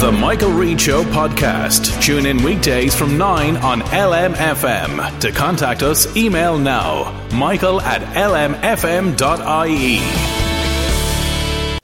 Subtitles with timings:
[0.00, 2.02] The Michael Reade Show podcast.
[2.02, 5.20] Tune in weekdays from 9 on LMFM.
[5.20, 7.12] To contact us, email now.
[7.34, 9.98] Michael at lmfm.ie.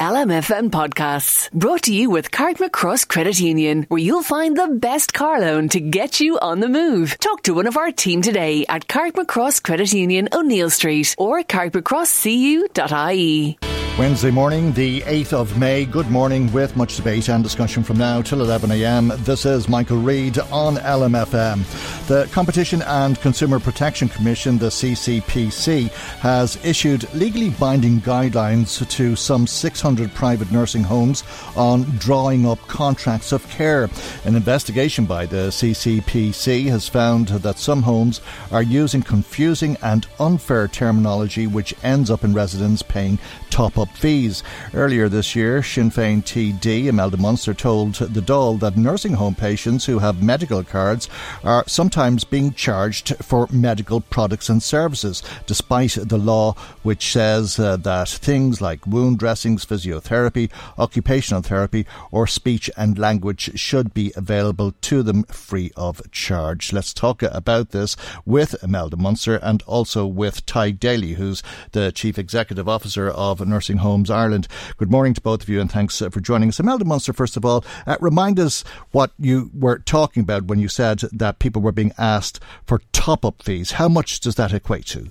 [0.00, 5.38] LMFM podcasts brought to you with Carrickmacross Credit Union, where you'll find the best car
[5.38, 7.18] loan to get you on the move.
[7.18, 13.58] Talk to one of our team today at Carrickmacross Credit Union, O'Neill Street, or carrickmacrosscu.ie.
[13.98, 15.86] Wednesday morning, the 8th of May.
[15.86, 19.16] Good morning with much debate and discussion from now till 11am.
[19.24, 21.64] This is Michael Reade on LMFM.
[22.06, 29.46] The Competition and Consumer Protection Commission, the CCPC, has issued legally binding guidelines to some
[29.46, 31.24] 600 private nursing homes
[31.56, 33.88] on drawing up contracts of care.
[34.26, 38.20] An investigation by the CCPC has found that some homes
[38.52, 44.42] are using confusing and unfair terminology which ends up in residents paying top up fees.
[44.74, 49.86] Earlier this year, Sinn Féin TD Imelda Munster told the Dáil that nursing home patients
[49.86, 51.08] who have medical cards
[51.44, 56.52] are sometimes being charged for medical products and services, despite the law
[56.82, 63.58] which says uh, that things like wound dressings, physiotherapy, occupational therapy, or speech and language
[63.58, 66.72] should be available to them free of charge.
[66.72, 71.42] Let's talk about this with Imelda Munster and also with Ty Daly, who's
[71.72, 74.48] the Chief Executive Officer of Nursing Homes Ireland.
[74.76, 76.60] Good morning to both of you and thanks uh, for joining us.
[76.60, 80.68] Imelda Munster, first of all, uh, remind us what you were talking about when you
[80.68, 83.72] said that people were being asked for top up fees.
[83.72, 85.10] How much does that equate to?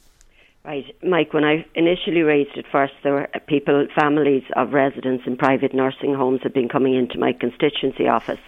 [0.63, 5.37] Right, Mike, when I initially raised it first, there were people, families of residents in
[5.37, 8.39] private nursing homes had been coming into my constituency office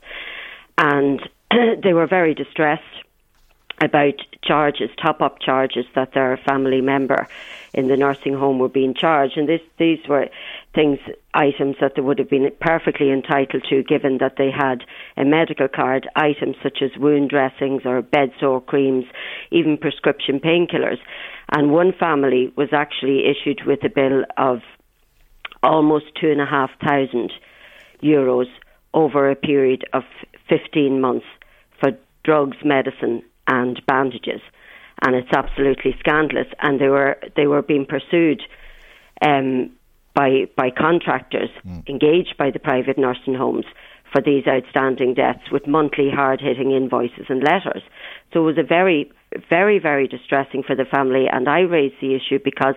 [0.77, 1.21] and
[1.83, 2.83] they were very distressed
[3.81, 7.27] about charges, top up charges that their family member
[7.73, 9.37] in the nursing home were being charged.
[9.37, 10.27] And this, these were
[10.73, 10.99] things,
[11.33, 14.83] items that they would have been perfectly entitled to given that they had
[15.15, 19.05] a medical card, items such as wound dressings or bed sore creams,
[19.51, 20.97] even prescription painkillers.
[21.51, 24.61] And one family was actually issued with a bill of
[25.61, 27.31] almost two and a half thousand
[28.01, 28.47] euros
[28.93, 30.03] over a period of
[30.49, 31.25] 15 months
[31.79, 31.91] for
[32.23, 34.41] drugs, medicine, and bandages,
[35.01, 36.47] and it's absolutely scandalous.
[36.61, 38.41] And they were they were being pursued
[39.25, 39.71] um,
[40.13, 41.87] by by contractors mm.
[41.87, 43.65] engaged by the private nursing homes
[44.11, 47.83] for these outstanding debts with monthly hard hitting invoices and letters.
[48.33, 49.11] So it was a very
[49.49, 51.25] very very distressing for the family.
[51.31, 52.75] And I raised the issue because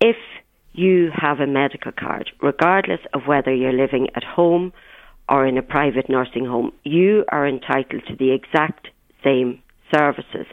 [0.00, 0.16] if
[0.72, 4.72] you have a medical card, regardless of whether you're living at home
[5.28, 8.88] or in a private nursing home, you are entitled to the exact
[9.24, 9.60] same
[9.90, 10.46] services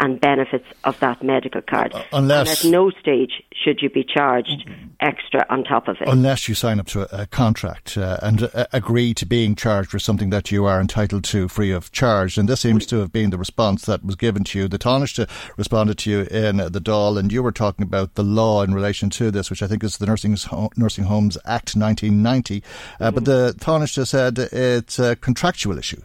[0.00, 1.94] and benefits of that medical card.
[1.94, 4.68] Uh, unless and at no stage should you be charged
[5.00, 6.08] extra on top of it.
[6.08, 9.90] Unless you sign up to a, a contract uh, and uh, agree to being charged
[9.90, 12.38] for something that you are entitled to free of charge.
[12.38, 14.68] And this seems to have been the response that was given to you.
[14.68, 15.28] The Taoiseach
[15.58, 19.10] responded to you in the Dáil, and you were talking about the law in relation
[19.10, 20.36] to this, which I think is the Nursing,
[20.76, 22.62] Nursing Homes Act 1990.
[22.98, 23.14] Uh, mm-hmm.
[23.14, 26.00] But the Taoiseach said it's a contractual issue.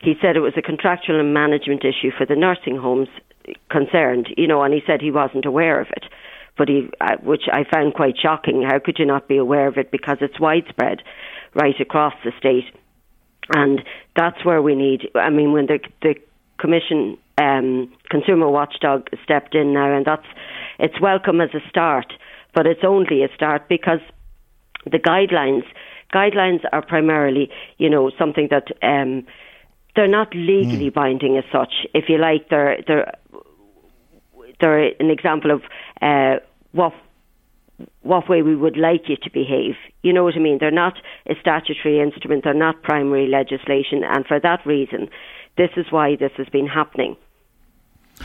[0.00, 3.08] He said it was a contractual and management issue for the nursing homes
[3.70, 6.04] concerned, you know, and he said he wasn't aware of it.
[6.56, 8.62] But he, uh, which I found quite shocking.
[8.62, 9.90] How could you not be aware of it?
[9.90, 11.02] Because it's widespread
[11.54, 12.64] right across the state,
[13.54, 13.80] and
[14.16, 15.08] that's where we need.
[15.14, 16.16] I mean, when the the
[16.58, 20.26] Commission um, Consumer Watchdog stepped in now, and that's
[20.78, 22.12] it's welcome as a start,
[22.54, 24.00] but it's only a start because
[24.84, 25.64] the guidelines
[26.12, 27.48] guidelines are primarily,
[27.78, 28.68] you know, something that.
[28.82, 29.24] Um,
[29.96, 30.94] they're not legally mm.
[30.94, 31.72] binding as such.
[31.94, 33.12] If you like, they're they're
[34.60, 35.62] they're an example of
[36.00, 36.36] uh,
[36.72, 36.92] what
[38.02, 39.74] what way we would like you to behave.
[40.02, 40.58] You know what I mean?
[40.60, 40.94] They're not
[41.26, 45.08] a statutory instrument, they're not primary legislation, and for that reason,
[45.56, 47.16] this is why this has been happening.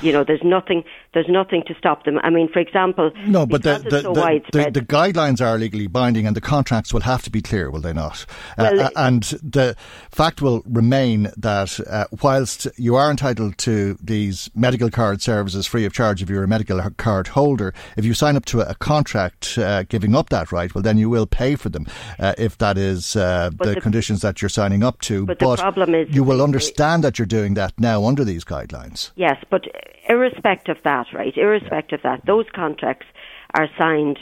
[0.02, 0.84] You know, there's nothing,
[1.16, 2.20] there's nothing to stop them.
[2.22, 5.88] I mean, for example, no, but the the, so the, the, the, guidelines are legally
[5.88, 8.26] binding, and the contracts will have to be clear, will they not?
[8.58, 9.76] Uh, well, uh, and the
[10.12, 15.86] fact will remain that uh, whilst you are entitled to these medical card services free
[15.86, 18.76] of charge if you're a medical card holder, if you sign up to a, a
[18.76, 21.88] contract uh, giving up that right, well, then you will pay for them
[22.20, 25.26] uh, if that is uh, the, conditions that you're signing up to.
[25.26, 28.44] But, but the problem is, you will understand that you're doing that now under these
[28.44, 29.12] guidelines.
[29.16, 29.66] Yes, but
[30.08, 31.36] irrespective of that, right?
[31.36, 32.16] Irrespective yeah.
[32.16, 33.08] of that, those contracts
[33.54, 34.20] are signed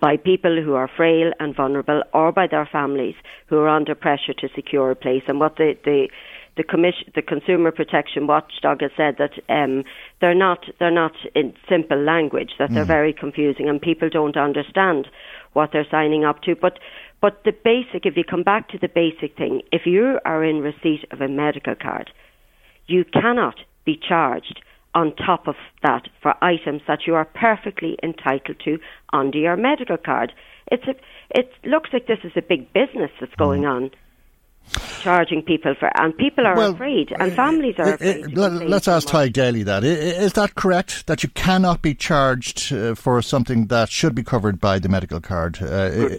[0.00, 3.16] by people who are frail and vulnerable or by their families
[3.46, 5.22] who are under pressure to secure a place.
[5.26, 6.08] And what the, the
[6.56, 9.84] the, commission, the Consumer Protection Watchdog has said that um,
[10.20, 12.88] they're not they're not in simple language that they're mm.
[12.88, 15.08] very confusing and people don't understand
[15.52, 16.54] what they're signing up to.
[16.54, 16.78] But
[17.20, 20.60] but the basic, if you come back to the basic thing, if you are in
[20.60, 22.10] receipt of a medical card,
[22.86, 24.60] you cannot be charged
[24.94, 28.78] on top of that for items that you are perfectly entitled to
[29.12, 30.32] under your medical card.
[30.70, 30.94] It's a,
[31.30, 33.70] it looks like this is a big business that's going mm.
[33.70, 33.90] on
[35.00, 38.36] charging people for, and people are well, afraid, and families are afraid.
[38.36, 39.82] let's ask Ty Daly that.
[39.84, 44.60] Is that correct that you cannot be charged uh, for something that should be covered
[44.60, 45.60] by the medical card?
[45.60, 46.16] Uh,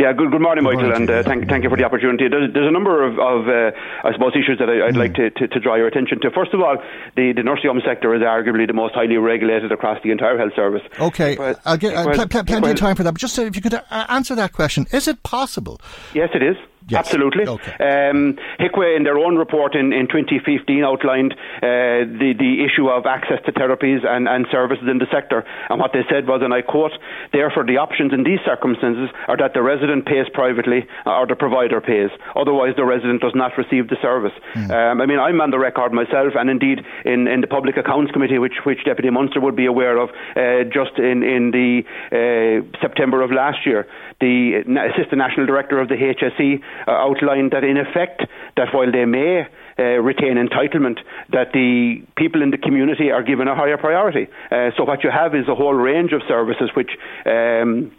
[0.00, 2.24] yeah, good, good morning, Michael, and uh, thank, thank you for the opportunity.
[2.28, 5.04] There's, there's a number of, of uh, I suppose, issues that I, would mm.
[5.04, 6.30] like to, to, to, draw your attention to.
[6.30, 6.78] First of all,
[7.16, 10.54] the, the nursing home sector is arguably the most highly regulated across the entire health
[10.56, 10.82] service.
[10.98, 13.54] Okay, but, I'll get uh, pl- pl- plenty of time for that, but just if
[13.54, 15.80] you could uh, answer that question, is it possible?
[16.14, 16.56] Yes, it is.
[16.90, 17.06] Yes.
[17.06, 17.46] Absolutely.
[17.46, 17.72] Okay.
[17.78, 23.06] Um, HIQA, in their own report in, in 2015, outlined uh, the, the issue of
[23.06, 25.44] access to therapies and, and services in the sector.
[25.68, 26.92] And what they said was, and I quote,
[27.32, 31.80] therefore, the options in these circumstances are that the resident pays privately or the provider
[31.80, 32.10] pays.
[32.34, 34.34] Otherwise, the resident does not receive the service.
[34.54, 34.70] Mm.
[34.70, 38.10] Um, I mean, I'm on the record myself, and indeed in, in the Public Accounts
[38.12, 42.66] Committee, which, which Deputy Munster would be aware of, uh, just in, in the uh,
[42.80, 43.86] September of last year,
[44.20, 48.22] the Assistant National Director of the HSE uh, outlined that in effect
[48.56, 49.46] that while they may
[49.78, 50.98] uh, retain entitlement,
[51.30, 54.28] that the people in the community are given a higher priority.
[54.50, 56.90] Uh, so what you have is a whole range of services which.
[57.26, 57.92] Um,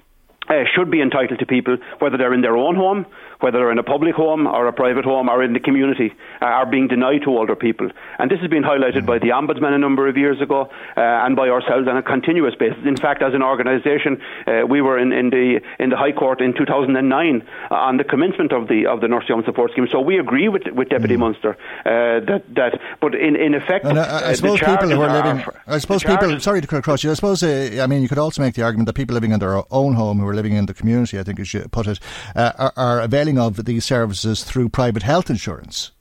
[0.49, 3.05] uh, should be entitled to people, whether they're in their own home,
[3.41, 6.45] whether they're in a public home or a private home or in the community, uh,
[6.45, 7.89] are being denied to older people.
[8.19, 11.35] And this has been highlighted by the Ombudsman a number of years ago uh, and
[11.35, 12.79] by ourselves on a continuous basis.
[12.85, 16.41] In fact, as an organisation, uh, we were in, in, the in the High Court
[16.41, 19.87] in 2009 on the commencement of the of the nursing home support scheme.
[19.91, 21.19] So we agree with with Deputy mm.
[21.19, 25.11] Munster uh, that that, but in in effect, and, uh, I suppose people who are
[25.11, 26.39] living, are, I suppose people.
[26.39, 27.11] Sorry to cut across you.
[27.11, 29.39] I suppose uh, I mean you could also make the argument that people living in
[29.39, 31.99] their own home who are living in the community, I think you should put it,
[32.35, 35.91] are, are availing of these services through private health insurance.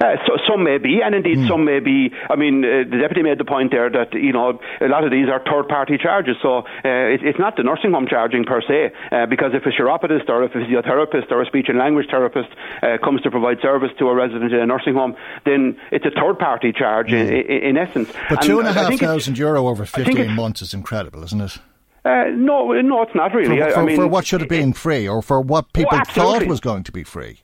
[0.00, 1.48] Uh, so, some may be, and indeed mm.
[1.48, 2.10] some may be.
[2.28, 5.10] I mean, uh, the deputy made the point there that you know a lot of
[5.10, 8.92] these are third-party charges, so uh, it, it's not the nursing home charging per se,
[9.10, 12.48] uh, because if a chiropodist or if a physiotherapist or a speech and language therapist
[12.82, 16.10] uh, comes to provide service to a resident in a nursing home, then it's a
[16.10, 17.18] third-party charge mm.
[17.18, 18.12] in, in, in, essence.
[18.28, 21.58] But two and a half thousand euro over fifteen months is incredible, isn't it?
[22.06, 23.58] Uh, no, no, it's not really.
[23.58, 26.04] For, for, I mean, for what should have been free, or for what people oh,
[26.04, 27.40] thought was going to be free.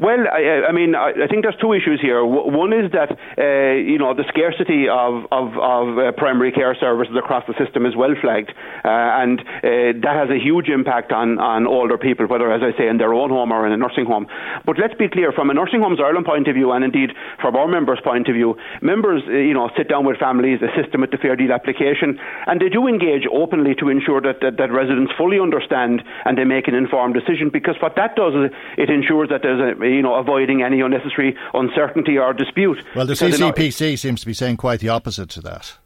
[0.00, 2.24] Well, I, I mean, I, I, think there's two issues here.
[2.24, 7.14] One is that uh, you know the scarcity of of, of uh, primary care services
[7.16, 8.50] across the system is well flagged,
[8.84, 12.76] uh, and uh, that has a huge impact on on older people, whether, as I
[12.76, 14.26] say, in their own home or in a nursing home.
[14.66, 17.10] But let's be clear, from a Nursing Homes Ireland point of view, and indeed
[17.40, 20.92] from our members' point of view, members uh, you know sit down with families, assist
[20.92, 24.56] them with the fair deal application, and they do engage openly to ensure that that,
[24.58, 27.50] that residents fully understand and they make an informed decision.
[27.52, 31.36] Because what that does is it ensures that there's a you know, avoiding any unnecessary
[31.52, 32.78] uncertainty or dispute.
[32.94, 35.76] Well, the CCPC seems to be saying quite the opposite to that.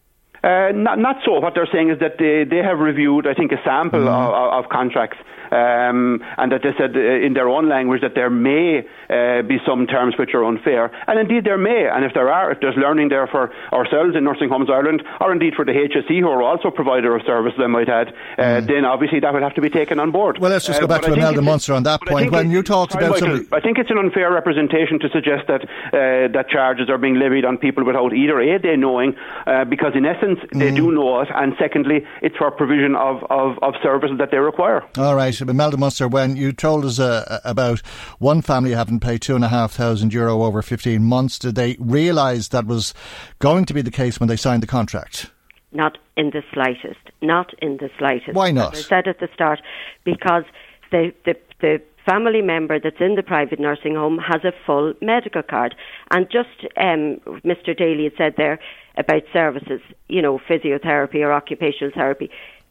[0.43, 1.41] Uh, not, not so.
[1.41, 4.09] What they're saying is that they, they have reviewed, I think, a sample mm-hmm.
[4.09, 5.19] of, of, contracts
[5.51, 9.59] um, and that they said uh, in their own language that there may uh, be
[9.67, 11.89] some terms which are unfair, and indeed there may.
[11.93, 15.33] And if there are, if there's learning there for ourselves in Nursing Homes Ireland, or
[15.33, 18.67] indeed for the HSE, who are also provider of services, I might add, uh, mm.
[18.67, 20.39] then obviously that would have to be taken on board.
[20.39, 22.31] Well, let's just go uh, back to Imelda Munster on that point.
[22.31, 23.49] When you talked about Michael, somebody...
[23.53, 27.45] I think it's an unfair representation to suggest that uh, that charges are being levied
[27.45, 29.15] on people without either a they knowing,
[29.47, 30.77] uh, because in essence they mm.
[30.77, 34.83] do know it, and secondly it's for provision of, of, of services that they require.
[34.97, 37.81] All right, Imelda Munster when you told us about
[38.19, 41.39] one family having paid two and a half thousand euro over 15 months.
[41.39, 42.95] Did they realise that was
[43.39, 45.31] going to be the case when they signed the contract?
[45.73, 47.01] not in the slightest.
[47.21, 48.35] Not in the slightest.
[48.35, 48.75] Why not?
[48.75, 49.61] As I said at the start,
[50.05, 50.45] because
[50.91, 55.43] the, the, the family member that's in the private nursing home has a full medical
[55.43, 55.75] card.
[56.11, 57.77] And just um, Mr.
[57.77, 58.59] Daly had said there
[58.97, 62.31] about services, you know, physiotherapy or occupational therapy.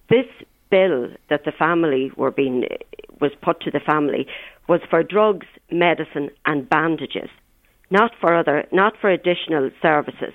[0.09, 0.25] This
[0.69, 2.65] bill that the family were being
[3.21, 4.27] was put to the family
[4.67, 7.29] was for drugs, medicine, and bandages,
[7.89, 10.33] not for other, not for additional services.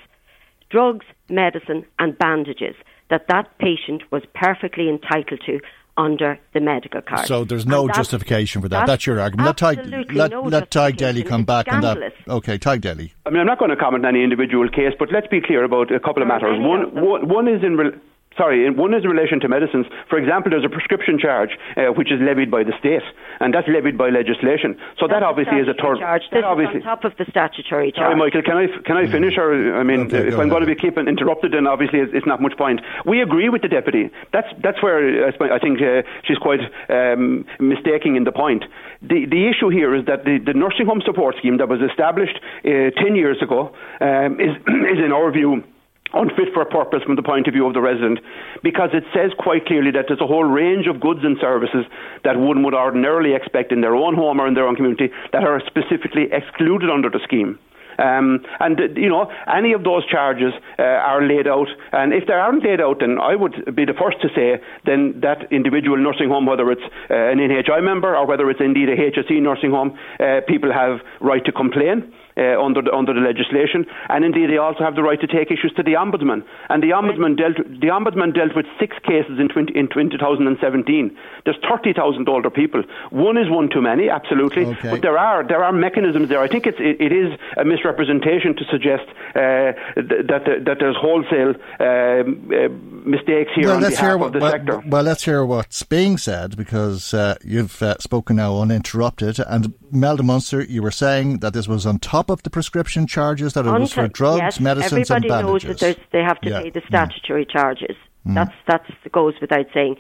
[0.71, 2.75] Drugs, medicine, and bandages
[3.11, 5.61] that that patient was perfectly entitled to
[5.99, 7.27] under the medical card.
[7.27, 8.81] So there's no justification for that.
[8.81, 9.47] That's, that's your argument.
[9.47, 12.15] Let Ty, let, no let Ty Daly come back uh, scandalous.
[12.21, 12.33] on that.
[12.33, 13.13] Okay, Ty Daly.
[13.27, 15.65] I mean, I'm not going to comment on any individual case, but let's be clear
[15.65, 16.59] about a couple of matters.
[16.59, 17.77] One, one, one is in.
[17.77, 17.99] Re-
[18.37, 19.87] sorry, one is in relation to medicines.
[20.09, 23.03] For example, there's a prescription charge uh, which is levied by the state,
[23.41, 24.77] and that's levied by legislation.
[24.99, 25.99] So that's that obviously is a third.
[25.99, 26.23] Charge.
[26.31, 28.13] This obviously is on top of the statutory charge.
[28.13, 29.37] Sorry, Michael, can I can I finish?
[29.37, 32.27] Or I mean, okay, if I'm going to be keeping interrupted, then obviously it's, it's,
[32.27, 32.81] not much point.
[33.05, 34.11] We agree with the deputy.
[34.33, 38.65] That's that's where uh, I think uh, she's quite um, mistaking in the point.
[39.03, 42.39] The the issue here is that the, the nursing home support scheme that was established
[42.65, 44.55] uh, ten years ago um, is
[44.93, 45.65] is in our view
[46.15, 48.19] unfit for purpose from the point of view of the resident
[48.63, 51.85] because it says quite clearly that there's a whole range of goods and services
[52.25, 55.45] that one would ordinarily expect in their own home or in their own community that
[55.45, 57.59] are specifically excluded under the scheme.
[57.99, 62.33] Um, and you know, any of those charges uh, are laid out, and if they
[62.33, 66.29] aren't laid out, then I would be the first to say then that individual nursing
[66.29, 69.99] home, whether it's uh, an NHI member or whether it's indeed a HSE nursing home,
[70.19, 74.59] uh, people have right to complain uh, under the, under the legislation, and indeed they
[74.59, 76.45] also have the right to take issues to the ombudsman.
[76.69, 81.17] And the ombudsman dealt the ombudsman dealt with six cases in 20, in 2017.
[81.45, 82.83] There's 30,000 older people.
[83.11, 84.91] One is one too many, absolutely, okay.
[84.91, 86.41] but there are there are mechanisms there.
[86.41, 90.97] I think it's it, it is a misrepresentation to suggest uh, that the, that there's
[90.97, 92.69] wholesale um, uh,
[93.09, 94.83] mistakes here well, on behalf hear, of the well, sector.
[94.87, 99.39] Well, let's hear what's being said because uh, you've uh, spoken now uninterrupted.
[99.41, 103.07] And Melda Munster, you were saying that this was on top top of the prescription
[103.07, 105.69] charges that it was for drugs, yes, medicines, everybody and bandages.
[105.69, 106.63] knows that they have to yeah.
[106.63, 107.51] pay the statutory mm.
[107.51, 107.97] charges.
[108.27, 108.35] Mm.
[108.35, 109.97] That's that's goes without saying.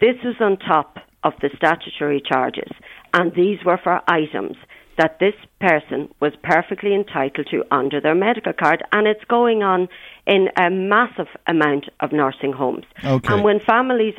[0.00, 2.70] This was on top of the statutory charges,
[3.12, 4.56] and these were for items
[4.96, 9.88] that this person was perfectly entitled to under their medical card, and it's going on
[10.26, 12.84] in a massive amount of nursing homes.
[13.04, 13.32] Okay.
[13.32, 14.14] And when families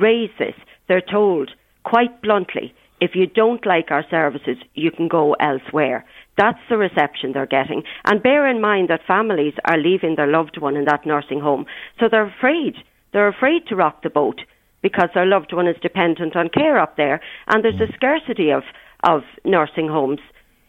[0.00, 0.54] raise this,
[0.88, 1.50] they're told
[1.84, 6.04] quite bluntly, if you don't like our services, you can go elsewhere.
[6.36, 7.82] That's the reception they're getting.
[8.04, 11.66] And bear in mind that families are leaving their loved one in that nursing home.
[12.00, 12.76] So they're afraid.
[13.12, 14.40] They're afraid to rock the boat
[14.82, 17.20] because their loved one is dependent on care up there.
[17.48, 17.94] And there's a mm.
[17.94, 18.62] scarcity of,
[19.02, 20.20] of nursing homes.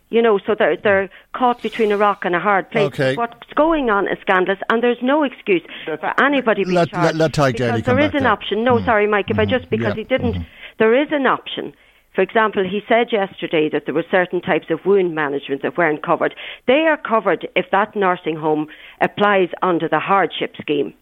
[0.10, 2.86] You know, so they're they're caught between a rock and a hard place.
[2.86, 3.16] Okay.
[3.16, 7.18] What's going on is scandalous, and there's no excuse That's for anybody being let, charged.
[7.18, 8.64] Let, let because there is an option.
[8.64, 8.86] No, mm.
[8.86, 9.32] sorry, Mike.
[9.32, 9.40] If mm.
[9.40, 10.04] I just because yeah.
[10.04, 10.46] he didn't, mm.
[10.78, 11.74] there is an option
[12.14, 16.04] for example, he said yesterday that there were certain types of wound management that weren't
[16.04, 16.36] covered.
[16.68, 18.68] They are covered if that nursing home
[19.02, 20.94] applies under the hardship scheme.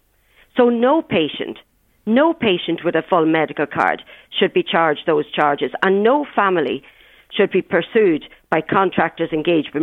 [0.56, 1.58] So no patient,
[2.06, 4.02] no patient with a full medical card
[4.38, 6.82] should be charged those charges, and no family
[7.30, 9.74] should be pursued by contractors engaged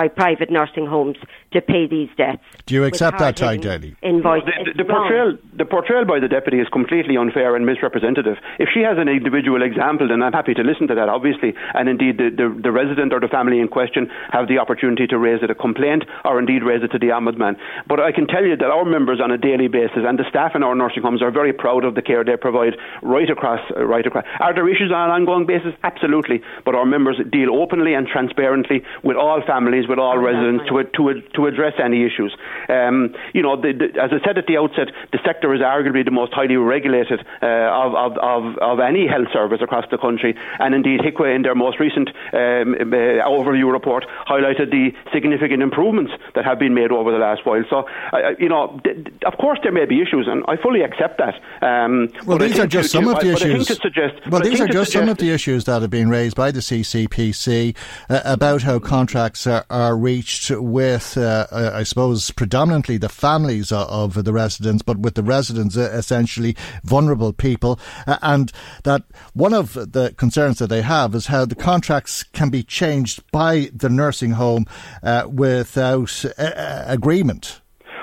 [0.00, 1.18] by private nursing homes
[1.52, 2.40] to pay these debts.
[2.64, 3.94] Do you accept that, Ty Daly?
[4.02, 4.44] Invoice.
[4.46, 8.38] the, the, the portrayal, the portrayal by the deputy is completely unfair and misrepresentative.
[8.58, 11.52] If she has an individual example, then I'm happy to listen to that, obviously.
[11.74, 15.18] And indeed, the, the, the resident or the family in question have the opportunity to
[15.18, 17.60] raise it a complaint or indeed raise it to the ombudsman.
[17.86, 20.52] But I can tell you that our members on a daily basis and the staff
[20.54, 23.60] in our nursing homes are very proud of the care they provide right across.
[23.76, 24.24] Uh, right across.
[24.40, 25.74] Are there issues on an ongoing basis?
[25.84, 26.40] Absolutely.
[26.64, 31.20] But our members deal openly and transparently with all families with all residents to, to,
[31.34, 32.34] to address any issues.
[32.68, 36.04] Um, you know, the, the, as I said at the outset, the sector is arguably
[36.04, 40.38] the most highly regulated uh, of, of, of, of, any health service across the country.
[40.58, 46.12] And indeed, HIQA, in their most recent um, uh, overview report, highlighted the significant improvements
[46.34, 47.64] that have been made over the last while.
[47.68, 51.18] So, uh, you know, th- of course there may be issues, and I fully accept
[51.18, 51.34] that.
[51.62, 53.66] Um, well, these are just some of the issues.
[53.66, 56.60] Suggest, well, these are just some of the issues that have been raised by the
[56.60, 57.74] CCPC
[58.08, 63.08] uh, about how contracts are, are are reached with, uh, uh, I suppose, predominantly the
[63.08, 67.80] families of the residents, but with the residents uh, essentially vulnerable people.
[68.06, 68.52] And
[68.84, 73.22] that one of the concerns that they have is how the contracts can be changed
[73.32, 74.66] by the nursing home
[75.02, 77.60] uh, without agreement.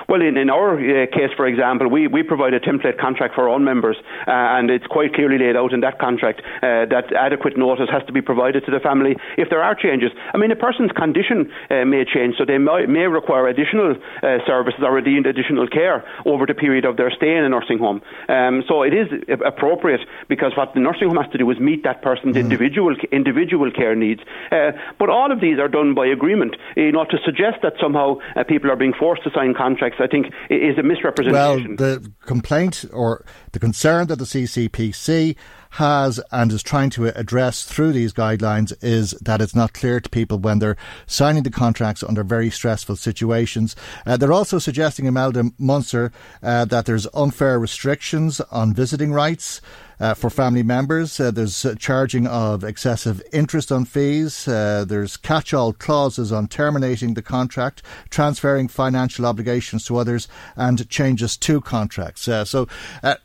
[0.08, 3.42] Well, in, in our uh, case, for example, we, we provide a template contract for
[3.42, 7.12] our own members, uh, and it's quite clearly laid out in that contract uh, that
[7.12, 10.10] adequate notice has to be provided to the family if there are changes.
[10.32, 14.38] I mean, a person's condition uh, may change, so they may, may require additional uh,
[14.46, 18.00] services or indeed additional care over the period of their stay in a nursing home.
[18.30, 19.12] Um, so it is
[19.44, 22.40] appropriate because what the nursing home has to do is meet that person's mm.
[22.40, 24.22] individual individual care needs.
[24.50, 26.56] Uh, but all of these are done by agreement.
[26.76, 28.16] You know, to suggest that somehow
[28.48, 31.76] people are being forced to sign contracts I think, is a misrepresentation.
[31.76, 35.36] Well, the complaint or the concern that the CCPC
[35.70, 40.08] has and is trying to address through these guidelines is that it's not clear to
[40.08, 40.76] people when they're
[41.06, 43.76] signing the contracts under very stressful situations.
[44.06, 46.10] Uh, they're also suggesting, Imelda Munster,
[46.42, 49.60] uh, that there's unfair restrictions on visiting rights.
[50.00, 51.18] Uh, for family members.
[51.18, 54.46] Uh, there's charging of excessive interest on fees.
[54.46, 60.88] Uh, there's catch all clauses on terminating the contract, transferring financial obligations to others, and
[60.88, 62.28] changes to contracts.
[62.28, 62.68] Uh, so,
[63.02, 63.16] uh,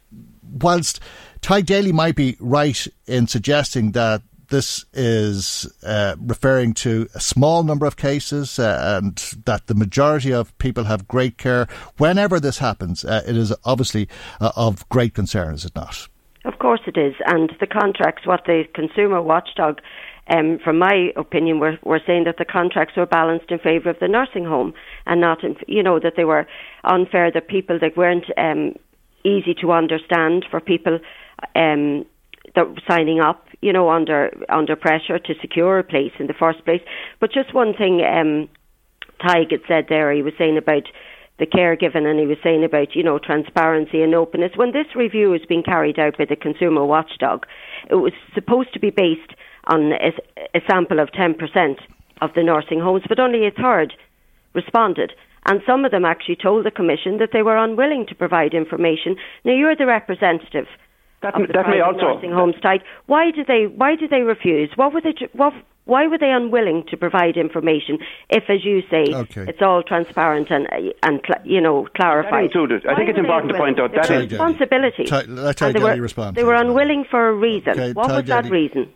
[0.41, 0.99] whilst
[1.41, 7.63] Ty Daly might be right in suggesting that this is uh, referring to a small
[7.63, 11.67] number of cases uh, and that the majority of people have great care.
[11.97, 14.07] Whenever this happens, uh, it is obviously
[14.39, 16.07] of great concern, is it not?
[16.45, 17.15] Of course it is.
[17.25, 19.79] And the contracts, what the consumer watchdog,
[20.27, 23.99] um, from my opinion, were, were saying that the contracts were balanced in favour of
[23.99, 24.73] the nursing home
[25.05, 26.45] and not, in, you know, that they were
[26.83, 28.75] unfair, that people that weren't um,
[29.23, 30.99] easy to understand for people
[31.55, 32.05] um,
[32.55, 36.63] that signing up, you know, under under pressure to secure a place in the first
[36.65, 36.81] place.
[37.19, 38.49] But just one thing, um,
[39.21, 40.83] Tadhg had said there, he was saying about
[41.43, 44.53] the care given, and he was saying about you know transparency and openness.
[44.55, 47.45] When this review is being carried out by the Consumer Watchdog,
[47.89, 49.33] it was supposed to be based
[49.65, 50.11] on a,
[50.55, 51.79] a sample of ten percent
[52.21, 53.93] of the nursing homes, but only a third
[54.53, 55.11] responded.
[55.45, 59.17] And some of them actually told the Commission that they were unwilling to provide information.
[59.43, 60.67] Now, you're the representative
[61.23, 62.81] that, of the that also nursing homes Tadhg.
[63.07, 63.65] Why did they?
[63.65, 64.69] Why did they refuse?
[64.75, 65.15] What were they?
[65.33, 65.53] What?
[65.85, 67.99] Why were they unwilling to provide information
[68.29, 69.45] if, as you say, okay.
[69.49, 70.67] it's all transparent and
[71.01, 72.45] and you know clarified?
[72.45, 72.85] Included.
[72.87, 75.03] I think it's important to point out that is responsibility.
[75.07, 76.37] Let Tadhg Daly respond.
[76.37, 77.71] They were unwilling for a reason.
[77.71, 78.93] Okay, what was that reason?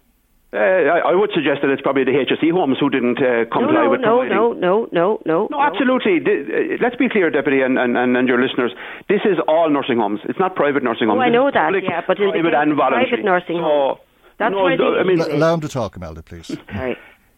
[0.54, 3.84] Uh, I, I, would suggest that it's probably the HSE homes who didn't uh, comply
[3.84, 4.38] no, no, with no, providing.
[4.38, 5.60] No, no, no, no, no.
[5.60, 6.20] absolutely.
[6.24, 8.72] The, uh, let's be clear, Deputy, and, and, and, your listeners.
[9.10, 10.22] This is all nursing homes.
[10.24, 11.20] It's not private nursing homes.
[11.20, 13.12] Oh, I know that, public, yeah, but in private the and voluntary.
[13.12, 14.00] private nursing homes.
[14.40, 16.56] That's no, I mean, allow him to talk, Imelda, please.
[16.74, 16.98] Right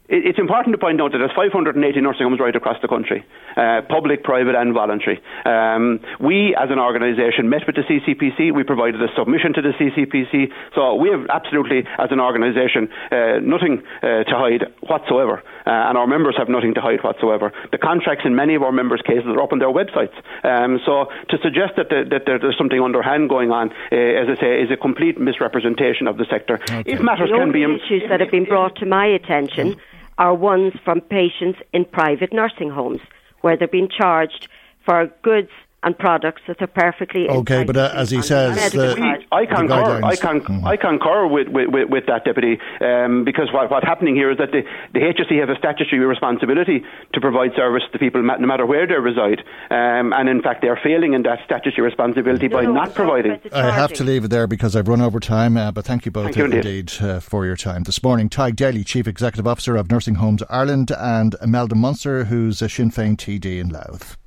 [0.10, 3.24] it's important to point out that there's 580 nursing homes right across the country,
[3.56, 5.22] uh, public, private, and voluntary.
[5.46, 8.54] Um, we, as an organisation, met with the CCPC.
[8.54, 10.50] We provided a submission to the CCPC.
[10.74, 15.98] So we have absolutely, as an organisation, uh, nothing uh, to hide whatsoever, uh, and
[15.98, 17.54] our members have nothing to hide whatsoever.
[17.72, 20.18] The contracts in many of our members' cases are up on their websites.
[20.42, 24.42] Um, so to suggest that, the, that there's something underhand going on, uh, as I
[24.42, 26.56] say, is a complete misrepresentation of the sector.
[26.56, 26.84] Okay.
[26.88, 29.78] If matters the can be issues that have been brought to my attention
[30.20, 33.00] are ones from patients in private nursing homes
[33.42, 34.48] where they're being charged
[34.86, 35.50] for goods
[35.84, 37.64] and products that are perfectly okay.
[37.64, 38.96] But uh, as he says, the,
[39.32, 40.02] I concur.
[40.04, 40.68] I, can, mm-hmm.
[40.68, 44.52] I concur with, with, with that, deputy, um, because what, what's happening here is that
[44.52, 44.64] the,
[44.94, 48.96] the HSE have a statutory responsibility to provide service to people no matter where they
[48.96, 49.40] reside,
[49.72, 53.40] um, and in fact they're failing in that statutory responsibility no, by no, not providing.
[53.54, 56.12] I have to leave it there because I've run over time, uh, but thank you
[56.12, 58.30] both thank you indeed, indeed uh, for your time this morning.
[58.30, 62.92] Tadhg Daly, Chief Executive Officer of Nursing Homes Ireland, and Imelda Munster, who's a Sinn
[62.92, 64.19] Féin TD in Louth.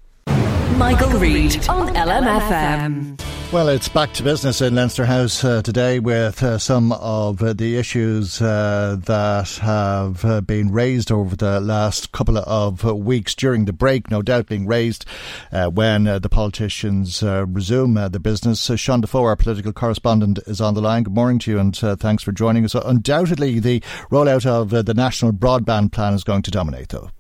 [0.79, 3.21] Michael, Reade on LMFM.
[3.53, 7.53] Well, it's back to business in Leinster House uh, today with uh, some of uh,
[7.53, 13.67] the issues uh, that have uh, been raised over the last couple of weeks during
[13.67, 15.05] the break, no doubt being raised
[15.53, 18.71] uh, when the politicians resume the business.
[18.77, 21.03] Sean Defoe, our political correspondent, is on the line.
[21.03, 22.75] Good morning to you and thanks for joining us.
[22.75, 23.81] undoubtedly, the
[24.11, 27.11] rollout of the national broadband plan is going to dominate, though.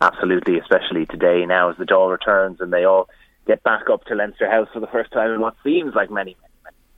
[0.00, 3.08] Absolutely, especially today now as the Dáil returns and they all
[3.46, 6.36] get back up to Leinster House for the first time in what seems like many.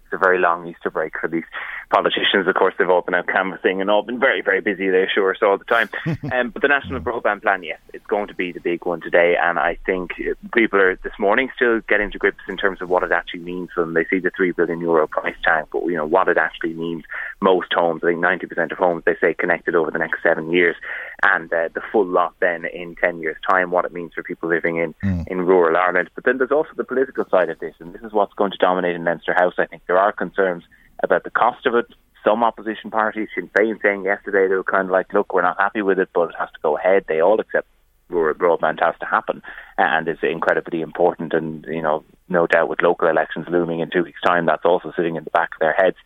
[0.08, 1.44] It's a very long Easter break for these
[1.90, 5.04] politicians, of course, they've all been out canvassing and all been very, very busy, they
[5.04, 5.88] assure us all the time.
[6.32, 9.36] um, but the National Broadband Plan, yes, it's going to be the big one today.
[9.40, 10.12] And I think
[10.54, 13.70] people are this morning still getting to grips in terms of what it actually means
[13.74, 13.94] for them.
[13.94, 17.04] They see the 3 billion euro price tag, but, you know, what it actually means.
[17.40, 20.76] Most homes, I think 90% of homes, they say connected over the next seven years.
[21.22, 24.48] And uh, the full lot then in 10 years' time, what it means for people
[24.48, 25.26] living in, mm.
[25.28, 26.10] in rural Ireland.
[26.14, 27.74] But then there's also the political side of this.
[27.80, 29.54] And this is what's going to dominate in Leinster House.
[29.58, 30.64] I think there are concerns
[31.02, 31.86] about the cost of it.
[32.24, 35.58] Some opposition parties, Sinn Féin, saying yesterday they were kind of like, look, we're not
[35.58, 37.04] happy with it, but it has to go ahead.
[37.08, 37.66] They all accept
[38.10, 39.42] broadband has to happen
[39.76, 41.32] and is incredibly important.
[41.32, 44.92] And, you know, no doubt with local elections looming in two weeks' time, that's also
[44.96, 45.96] sitting in the back of their heads.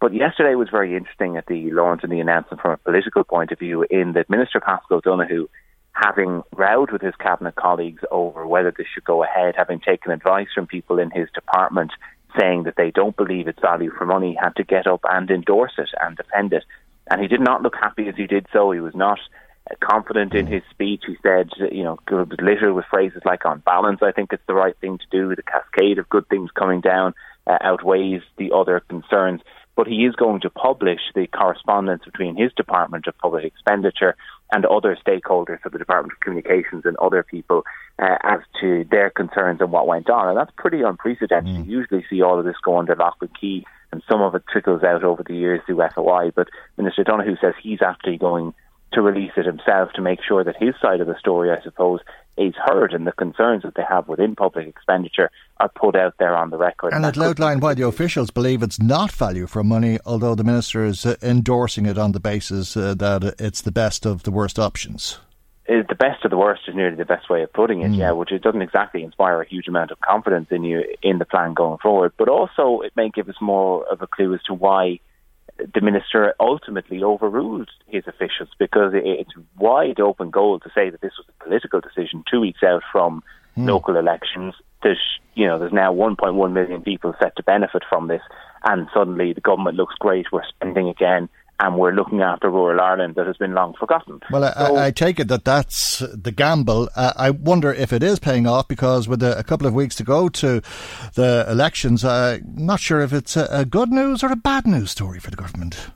[0.00, 3.52] But yesterday was very interesting at the launch and the announcement from a political point
[3.52, 5.48] of view, in that Minister Paschal Donohoe,
[5.92, 10.48] having rowed with his cabinet colleagues over whether this should go ahead, having taken advice
[10.54, 11.92] from people in his department
[12.38, 15.72] saying that they don't believe it's value for money, had to get up and endorse
[15.78, 16.64] it and defend it.
[17.10, 18.70] And he did not look happy as he did so.
[18.70, 19.18] He was not
[19.80, 21.04] confident in his speech.
[21.06, 24.46] He said, you know, it was littered with phrases like on balance, I think it's
[24.46, 25.34] the right thing to do.
[25.34, 27.14] The cascade of good things coming down
[27.46, 29.40] uh, outweighs the other concerns.
[29.76, 34.16] But he is going to publish the correspondence between his Department of Public Expenditure
[34.54, 37.64] and other stakeholders of the Department of Communications and other people
[37.98, 40.28] uh, as to their concerns and what went on.
[40.28, 41.52] And that's pretty unprecedented.
[41.52, 41.66] Mm.
[41.66, 44.44] You usually see all of this go under lock and key, and some of it
[44.48, 46.30] trickles out over the years through FOI.
[46.36, 48.54] But Minister Donohoe says he's actually going
[48.94, 52.00] to release it himself to make sure that his side of the story, I suppose,
[52.36, 56.36] is heard and the concerns that they have within public expenditure are put out there
[56.36, 56.92] on the record.
[56.92, 60.84] And, it outlined why the officials believe it's not value for money, although the minister
[60.84, 64.58] is uh, endorsing it on the basis uh, that it's the best of the worst
[64.58, 65.18] options.
[65.66, 67.96] Is the best of the worst is nearly the best way of putting it, mm.
[67.96, 71.24] yeah, which it doesn't exactly inspire a huge amount of confidence in you in the
[71.24, 72.12] plan going forward.
[72.18, 74.98] But also it may give us more of a clue as to why
[75.58, 81.12] the minister ultimately overruled his officials because it's wide open goal to say that this
[81.16, 83.22] was a political decision two weeks out from
[83.56, 83.66] mm.
[83.66, 84.54] local elections.
[84.82, 85.00] There's,
[85.34, 88.22] you know, there's now 1.1 million people set to benefit from this,
[88.64, 90.26] and suddenly the government looks great.
[90.32, 91.28] We're spending again
[91.60, 94.20] and we're looking after rural Ireland that has been long forgotten.
[94.30, 96.88] Well, I, so, I, I take it that that's the gamble.
[96.96, 99.94] Uh, I wonder if it is paying off because with a, a, couple of weeks
[99.96, 100.60] to go to
[101.14, 104.90] the elections, I'm not sure if it's a, a good news or a bad news
[104.90, 105.90] story for the government.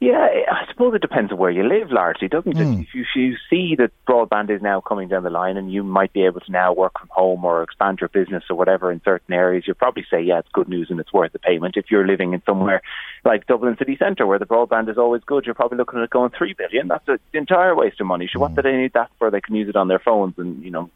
[0.00, 2.66] Yeah, I suppose it depends on where you live largely, doesn't it?
[2.66, 2.80] Mm.
[2.80, 5.84] If you, if you see that broadband is now coming down the line and you
[5.84, 9.02] might be able to now work from home or expand your business or whatever in
[9.04, 11.76] certain areas, you'll probably say, yeah, it's good news and it's worth the payment.
[11.76, 12.80] If you're living in somewhere
[13.26, 16.30] like Dublin city centre where the broadband is always good, you're probably looking at going
[16.30, 16.88] 3 billion.
[16.88, 18.26] That's an entire waste of money.
[18.32, 18.40] So mm.
[18.40, 19.30] what do they need that for?
[19.30, 20.88] They can use it on their phones and, you know,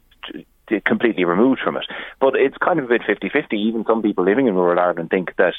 [0.83, 1.85] completely removed from it.
[2.19, 3.53] But it's kind of a bit 50-50.
[3.53, 5.53] Even some people living in rural Ireland think that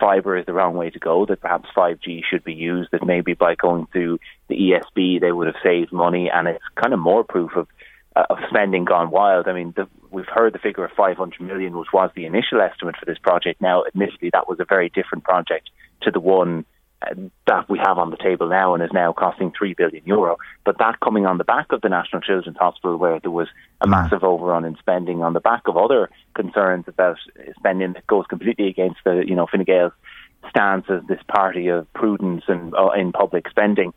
[0.00, 3.34] fibre is the wrong way to go, that perhaps 5G should be used, that maybe
[3.34, 7.22] by going through the ESB they would have saved money, and it's kind of more
[7.22, 7.68] proof of
[8.16, 9.46] uh, of spending gone wild.
[9.46, 12.96] I mean, the, we've heard the figure of 500 million, which was the initial estimate
[12.98, 13.60] for this project.
[13.60, 15.70] Now, admittedly, that was a very different project
[16.02, 16.64] to the one
[17.46, 20.36] that we have on the table now and is now costing 3 billion euro.
[20.64, 23.48] But that coming on the back of the National Children's Hospital, where there was
[23.80, 23.90] a mm.
[23.90, 27.16] massive overrun in spending, on the back of other concerns about
[27.56, 29.92] spending that goes completely against the, you know, Fine Gael's
[30.48, 33.92] stance as this party of prudence and uh, in public spending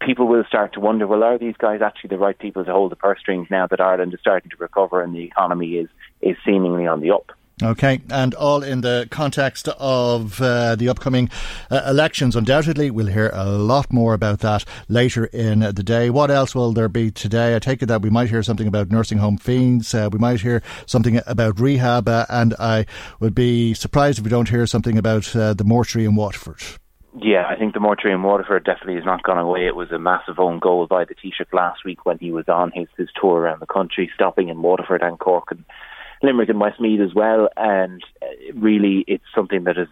[0.00, 2.92] people will start to wonder, well, are these guys actually the right people to hold
[2.92, 5.88] the purse strings now that Ireland is starting to recover and the economy is,
[6.20, 7.32] is seemingly on the up?
[7.60, 11.28] Okay, and all in the context of uh, the upcoming
[11.72, 12.36] uh, elections.
[12.36, 16.08] Undoubtedly, we'll hear a lot more about that later in the day.
[16.08, 17.56] What else will there be today?
[17.56, 19.92] I take it that we might hear something about nursing home fees.
[19.92, 22.86] Uh, we might hear something about rehab, uh, and I
[23.18, 26.62] would be surprised if we don't hear something about uh, the mortuary in Waterford.
[27.20, 29.66] Yeah, I think the mortuary in Waterford definitely has not gone away.
[29.66, 32.70] It was a massive own goal by the Taoiseach last week when he was on
[32.72, 35.64] his, his tour around the country, stopping in Waterford and Cork and
[36.22, 37.48] Limerick and Westmeath as well.
[37.56, 39.88] And uh, really, it's something that has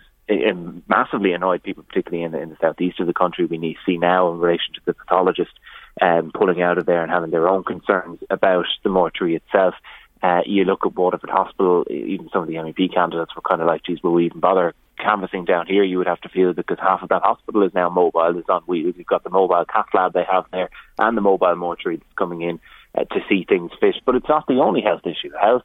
[0.89, 3.47] massively annoyed people, particularly in the, in the southeast of the country.
[3.47, 5.53] We need see now in relation to the pathologist
[6.01, 9.75] um, pulling out of there and having their own concerns about the mortuary itself.
[10.23, 13.67] Uh, you look at Waterford Hospital, even some of the MEP candidates were kind of
[13.67, 16.79] like, geez, will we even bother canvassing down here, you would have to feel because
[16.81, 18.95] half of that hospital is now mobile, it's on wheels.
[18.97, 22.43] You've got the mobile cath lab they have there and the mobile mortuary that's coming
[22.43, 22.61] in
[22.97, 23.97] uh, to see things fit.
[24.05, 25.31] But it's not the only health issue.
[25.41, 25.65] Health,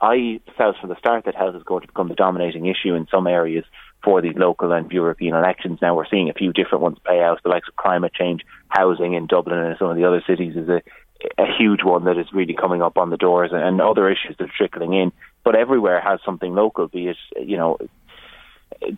[0.00, 3.06] I felt from the start that health is going to become the dominating issue in
[3.10, 3.64] some areas
[4.04, 5.80] for these local and European elections.
[5.82, 7.42] Now we're seeing a few different ones play out.
[7.42, 10.68] The likes of climate change, housing in Dublin and some of the other cities is
[10.68, 10.82] a,
[11.36, 14.44] a huge one that is really coming up on the doors and other issues that
[14.44, 15.12] are trickling in.
[15.44, 17.78] But everywhere has something local, be it, you know,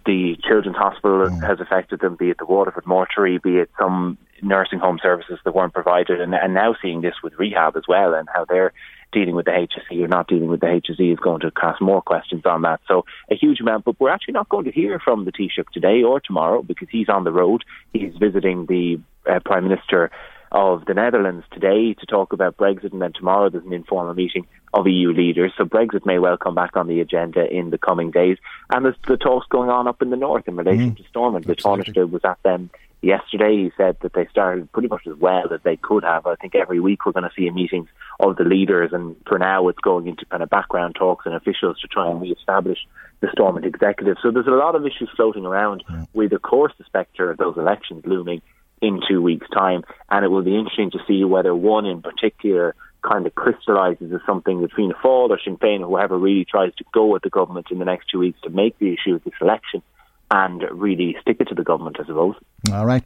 [0.04, 1.46] the Children's Hospital mm.
[1.46, 5.54] has affected them, be it the Waterford mortuary, be it some nursing home services that
[5.54, 8.72] weren't provided, and, and now seeing this with rehab as well, and how they're
[9.12, 12.02] dealing with the HSE or not dealing with the HSE is going to cast more
[12.02, 12.80] questions on that.
[12.86, 16.02] So a huge amount, but we're actually not going to hear from the Taoiseach today
[16.02, 17.64] or tomorrow because he's on the road.
[17.92, 20.10] He's visiting the uh, Prime Minister
[20.52, 24.46] of the Netherlands today to talk about Brexit, and then tomorrow there's an informal meeting
[24.74, 25.52] of EU leaders.
[25.56, 28.38] So Brexit may well come back on the agenda in the coming days.
[28.72, 30.96] And there's the talks going on up in the north in relation mm.
[30.96, 31.46] to Stormont.
[31.46, 32.70] The Taoiseach was at them
[33.02, 33.56] yesterday.
[33.56, 36.26] He said that they started pretty much as well as they could have.
[36.26, 39.38] I think every week we're going to see a meeting of the leaders, and for
[39.38, 42.78] now it's going into kind of background talks and officials to try and re-establish
[43.20, 44.16] the Stormont executive.
[44.22, 46.04] So there's a lot of issues floating around yeah.
[46.12, 48.42] with, of course, the spectre of those elections looming
[48.80, 52.74] in two weeks' time, and it will be interesting to see whether one in particular
[53.02, 56.74] kind of crystallises as something that Fianna Fáil or Sinn Féin or whoever really tries
[56.76, 59.24] to go with the government in the next two weeks to make the issue of
[59.24, 59.82] this election
[60.30, 62.34] and really stick it to the government, I suppose.
[62.72, 63.04] All right.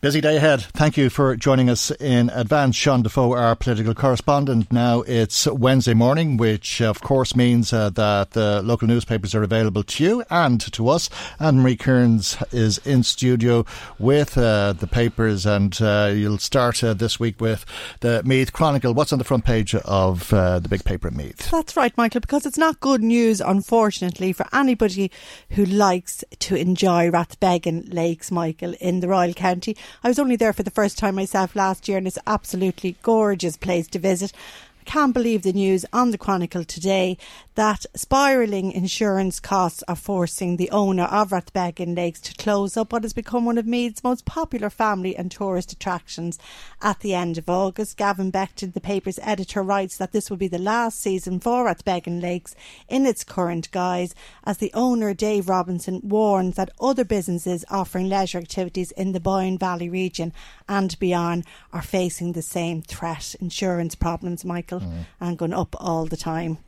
[0.00, 0.62] Busy day ahead.
[0.62, 2.76] Thank you for joining us in advance.
[2.76, 4.70] Sean Defoe, our political correspondent.
[4.70, 9.82] Now it's Wednesday morning, which of course means uh, that the local newspapers are available
[9.82, 11.10] to you and to us.
[11.40, 13.66] And Marie Kearns is in studio
[13.98, 17.64] with uh, the papers, and uh, you'll start uh, this week with
[17.98, 18.94] the Meath Chronicle.
[18.94, 21.50] What's on the front page of uh, the big paper at Meath?
[21.50, 25.10] That's right, Michael, because it's not good news, unfortunately, for anybody
[25.50, 29.76] who likes to enjoy Rathbeggan Lakes, Michael, in the Royal County.
[30.02, 33.56] I was only there for the first time myself last year, and it's absolutely gorgeous
[33.56, 34.32] place to visit
[34.88, 37.18] can't believe the news on the Chronicle today
[37.56, 43.02] that spiralling insurance costs are forcing the owner of Rathbeggan Lakes to close up what
[43.02, 46.38] has become one of Meath's most popular family and tourist attractions
[46.80, 47.98] at the end of August.
[47.98, 52.22] Gavin Beckton, the paper's editor, writes that this will be the last season for Rathbeggan
[52.22, 52.54] Lakes
[52.88, 58.38] in its current guise, as the owner, Dave Robinson, warns that other businesses offering leisure
[58.38, 60.32] activities in the Boyne Valley region
[60.66, 63.34] and beyond are facing the same threat.
[63.38, 64.77] Insurance problems, Michael.
[64.82, 65.06] Mm.
[65.20, 66.58] and going up all the time.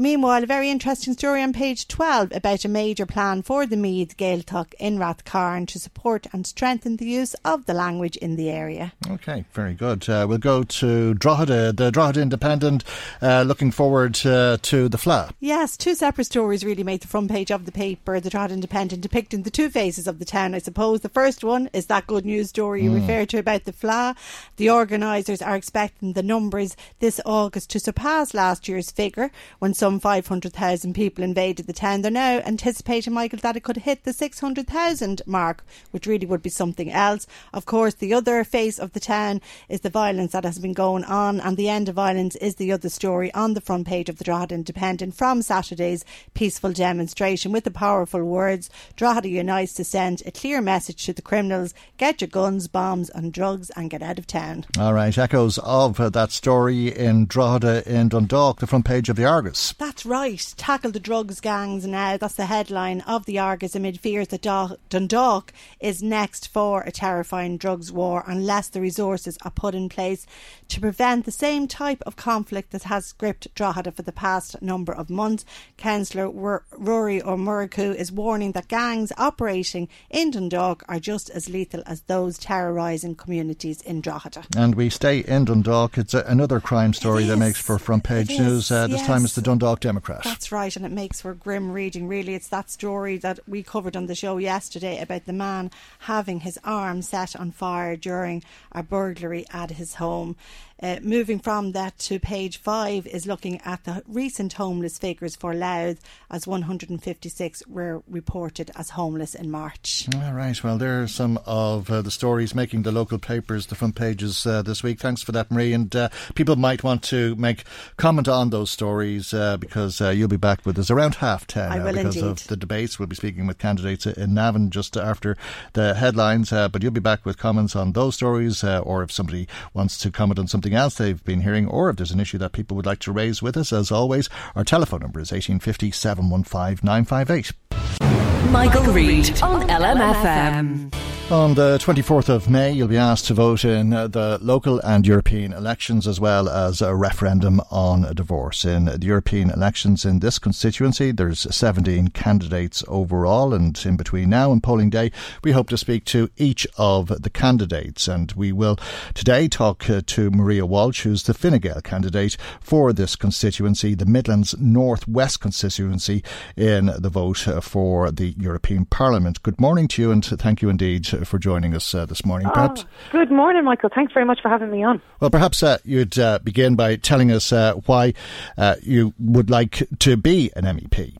[0.00, 4.16] Meanwhile, a very interesting story on page 12 about a major plan for the Meath
[4.16, 8.94] Gaeltacht in Rathcairn to support and strengthen the use of the language in the area.
[9.10, 10.08] Okay, very good.
[10.08, 12.82] Uh, we'll go to Drogheda, the Drogheda Independent,
[13.20, 15.32] uh, looking forward uh, to the Fleadh.
[15.38, 19.02] Yes, two separate stories really made the front page of the paper, the Drogheda Independent,
[19.02, 21.02] depicting the two faces of the town, I suppose.
[21.02, 23.02] The first one is that good news story you mm.
[23.02, 24.16] referred to about the Fleadh.
[24.56, 29.89] The organisers are expecting the numbers this August to surpass last year's figure when some
[29.90, 32.02] some 500,000 people invaded the town.
[32.02, 36.48] They're now anticipating, Michael, that it could hit the 600,000 mark, which really would be
[36.48, 37.26] something else.
[37.52, 41.02] Of course, the other face of the town is the violence that has been going
[41.02, 44.18] on, and the end of violence is the other story on the front page of
[44.18, 50.22] the Drogheda Independent from Saturday's peaceful demonstration with the powerful words Drogheda unites to send
[50.24, 54.20] a clear message to the criminals get your guns, bombs, and drugs and get out
[54.20, 54.66] of town.
[54.78, 59.16] All right, echoes of uh, that story in Drogheda in Dundalk, the front page of
[59.16, 59.69] the Argus.
[59.78, 60.54] That's right.
[60.56, 62.16] Tackle the drugs gangs now.
[62.16, 64.42] That's the headline of the Argus amid fears that
[64.88, 70.26] Dundalk is next for a terrifying drugs war unless the resources are put in place
[70.68, 74.92] to prevent the same type of conflict that has gripped Drogheda for the past number
[74.92, 75.44] of months.
[75.76, 81.82] Councillor Ruairí Ó Murchú is warning that gangs operating in Dundalk are just as lethal
[81.86, 84.44] as those terrorising communities in Drogheda.
[84.56, 85.96] And we stay in Dundalk.
[85.96, 88.70] It's a, another crime story that makes for front page news.
[88.70, 89.06] Uh, this yes.
[89.06, 90.22] time it's the Dundalk Democrat.
[90.24, 92.34] That's right, and it makes for grim reading, really.
[92.34, 95.70] It's that story that we covered on the show yesterday about the man
[96.00, 98.42] having his arm set on fire during
[98.72, 100.36] a burglary at his home.
[100.82, 105.52] Uh, moving from that to page five is looking at the recent homeless figures for
[105.54, 110.08] Louth, as 156 were reported as homeless in March.
[110.14, 113.74] All right, well, there are some of uh, the stories making the local papers the
[113.74, 115.00] front pages uh, this week.
[115.00, 115.74] Thanks for that, Marie.
[115.74, 117.64] And uh, people might want to make
[117.98, 121.72] comment on those stories uh, because uh, you'll be back with us around half ten
[121.72, 122.30] I will because indeed.
[122.30, 122.98] of the debates.
[122.98, 125.36] We'll be speaking with candidates in Navan just after
[125.74, 129.98] the headlines, but you'll be back with comments on those stories, or if somebody wants
[129.98, 132.52] to comment on something something else they've been hearing, or if there's an issue that
[132.52, 136.86] people would like to raise with us, as always, our telephone number is 1850 715
[136.86, 138.29] 958.
[138.48, 140.90] Michael, Reade on LMFM.
[141.30, 145.52] On the 24th of May, you'll be asked to vote in the local and European
[145.52, 148.64] elections as well as a referendum on divorce.
[148.64, 154.50] In the European elections in this constituency, there's 17 candidates overall, and in between now
[154.50, 155.12] and polling day,
[155.44, 158.08] we hope to speak to each of the candidates.
[158.08, 158.76] And we will
[159.14, 164.04] today talk uh, to Maria Walsh, who's the Fine Gael candidate for this constituency, the
[164.04, 166.24] Midlands Northwest constituency,
[166.56, 169.42] in the vote uh, for the European Parliament.
[169.42, 172.48] Good morning to you, and thank you indeed for joining us uh, this morning.
[172.52, 172.84] Perhaps.
[172.84, 173.90] Oh, good morning, Michael.
[173.94, 175.00] Thanks very much for having me on.
[175.20, 178.14] Well, perhaps uh, you'd uh, begin by telling us uh, why
[178.56, 181.16] uh, you would like to be an MEP.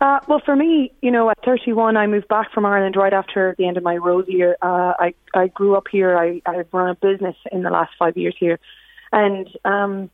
[0.00, 3.54] Uh, well, for me, you know, at 31, I moved back from Ireland right after
[3.56, 4.56] the end of my rose year.
[4.62, 6.18] I I grew up here.
[6.18, 8.58] I I've run a business in the last five years here,
[9.12, 10.10] and um,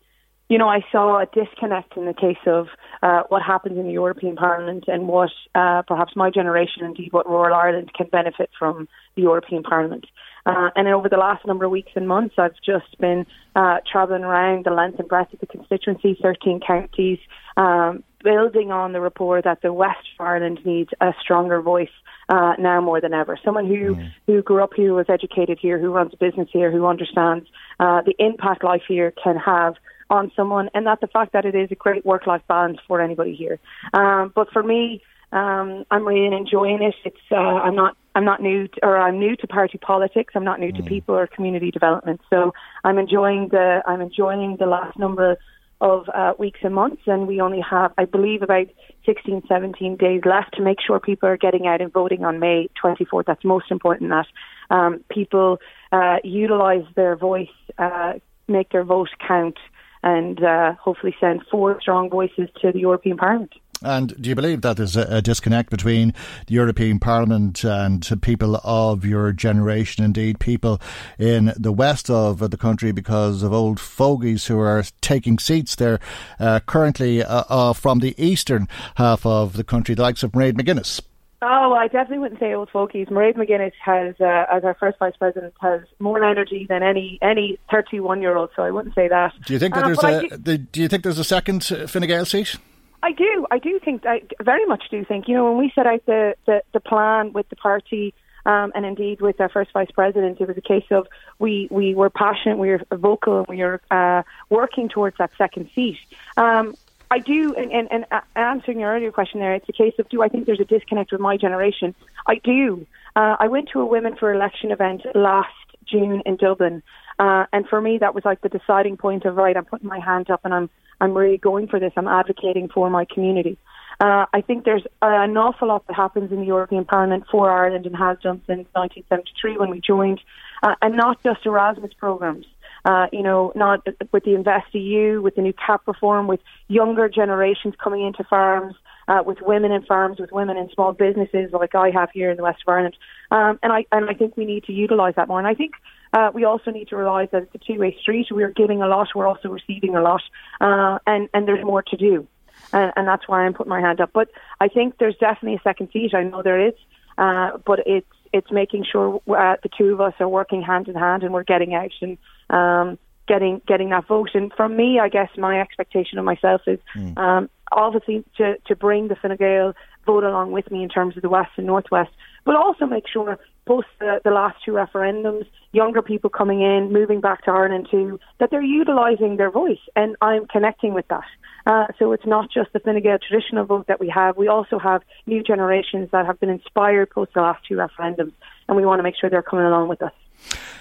[0.49, 2.69] you know, I saw a disconnect in the case of
[3.03, 7.29] uh, what happens in the European Parliament and what uh, perhaps my generation, indeed what
[7.29, 10.07] rural Ireland, can benefit from the European Parliament.
[10.47, 14.25] Uh, and over the last number of weeks and months, I've just been uh, travelling
[14.25, 17.19] around the length and breadth of the constituency, 13 counties,
[17.57, 21.91] um, building on the rapport that the West of Ireland needs a stronger voice
[22.29, 23.39] uh, now more than ever.
[23.45, 24.13] Someone who, mm.
[24.27, 27.47] who grew up here, who was educated here, who runs a business here, who understands
[27.79, 29.75] uh, the impact life here can have
[30.11, 33.35] on someone, and that the fact that it is a great work-life balance for anybody
[33.35, 33.59] here.
[33.93, 36.95] Um, but for me, um, I'm really enjoying it.
[37.05, 40.33] It's uh, I'm not I'm not new to, or I'm new to party politics.
[40.35, 40.77] I'm not new mm.
[40.77, 42.21] to people or community development.
[42.31, 42.53] So
[42.85, 45.37] I'm enjoying the I'm enjoying the last number
[45.81, 48.67] of uh, weeks and months, and we only have I believe about
[49.05, 52.69] 16, 17 days left to make sure people are getting out and voting on May
[52.83, 53.27] 24th.
[53.27, 54.27] That's most important that
[54.71, 55.59] um, people
[55.93, 58.15] uh, utilise their voice, uh,
[58.49, 59.59] make their vote count
[60.03, 63.53] and uh, hopefully send four strong voices to the European Parliament.
[63.83, 66.13] And do you believe that there's a, disconnect between
[66.47, 70.81] the European Parliament and people of your generation, indeed people
[71.17, 76.01] in the west of the country, because of old fogies who are taking seats there
[76.41, 80.55] uh, currently uh, uh, from the eastern half of the country, the likes of Mairead
[80.55, 81.01] McGuinness?
[81.41, 83.07] Oh, I definitely wouldn't say old fogies.
[83.09, 87.61] Mairead McGuinness has, uh, as our first vice president, has more energy than any any
[87.71, 88.51] thirty-one year old.
[88.57, 89.35] So I wouldn't say that.
[89.47, 90.37] Do you think that uh, there's a?
[90.37, 92.57] Do, do, you think there's a second Fine Gael seat?
[93.05, 93.47] I do.
[93.53, 94.05] I do think.
[94.05, 95.29] I very much do think.
[95.29, 98.15] You know, when we set out the the, the plan with the party.
[98.47, 101.07] Um, and indeed, with our first vice president, it was a case of
[101.39, 105.69] we, we were passionate, we were vocal, and we were uh, working towards that second
[105.75, 105.99] seat.
[106.39, 106.75] Um,
[107.11, 110.23] I do, and, and, and answering your earlier question there, it's a case of do
[110.23, 111.95] I think there's a disconnect with my generation?
[112.27, 112.87] I do.
[113.17, 115.49] Uh, I went to a Women for Election event last
[115.91, 116.83] June in Dublin,
[117.19, 119.57] uh, and for me that was like the deciding point of right.
[119.57, 120.69] I'm putting my hand up, and I'm
[121.01, 121.93] I'm really going for this.
[121.97, 123.57] I'm advocating for my community.
[124.01, 127.87] Uh, I think there's an awful lot that happens in the European Parliament for Ireland
[127.87, 130.21] and has done since 1973 when we joined,
[130.63, 132.47] uh, and not just Erasmus programs
[132.85, 137.75] uh, you know, not with the InvestEU, with the new CAP reform, with younger generations
[137.83, 138.75] coming into farms,
[139.09, 142.37] uh, with women in farms, with women in small businesses like I have here in
[142.37, 142.97] the west of Ireland.
[143.31, 145.39] Um, and I and I think we need to utilise that more.
[145.39, 145.73] And I think
[146.13, 148.27] uh, we also need to realise that it's a two-way street.
[148.31, 150.23] We're giving a lot, we're also receiving a lot,
[150.61, 152.27] uh, and and there's more to do.
[152.73, 154.11] And, and that's why I'm putting my hand up.
[154.13, 154.29] But
[154.61, 156.15] I think there's definitely a second seat.
[156.15, 156.75] I know there is,
[157.17, 160.95] uh, but it's it's making sure uh, the two of us are working hand in
[160.95, 162.19] hand and we're getting out and
[162.51, 164.31] um, getting getting that vote.
[164.35, 167.17] And from me, I guess my expectation of myself is mm.
[167.19, 169.75] um, obviously to to bring the Fine Gael
[170.07, 172.11] vote along with me in terms of the West and Northwest,
[172.45, 177.21] but also make sure post the, the last two referendums, younger people coming in, moving
[177.21, 181.25] back to Ireland too, that they're utilising their voice, and I'm connecting with that.
[181.67, 184.39] Uh, so it's not just the Fine Gael traditional vote that we have.
[184.39, 188.33] We also have new generations that have been inspired post the last two referendums,
[188.67, 190.13] and we want to make sure they're coming along with us.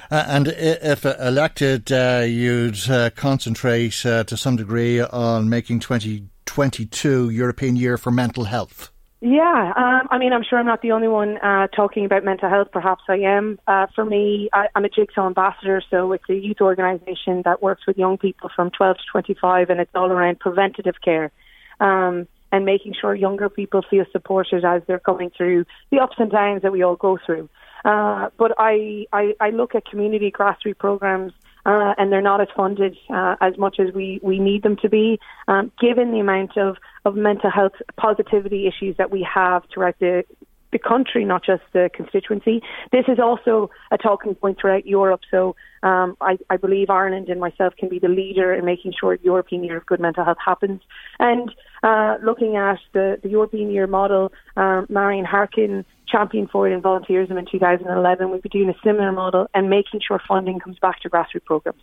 [0.09, 7.29] Uh, and if elected, uh, you'd uh, concentrate uh, to some degree on making 2022
[7.29, 8.91] European Year for Mental Health.
[9.19, 12.49] Yeah, um, I mean, I'm sure I'm not the only one uh, talking about mental
[12.49, 12.67] health.
[12.71, 13.59] Perhaps I am.
[13.67, 17.87] Uh, for me, I, I'm a Jigsaw ambassador, so it's a youth organisation that works
[17.87, 21.31] with young people from 12 to 25, and it's all around preventative care
[21.79, 26.29] um, and making sure younger people feel supported as they're going through the ups and
[26.29, 27.49] downs that we all go through.
[27.85, 31.33] Uh, but I, I, I look at community grassroots programs
[31.67, 34.89] uh, and they're not as funded uh, as much as we, we need them to
[34.89, 39.95] be, um, given the amount of, of mental health positivity issues that we have throughout
[39.99, 40.23] the,
[40.71, 42.61] the country, not just the constituency.
[42.91, 45.21] This is also a talking point throughout Europe.
[45.29, 49.17] So um, I, I, believe Ireland and myself can be the leader in making sure
[49.17, 50.81] the European Year of Good Mental Health happens.
[51.19, 56.73] And uh, looking at the, the European Year model, um, Marion Harkin championed for it
[56.73, 58.29] in volunteerism in 2011.
[58.29, 61.81] We'll be doing a similar model and making sure funding comes back to grassroots programs.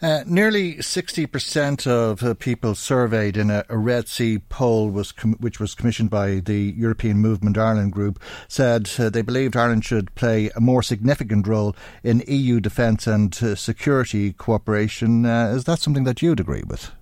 [0.00, 5.34] Uh, nearly 60% of uh, people surveyed in a, a Red C poll, was com-
[5.40, 10.14] which was commissioned by the European Movement Ireland group, said uh, they believed Ireland should
[10.14, 15.26] play a more significant role in EU defence and uh, security cooperation.
[15.26, 16.92] Uh, is that something that you'd agree with?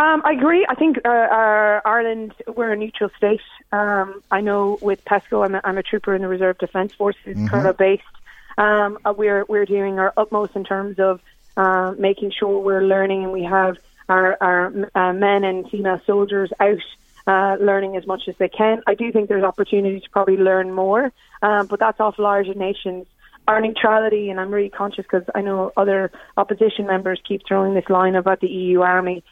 [0.00, 0.64] Um, I agree.
[0.66, 3.42] I think uh, uh, Ireland, we're a neutral state.
[3.70, 7.36] Um, I know with PESCO, I'm a, I'm a trooper in the Reserve Defence Forces,
[7.36, 7.70] mm-hmm.
[7.76, 8.02] based.
[8.56, 11.20] Um, uh, we're we're doing our utmost in terms of
[11.54, 13.76] uh, making sure we're learning, and we have
[14.08, 16.78] our our uh, men and female soldiers out
[17.26, 18.80] uh, learning as much as they can.
[18.86, 21.12] I do think there's opportunity to probably learn more,
[21.42, 23.06] um, but that's off larger nations.
[23.46, 27.90] Our neutrality, and I'm really conscious because I know other opposition members keep throwing this
[27.90, 29.24] line about the EU army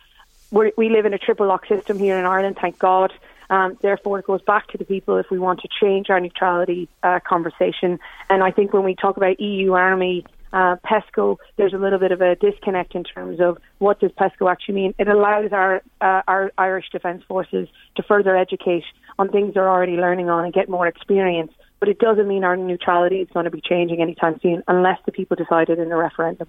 [0.51, 3.12] we we live in a triple lock system here in Ireland, thank God.
[3.51, 6.88] Um, therefore, it goes back to the people if we want to change our neutrality
[7.03, 7.99] uh, conversation.
[8.28, 12.12] And I think when we talk about EU army, uh, PESCO, there's a little bit
[12.12, 14.94] of a disconnect in terms of what does PESCO actually mean.
[14.99, 18.84] It allows our uh, our Irish Defence Forces to further educate
[19.18, 21.53] on things they're already learning on and get more experience.
[21.80, 25.12] But it doesn't mean our neutrality is going to be changing anytime soon unless the
[25.12, 26.49] people decide it in a referendum.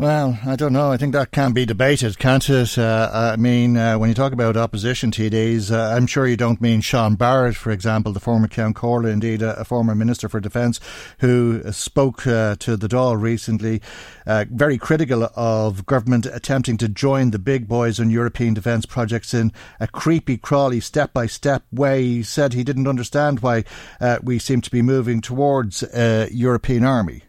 [0.00, 0.92] Well, I don't know.
[0.92, 2.78] I think that can be debated, can't it?
[2.78, 6.60] Uh, I mean, uh, when you talk about opposition TDs, uh, I'm sure you don't
[6.60, 10.38] mean Sean Barrett, for example, the former Ceann Comhairle, indeed a, a, former Minister for
[10.38, 10.78] Defence,
[11.18, 13.82] who spoke uh, to the Dáil recently,
[14.24, 19.34] uh, very critical of government attempting to join the big boys on European defence projects
[19.34, 22.04] in a creepy, crawly, step by step way.
[22.04, 23.64] He said he didn't understand why
[24.00, 27.24] uh, we seem to be moving towards a European army.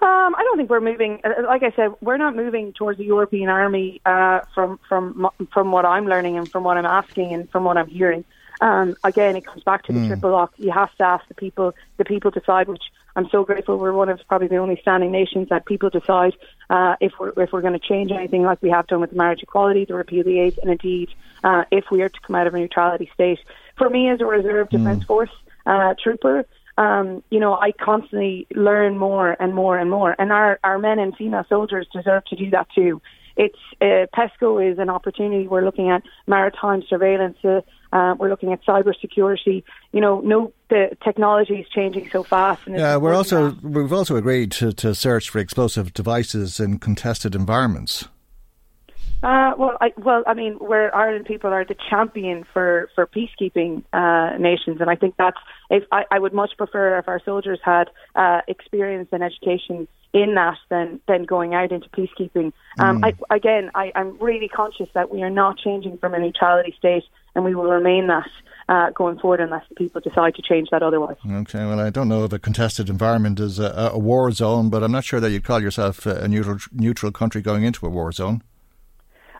[0.00, 1.20] Um, I don't think we're moving.
[1.24, 5.72] Uh, like I said, we're not moving towards the European army uh, from from from
[5.72, 8.24] what I'm learning and from what I'm asking and from what I'm hearing.
[8.60, 10.06] Um, again, it comes back to the mm.
[10.08, 10.52] triple lock.
[10.56, 11.74] You have to ask the people.
[11.96, 12.68] The people decide.
[12.68, 12.82] Which
[13.16, 13.76] I'm so grateful.
[13.76, 16.34] We're one of probably the only standing nations that people decide
[16.70, 19.42] uh, if we're if we're going to change anything, like we have done with marriage
[19.42, 21.10] equality, the repeal the eighth, and indeed
[21.42, 23.40] uh, if we are to come out of a neutrality state.
[23.76, 24.78] For me, as a reserve mm.
[24.78, 25.30] defence force
[25.66, 26.46] uh, trooper,
[26.78, 30.14] um, you know, I constantly learn more and more and more.
[30.16, 33.02] And our, our men and female soldiers deserve to do that too.
[33.36, 35.48] It's uh, PESCO is an opportunity.
[35.48, 37.36] We're looking at maritime surveillance.
[37.44, 37.60] Uh,
[37.92, 39.64] uh, we're looking at cyber security.
[39.92, 42.62] You know, no, the technology is changing so fast.
[42.68, 48.08] yeah, we're also we've also agreed to, to search for explosive devices in contested environments.
[49.20, 53.82] Uh, well, I, well, I mean, where Ireland people are the champion for for peacekeeping
[53.92, 55.38] uh, nations, and I think that's.
[55.70, 60.36] If I, I would much prefer if our soldiers had uh, experience and education in
[60.36, 62.52] that than than going out into peacekeeping.
[62.78, 63.12] Um, mm.
[63.30, 67.04] I, again, I, I'm really conscious that we are not changing from a neutrality state,
[67.34, 68.28] and we will remain that.
[68.70, 71.16] Uh, going forward, unless the people decide to change that otherwise.
[71.26, 74.84] Okay, well, I don't know if a contested environment is a, a war zone, but
[74.84, 78.12] I'm not sure that you'd call yourself a neutral neutral country going into a war
[78.12, 78.42] zone.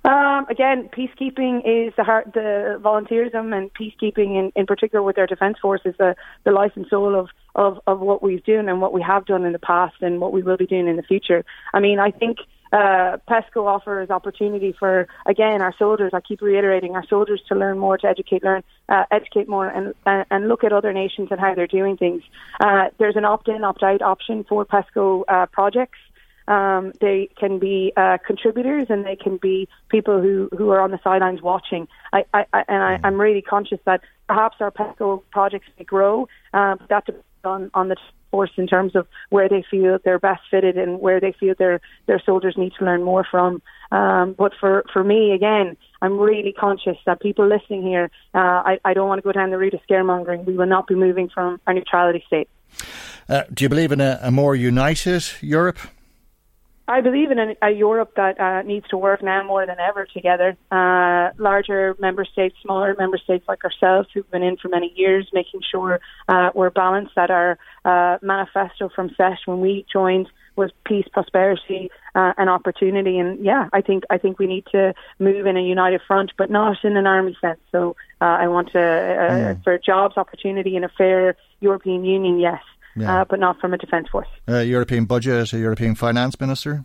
[0.08, 5.26] Um, again, peacekeeping is the heart, the volunteerism and peacekeeping in, in particular with our
[5.26, 8.80] defence force is the, the life and soul of, of, of what we've done and
[8.80, 11.02] what we have done in the past and what we will be doing in the
[11.02, 11.44] future.
[11.74, 12.38] I mean, I think
[12.72, 16.12] uh, PESCO offers opportunity for again our soldiers.
[16.14, 19.94] I keep reiterating our soldiers to learn more, to educate, learn, uh, educate more, and
[20.04, 22.22] and look at other nations and how they're doing things.
[22.60, 25.98] Uh, there's an opt-in, opt-out option for PESCO uh, projects.
[26.48, 30.90] Um, they can be uh, contributors and they can be people who, who are on
[30.90, 31.86] the sidelines watching.
[32.12, 36.26] I, I, I and I, I'm really conscious that perhaps our PESCO projects may grow,
[36.54, 37.96] uh, but that depends on, on the
[38.30, 41.80] force in terms of where they feel they're best fitted and where they feel their
[42.06, 43.62] their soldiers need to learn more from.
[43.90, 48.38] Um, but for for me, again, I'm really conscious that people listening here, uh,
[48.70, 50.44] I, I don't want to go down the route of scaremongering.
[50.44, 52.48] We will not be moving from our neutrality state.
[53.28, 55.78] Uh, do you believe in a, a more united Europe?
[56.88, 60.06] I believe in a, a Europe that uh, needs to work now more than ever
[60.06, 60.56] together.
[60.72, 65.28] Uh, larger member states, smaller member states like ourselves, who've been in for many years,
[65.34, 67.14] making sure uh, we're balanced.
[67.14, 73.18] That our uh, manifesto from SET when we joined was peace, prosperity, uh, and opportunity.
[73.18, 76.50] And yeah, I think I think we need to move in a united front, but
[76.50, 77.60] not in an army sense.
[77.70, 79.62] So uh, I want to mm.
[79.62, 82.38] for jobs, opportunity, and a fair European Union.
[82.38, 82.62] Yes
[83.00, 83.22] yeah.
[83.22, 84.28] uh, but not from a defence force.
[84.48, 86.84] Uh, European budget, a European finance minister?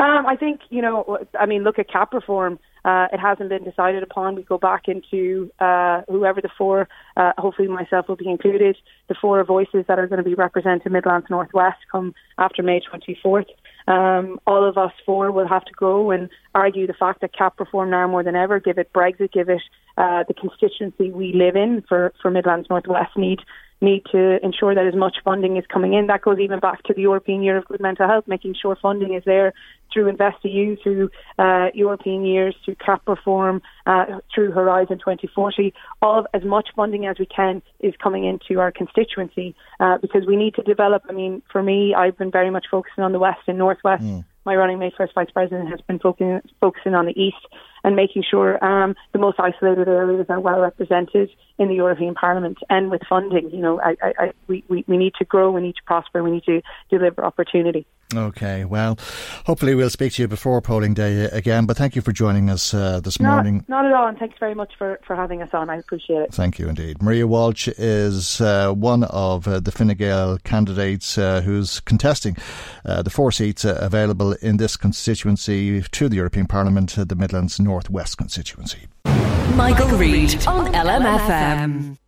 [0.00, 2.60] Um, I think, you know, I mean, look at CAP reform.
[2.84, 4.36] Uh, it hasn't been decided upon.
[4.36, 8.76] We go back into uh, whoever the four, uh, hopefully myself will be included,
[9.08, 13.46] the four voices that are going to be represented Midlands Northwest come after May 24th.
[13.88, 17.58] Um, all of us four will have to go and argue the fact that CAP
[17.58, 19.62] reform now more than ever, give it Brexit, give it
[19.96, 23.40] uh, the constituency we live in for, for Midlands Northwest need
[23.80, 26.08] need to ensure that as much funding is coming in.
[26.08, 29.14] That goes even back to the European Year of Good Mental Health, making sure funding
[29.14, 29.52] is there
[29.92, 34.04] through InvestEU, through uh, European years, through CAP reform, uh,
[34.34, 35.72] through Horizon 2040.
[36.02, 40.26] All of as much funding as we can is coming into our constituency uh, because
[40.26, 41.02] we need to develop.
[41.08, 44.02] I mean, for me, I've been very much focusing on the West and Northwest.
[44.02, 44.24] Mm.
[44.44, 47.36] My running mate, first vice president, has been focusing, focusing on the East
[47.84, 52.58] and making sure um, the most isolated areas are well represented in the European Parliament
[52.70, 53.50] and with funding.
[53.50, 56.22] You know, I, I, I, we, we, we need to grow, we need to prosper,
[56.22, 57.86] we need to deliver opportunity.
[58.14, 58.98] Okay, well,
[59.44, 62.72] hopefully we'll speak to you before polling day again, but thank you for joining us
[62.72, 63.66] uh, this not, morning.
[63.68, 65.68] Not at all, and thanks very much for, for having us on.
[65.68, 66.32] I appreciate it.
[66.32, 67.02] Thank you indeed.
[67.02, 72.38] Maria Walsh is uh, one of uh, the Fine Gael candidates uh, who's contesting
[72.86, 77.60] uh, the four seats uh, available in this constituency to the European Parliament, the Midlands
[77.68, 78.86] Northwest constituency.
[79.04, 81.98] Michael, Michael Reade on LMFM.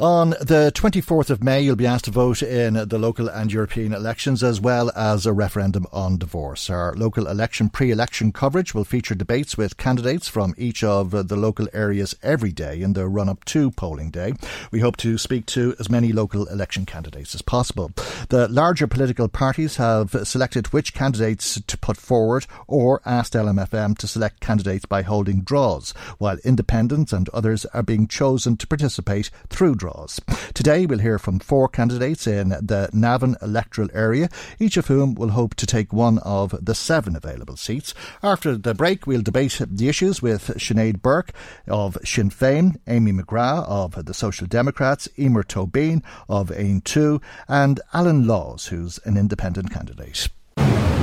[0.00, 3.92] On the 24th of May, you'll be asked to vote in the local and European
[3.92, 6.70] elections as well as a referendum on divorce.
[6.70, 11.36] Our local election pre election coverage will feature debates with candidates from each of the
[11.36, 14.32] local areas every day in the run up to polling day.
[14.70, 17.92] We hope to speak to as many local election candidates as possible.
[18.30, 24.06] The larger political parties have selected which candidates to put forward or asked LMFM to
[24.06, 29.74] select candidates by holding draws, while independents and others are being chosen to participate through
[29.74, 30.20] draws draws.
[30.54, 34.28] Today we'll hear from four candidates in the Navan electoral area,
[34.58, 37.94] each of whom will hope to take one of the seven available seats.
[38.22, 41.32] After the break, we'll debate the issues with Sinead Burke
[41.66, 48.26] of Sinn Féin, Amy McGrath of the Social Democrats, Emer Tobin of Aontú, and Alan
[48.26, 50.28] Laws, who's an independent candidate.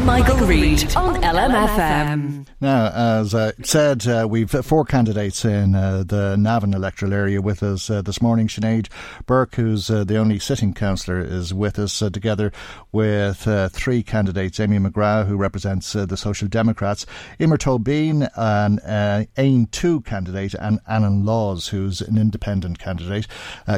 [0.07, 2.47] Michael, Reade on LMFM.
[2.61, 2.87] Now,
[3.19, 7.89] as I said, uh, we've four candidates in uh, the Navan electoral area with us
[7.89, 8.47] uh, this morning.
[8.47, 8.87] Sinead
[9.25, 12.53] Burke, who's uh, the only sitting councillor, is with us uh, together
[12.93, 17.05] with uh, three candidates Amy McGrath, who represents the Social Democrats,
[17.41, 23.27] Emer Tobin, an uh, Aontú candidate, and Alan Laws, who's an independent candidate.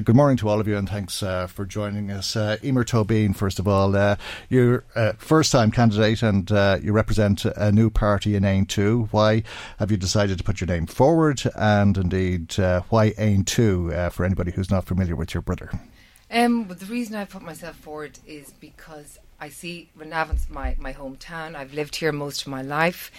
[0.04, 2.38] good morning to all of you, and thanks for joining us.
[2.64, 4.16] Emer Tobin, first of all,
[4.48, 4.86] you're
[5.18, 9.08] first time candidate and uh, you represent a new party in Aontú.
[9.12, 9.44] Why
[9.78, 11.42] have you decided to put your name forward?
[11.56, 15.72] And indeed, uh, why Aontú uh, for anybody who's not familiar with your brother?
[16.32, 20.94] Um, well, the reason I put myself forward is because I see Navan's my, my
[20.94, 21.56] hometown.
[21.56, 23.12] I've lived here most of my life.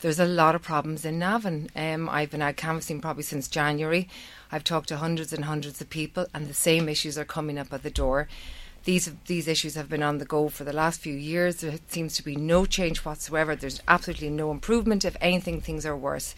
[0.00, 1.70] There's a lot of problems in Navan.
[1.74, 4.08] Um, I've been out canvassing probably since January.
[4.52, 7.72] I've talked to hundreds and hundreds of people, and the same issues are coming up
[7.72, 8.28] at the door.
[8.84, 11.56] These these issues have been on the go for the last few years.
[11.56, 13.54] There seems to be no change whatsoever.
[13.54, 15.04] There's absolutely no improvement.
[15.04, 16.34] If anything, things are worse.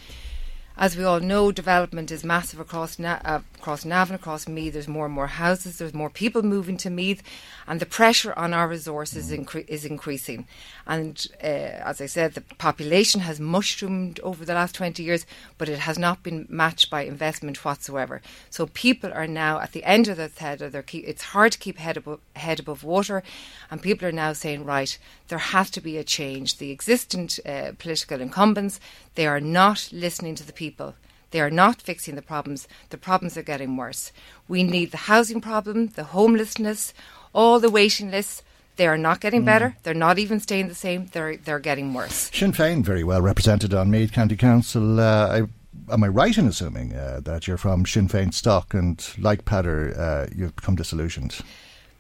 [0.81, 4.73] As we all know, development is massive across Na- uh, across Navan, across Meath.
[4.73, 5.77] There's more and more houses.
[5.77, 7.23] There's more people moving to Meath,
[7.67, 10.47] and the pressure on our resources incre- is increasing.
[10.87, 15.27] And uh, as I said, the population has mushroomed over the last 20 years,
[15.59, 18.23] but it has not been matched by investment whatsoever.
[18.49, 20.81] So people are now at the end of the tether.
[20.81, 23.23] Keep, it's hard to keep head above, head above water,
[23.71, 24.97] and people are now saying, right,
[25.31, 26.59] there has to be a change.
[26.59, 28.79] The existing uh, political incumbents
[29.15, 30.95] they are not listening to the people.
[31.31, 32.67] They are not fixing the problems.
[32.91, 34.13] The problems are getting worse.
[34.49, 36.93] We need the housing problem, the homelessness,
[37.33, 38.43] all the waiting lists.
[38.77, 39.47] They are not getting mm.
[39.47, 39.77] better.
[39.83, 41.07] They're not even staying the same.
[41.13, 42.31] They're they're getting worse.
[42.33, 44.99] Sinn Féin very well represented on Meath County Council.
[44.99, 45.47] Uh,
[45.89, 49.45] I, am I right in assuming uh, that you're from Sinn Féin stock and like
[49.45, 51.41] Peadar, uh, you've become disillusioned?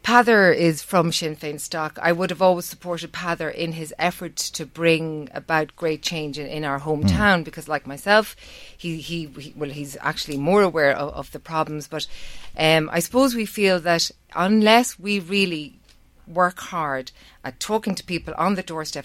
[0.03, 1.99] Peadar is from Sinn Féin stock.
[2.01, 6.47] I would have always supported Peadar in his effort to bring about great change in,
[6.47, 7.45] in our hometown mm.
[7.45, 8.35] because, like myself,
[8.77, 11.87] he, he, he, well, he's actually more aware of, of the problems.
[11.87, 12.07] But
[12.57, 15.81] um, I suppose we feel that unless we really
[16.27, 17.13] work hard
[17.45, 19.05] at talking to people on the doorstep.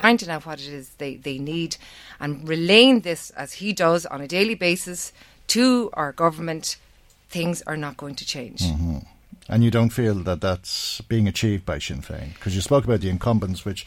[0.00, 1.76] finding out what it is they, they need
[2.18, 5.12] and relaying this as he does on a daily basis
[5.48, 6.76] to our government,
[7.28, 8.60] things are not going to change.
[8.60, 8.98] Mm-hmm.
[9.48, 13.00] And you don't feel that that's being achieved by Sinn Féin because you spoke about
[13.00, 13.84] the incumbents, which.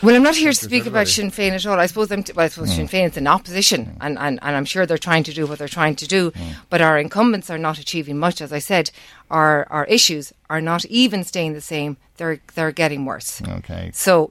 [0.00, 1.78] Well, I'm not here to speak about Sinn Féin at all.
[1.78, 2.76] I suppose, I'm t- well, I suppose mm.
[2.76, 3.96] Sinn Féin is in opposition, mm.
[4.00, 6.30] and, and, and I'm sure they're trying to do what they're trying to do.
[6.30, 6.54] Mm.
[6.70, 8.40] But our incumbents are not achieving much.
[8.40, 8.92] As I said,
[9.28, 11.96] our our issues are not even staying the same.
[12.16, 13.42] They're they're getting worse.
[13.42, 13.90] Okay.
[13.92, 14.30] So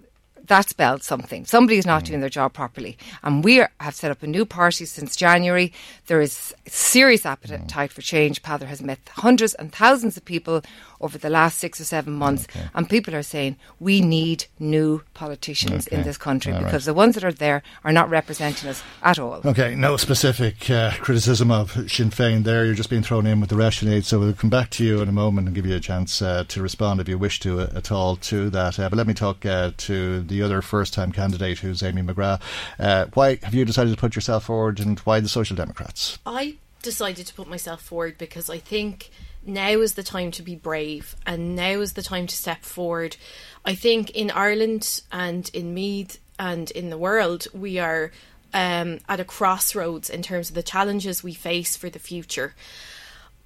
[0.51, 1.45] that spelled something.
[1.45, 2.07] Somebody is not mm.
[2.07, 2.97] doing their job properly.
[3.23, 5.71] And we are, have set up a new party since January.
[6.07, 7.93] There is serious appetite mm.
[7.93, 8.43] for change.
[8.43, 10.61] Peadar has met hundreds and thousands of people
[11.01, 12.47] over the last six or seven months.
[12.49, 12.67] Okay.
[12.73, 15.97] And people are saying we need new politicians okay.
[15.97, 16.93] in this country all because right.
[16.93, 19.41] the ones that are there are not representing us at all.
[19.43, 22.65] Okay, no specific uh, criticism of Sinn Féin there.
[22.65, 25.09] You're just being thrown in with the rest So we'll come back to you in
[25.09, 27.67] a moment and give you a chance uh, to respond if you wish to uh,
[27.75, 28.79] at all to that.
[28.79, 32.41] Uh, but let me talk uh, to the other first time candidate who's Amy McGrath.
[32.79, 36.19] Uh, why have you decided to put yourself forward and why the Social Democrats?
[36.25, 39.09] I decided to put myself forward because I think
[39.45, 43.17] now is the time to be brave and now is the time to step forward.
[43.65, 48.11] I think in Ireland and in Meath and in the world, we are
[48.53, 52.53] um, at a crossroads in terms of the challenges we face for the future.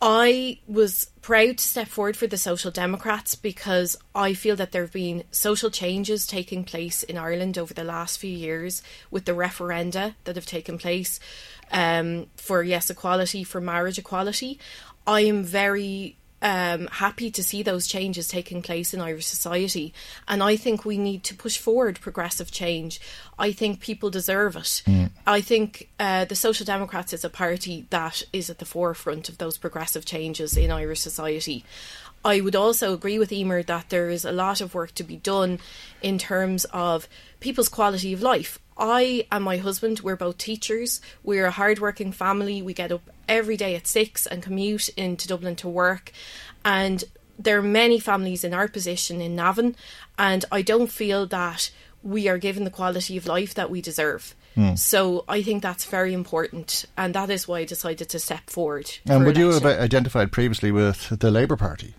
[0.02, 4.82] I was proud to step forward for the Social Democrats because I feel that there
[4.82, 9.32] have been social changes taking place in Ireland over the last few years with the
[9.32, 11.20] referenda that have taken place
[11.72, 14.60] um, for yes equality, for marriage equality.
[15.08, 19.94] I am very um, happy to see those changes taking place in Irish society.
[20.28, 23.02] And I think we need to push forward progressive change.
[23.40, 24.84] I think people deserve it.
[24.86, 25.10] Mm.
[25.26, 29.40] I think uh, the Social Democrats is a party that is at the forefront of
[29.40, 31.66] those progressive changes in Irish society.
[32.26, 35.18] I would also agree with Emer that there is a lot of work to be
[35.18, 35.60] done
[36.02, 37.08] in terms of
[37.40, 38.58] people's quality of life.
[38.76, 41.02] I and my husband, we're both teachers.
[41.24, 42.64] We're a hardworking family.
[42.64, 46.12] We get up every day at six and commute into Dublin to work.
[46.66, 47.04] And
[47.38, 49.76] there are many families in our position in Navan,
[50.18, 51.70] and I don't feel that
[52.02, 54.34] we are given the quality of life that we deserve.
[54.58, 54.80] Mm.
[54.80, 58.90] So I think that's very important, and that is why I decided to step forward.
[59.06, 61.94] And would you have identified previously with the Labour Party?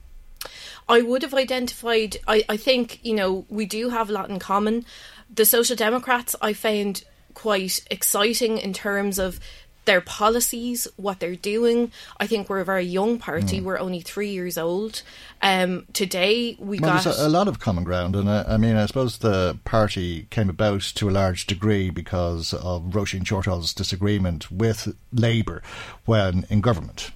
[0.88, 2.18] I would have identified.
[2.26, 4.84] I, I think you know we do have a lot in common.
[5.32, 9.40] The Social Democrats I found quite exciting in terms of
[9.86, 11.90] their policies, what they're doing.
[12.18, 13.60] I think we're a very young party.
[13.60, 13.64] Mm.
[13.64, 15.02] We're only three years old.
[15.40, 18.58] Um, today we well, got there's a, a, lot of common ground, and uh, I
[18.58, 23.72] mean, I suppose the party came about to a large degree because of Roisin Shortall's
[23.72, 25.62] disagreement with Labour
[26.04, 27.12] when in government.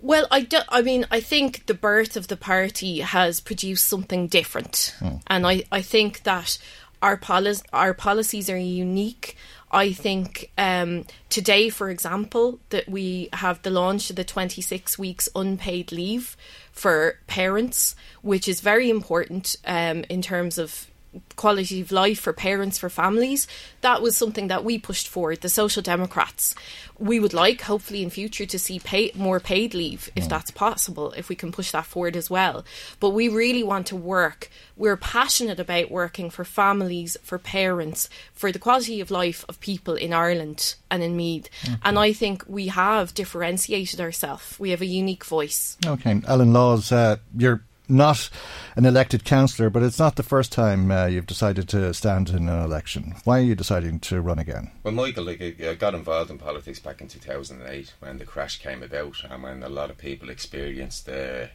[0.00, 4.28] Well, I, do, I mean, I think the birth of the party has produced something
[4.28, 5.20] different, mm.
[5.26, 6.58] and I, I think that
[7.02, 9.36] our poli- our policies are unique.
[9.70, 15.28] I think um, today, for example, that we have the launch of the 26 weeks
[15.36, 16.36] unpaid leave
[16.72, 20.87] for parents, which is very important um, in terms of
[21.36, 23.46] quality of life for parents, for families.
[23.80, 26.54] That was something that we pushed forward, the Social Democrats.
[26.98, 30.28] We would like, hopefully, in future to see pay, more paid leave, if mm.
[30.28, 32.64] that's possible, if we can push that forward as well.
[32.98, 34.50] But we really want to work.
[34.76, 39.94] We're passionate about working for families, for parents, for the quality of life of people
[39.94, 41.48] in Ireland and in Meath.
[41.64, 41.76] Okay.
[41.84, 44.58] And I think we have differentiated ourselves.
[44.58, 45.76] We have a unique voice.
[45.86, 46.20] Okay.
[46.26, 48.28] Alan Laws, uh, you're not
[48.76, 52.48] an elected councillor, but it's not the first time uh, you've decided to stand in
[52.48, 53.14] an election.
[53.24, 54.70] Why are you deciding to run again?
[54.82, 58.82] Well, Michael, like, I got involved in politics back in 2008 when the crash came
[58.82, 61.50] about and when a lot of people experienced the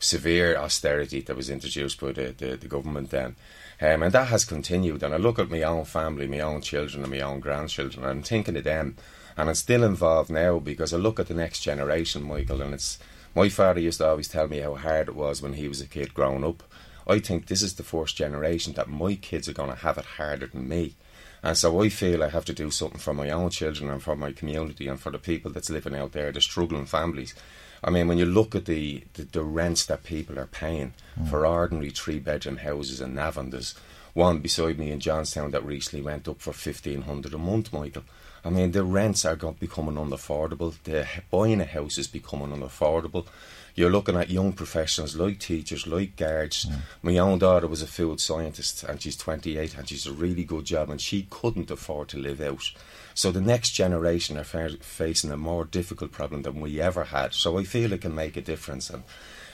[0.00, 3.36] severe austerity that was introduced by the, the, the government then.
[3.80, 5.02] Um, and that has continued.
[5.02, 8.10] And I look at my own family, my own children, and my own grandchildren, and
[8.10, 8.96] I'm thinking of them.
[9.36, 12.98] And I'm still involved now because I look at the next generation, Michael, and it's
[13.34, 15.86] my father used to always tell me how hard it was when he was a
[15.86, 16.62] kid growing up.
[17.06, 20.04] I think this is the first generation that my kids are going to have it
[20.04, 20.94] harder than me.
[21.42, 24.16] And so I feel I have to do something for my own children and for
[24.16, 27.34] my community and for the people that's living out there, the struggling families.
[27.82, 31.30] I mean, when you look at the, the, the rents that people are paying mm.
[31.30, 33.74] for ordinary three bedroom houses in Navan, there's
[34.14, 38.02] one beside me in Johnstown that recently went up for 1500 a month, Michael.
[38.44, 40.74] I mean, the rents are becoming unaffordable.
[40.84, 43.26] The buying a house is becoming unaffordable.
[43.74, 46.64] You're looking at young professionals like teachers, like guards.
[46.64, 46.80] Mm.
[47.02, 50.64] My own daughter was a field scientist, and she's 28, and she's a really good
[50.64, 52.72] job, and she couldn't afford to live out.
[53.14, 57.34] So the next generation are facing a more difficult problem than we ever had.
[57.34, 59.04] So I feel it can make a difference, and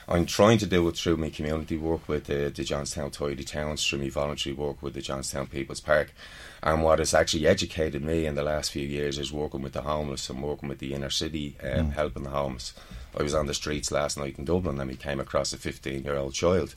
[0.06, 3.86] I'm trying to do it through my community work with the, the Johnstown Tidy Towns,
[3.86, 6.12] through my voluntary work with the Johnstown People's Park.
[6.62, 9.82] And what has actually educated me in the last few years is working with the
[9.82, 11.92] homeless and working with the inner city, um, mm.
[11.92, 12.74] helping the homeless.
[13.18, 16.04] I was on the streets last night in Dublin and we came across a 15
[16.04, 16.74] year old child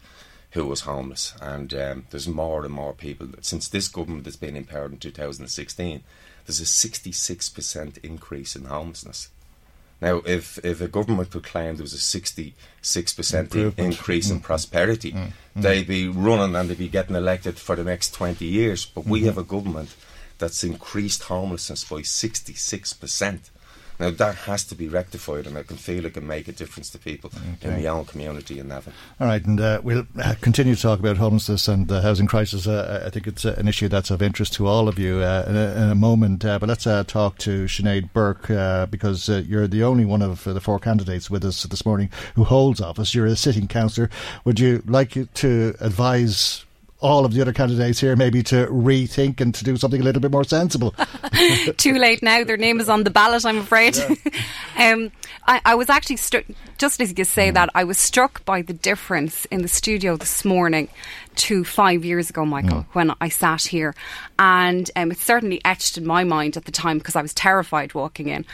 [0.52, 1.34] who was homeless.
[1.42, 3.28] And um, there's more and more people.
[3.42, 6.04] Since this government has been in power in 2016,
[6.46, 9.30] there's a 66% increase in homelessness.
[10.00, 14.44] Now, if, if a government could claim there was a 66% increase in mm.
[14.44, 15.32] prosperity, mm.
[15.56, 18.86] they'd be running and they'd be getting elected for the next 20 years.
[18.86, 19.28] But we mm-hmm.
[19.28, 19.96] have a government
[20.38, 23.40] that's increased homelessness by 66%.
[24.00, 26.90] Now that has to be rectified, and I can feel it can make a difference
[26.92, 27.70] to people okay.
[27.70, 28.94] in the own community in Navan.
[29.20, 32.68] All right, and uh, we'll uh, continue to talk about homelessness and the housing crisis.
[32.68, 35.46] Uh, I think it's uh, an issue that's of interest to all of you uh,
[35.48, 36.46] in a, in, a, moment.
[36.46, 38.48] Uh, but let's talk to Sinead Burke
[38.92, 42.80] because you're the only one of the four candidates with us this morning who holds
[42.80, 43.16] office.
[43.16, 44.12] You're a sitting councillor.
[44.46, 46.67] Would you like to advise
[47.00, 50.22] all of the other candidates here maybe to rethink and to do something a little
[50.22, 50.96] bit more sensible.
[51.78, 52.44] Too late now.
[52.44, 53.96] Their name is on the ballot, I'm afraid.
[53.96, 54.16] Yeah.
[54.94, 55.12] um,
[55.48, 56.18] I, I, was actually,
[56.78, 60.44] just as you say that, I was struck by the difference in the studio this
[60.44, 60.90] morning
[61.38, 62.86] to five years ago, Michael, mm.
[62.94, 63.96] when I sat here.
[64.40, 67.94] And um, it certainly etched in my mind at the time because I was terrified
[67.94, 68.46] walking in.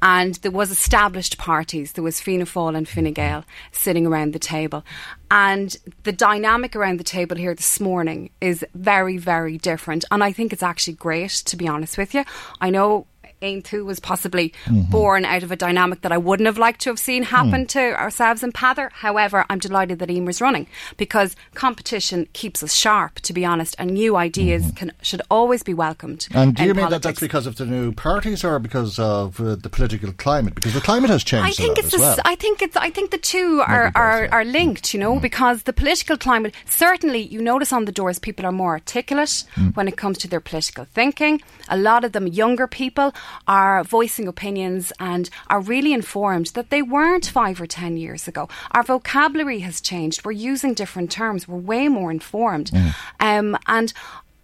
[0.00, 1.92] And there was established parties.
[1.92, 4.84] There was Fianna Fáil and Fine Gael sitting around the table.
[5.30, 10.04] And the dynamic around the table here this morning is very, very different.
[10.10, 12.24] And I think it's actually great, to be honest with you.
[12.60, 13.06] I know
[13.42, 14.90] Aontú was possibly mm-hmm.
[14.90, 17.68] born out of a dynamic that I wouldn't have liked to have seen happen mm.
[17.68, 18.90] to ourselves in Peadar.
[18.92, 20.66] However, I'm delighted that Emer's running
[20.96, 24.76] because competition keeps us sharp, to be honest, and new ideas mm-hmm.
[24.76, 26.28] can, should always be welcomed.
[26.32, 27.02] And do you mean politics.
[27.02, 30.54] that that's because of the new parties or because of uh, the political climate?
[30.54, 31.48] Because the climate has changed.
[31.48, 31.96] I think it's.
[31.96, 32.16] Well.
[32.24, 32.76] I think it's.
[32.76, 34.30] I think the two are both, are, yeah.
[34.30, 34.94] are linked.
[34.94, 35.22] You know, mm.
[35.22, 39.74] because the political climate certainly you notice on the doors people are more articulate mm.
[39.76, 41.40] when it comes to their political thinking.
[41.68, 43.12] A lot of them younger people
[43.46, 48.48] are voicing opinions and are really informed that they weren't five or ten years ago.
[48.72, 50.24] Our vocabulary has changed.
[50.24, 51.46] We're using different terms.
[51.46, 52.70] We're way more informed.
[52.70, 52.94] Mm.
[53.20, 53.92] Um, and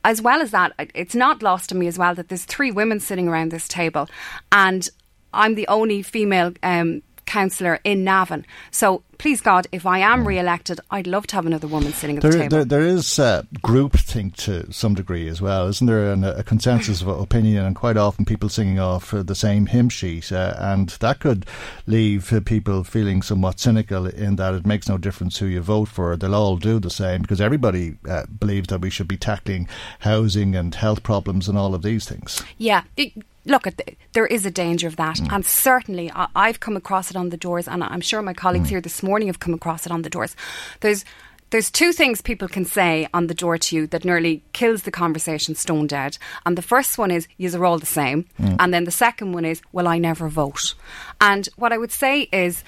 [0.04, 3.00] as well as that, it's not lost on me as well that there's three women
[3.00, 4.08] sitting around this table,
[4.52, 4.88] and
[5.32, 8.44] I'm the only female um, councillor in Navan.
[8.70, 12.22] So please God, if I am re-elected, I'd love to have another woman sitting at
[12.22, 12.56] there, the table.
[12.56, 16.12] There, there is uh, groupthink to some degree as well, isn't there?
[16.12, 20.32] And a, consensus of opinion, and quite often people singing off the same hymn sheet,
[20.32, 21.44] uh, and that could
[21.86, 26.16] leave people feeling somewhat cynical in that it makes no difference who you vote for;
[26.16, 29.68] they'll all do the same because everybody uh, believes that we should be tackling
[30.00, 32.42] housing and health problems and all of these things.
[32.56, 32.84] Yeah.
[32.96, 33.12] It,
[33.48, 33.66] look,
[34.12, 35.32] there is a danger of that, mm.
[35.32, 38.66] and certainly I, have come across it on the doors, and I'm sure my colleagues
[38.66, 38.70] mm.
[38.70, 40.36] here this morning have come across it on the doors.
[40.80, 41.04] There's
[41.50, 44.90] there's two things people can say on the door to you that nearly kills the
[44.90, 46.18] conversation stone dead.
[46.44, 48.26] And the first one is, you're all the same.
[48.38, 48.56] Mm.
[48.58, 50.74] And then the second one is, well, I never vote.
[51.22, 52.62] And what I would say is,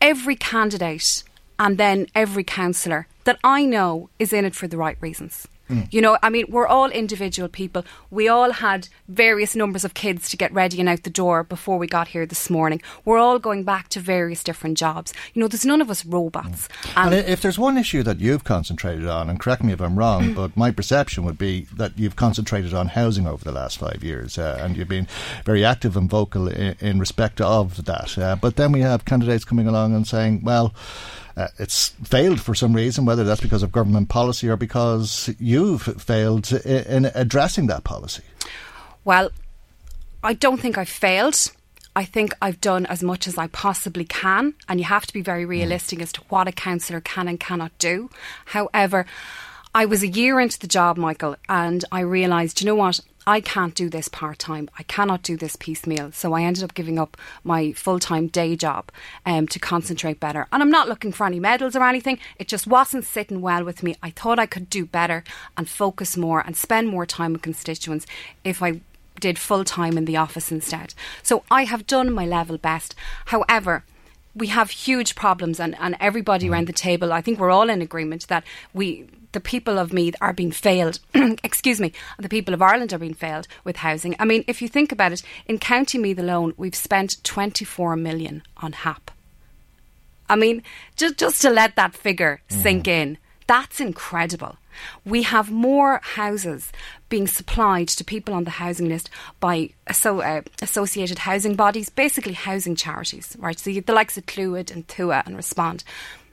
[0.00, 1.24] every candidate
[1.58, 5.46] and then every councillor that I know is in it for the right reasons.
[5.70, 5.92] Mm.
[5.92, 7.84] You know, I mean, we're all individual people.
[8.10, 11.78] We all had various numbers of kids to get ready and out the door before
[11.78, 12.82] we got here this morning.
[13.04, 15.14] We're all going back to various different jobs.
[15.32, 16.68] You know, there's none of us robots.
[16.68, 17.04] Mm.
[17.04, 19.98] And, and, if there's one issue that you've concentrated on, and correct me if I'm
[19.98, 24.02] wrong, but my perception would be that you've concentrated on housing over the last five
[24.02, 25.06] years, uh, and you've been
[25.44, 28.18] very active and vocal in, in respect of that.
[28.18, 30.74] Uh, but then we have candidates coming along and saying, well,
[31.36, 35.82] uh, it's failed for some reason, whether that's because of government policy or because you've
[35.82, 38.22] failed in, in addressing that policy.
[39.04, 39.30] Well,
[40.22, 41.50] I don't think I've failed.
[41.96, 45.22] I think I've done as much as I possibly can, and you have to be
[45.22, 46.02] very realistic mm.
[46.02, 48.10] as to what a councillor can and cannot do.
[48.46, 49.06] However,
[49.74, 53.00] I was a year into the job, Michael, and I realised, you know what?
[53.30, 54.68] I can't do this part time.
[54.76, 56.10] I cannot do this piecemeal.
[56.10, 58.90] So I ended up giving up my full time day job
[59.24, 60.48] um, to concentrate better.
[60.50, 62.18] And I'm not looking for any medals or anything.
[62.40, 63.94] It just wasn't sitting well with me.
[64.02, 65.22] I thought I could do better
[65.56, 68.04] and focus more and spend more time with constituents
[68.42, 68.80] if I
[69.20, 70.94] did full time in the office instead.
[71.22, 72.96] So I have done my level best.
[73.26, 73.84] However,
[74.34, 77.80] we have huge problems and, and everybody around the table, I think we're all in
[77.80, 78.42] agreement that
[78.74, 82.98] we the people of Meath are being failed, excuse me, the people of Ireland are
[82.98, 84.16] being failed with housing.
[84.18, 88.42] I mean, if you think about it, in County Meath alone, we've spent 24 million
[88.58, 89.10] on HAP.
[90.28, 90.62] I mean,
[90.96, 92.62] just, just to let that figure mm.
[92.62, 94.56] sink in, that's incredible.
[95.04, 96.70] We have more houses
[97.08, 99.10] being supplied to people on the housing list
[99.40, 103.58] by so, uh, associated housing bodies, basically housing charities, right?
[103.58, 105.82] So the likes of Clúid and Tuath and Respond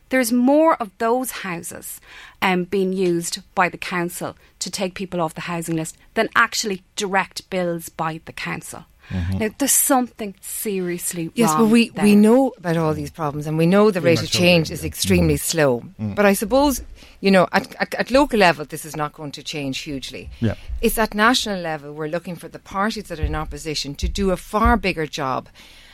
[0.09, 1.99] there's more of those houses
[2.41, 6.83] um, being used by the council to take people off the housing list than actually
[6.95, 8.85] direct bills by the council.
[9.09, 9.37] Mm-hmm.
[9.37, 11.59] Now, there's something seriously yes, wrong.
[11.59, 12.03] Yes, but we, there.
[12.03, 15.35] we know about all these problems and we know the rate of change is extremely
[15.35, 15.39] mm.
[15.39, 15.83] slow.
[15.99, 16.15] Mm.
[16.15, 16.81] But I suppose,
[17.21, 20.29] you know, at, at, at, local level, this is not going to change hugely.
[20.41, 20.55] Yeah.
[20.81, 24.31] It's at national level, we're looking for the parties that are in opposition to do
[24.31, 25.47] a far bigger job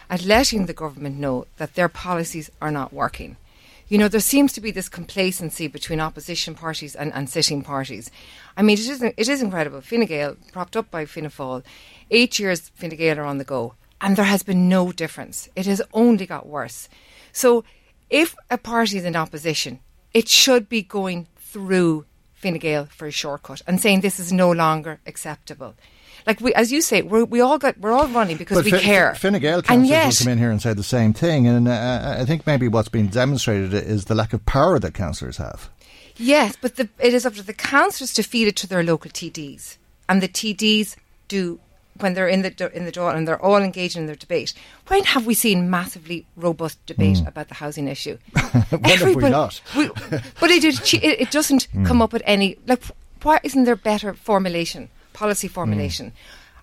[0.09, 3.37] at letting the government know that their policies are not working.
[3.87, 8.09] You know, there seems to be this complacency between opposition parties and, and sitting parties.
[8.55, 9.81] I mean, it is, it is incredible.
[9.81, 11.63] Fine Gael, propped up by Fianna Fáil,
[12.09, 15.49] eight years Fine Gael are on the go, and there has been no difference.
[15.55, 16.87] It has only got worse.
[17.31, 17.63] So,
[18.09, 19.79] if a party is in opposition,
[20.13, 24.51] it should be going through Fine Gael for a shortcut and saying this is no
[24.51, 25.75] longer acceptable.
[26.25, 28.73] Like we, as you say, we're, we all got we're all running because but we
[28.73, 29.15] F- care.
[29.15, 32.17] Fine Gael councillors yet, will come in here and say the same thing, and uh,
[32.19, 35.69] I think maybe what's been demonstrated is the lack of power that councillors have.
[36.15, 39.11] Yes, but the, it is up to the councillors to feed it to their local
[39.11, 40.95] TDs, and the TDs
[41.27, 41.59] do
[41.99, 44.53] when they're in the in the Dáil and they're all engaged in their debate.
[44.87, 47.27] When have we seen massively robust debate mm.
[47.27, 48.17] about the housing issue?
[48.69, 49.61] when have we not?
[49.77, 49.89] we,
[50.39, 51.85] but it, it, it doesn't mm.
[51.85, 52.83] come up with any like.
[53.21, 56.07] Why isn't there better formulation, policy formulation?
[56.07, 56.13] Mm.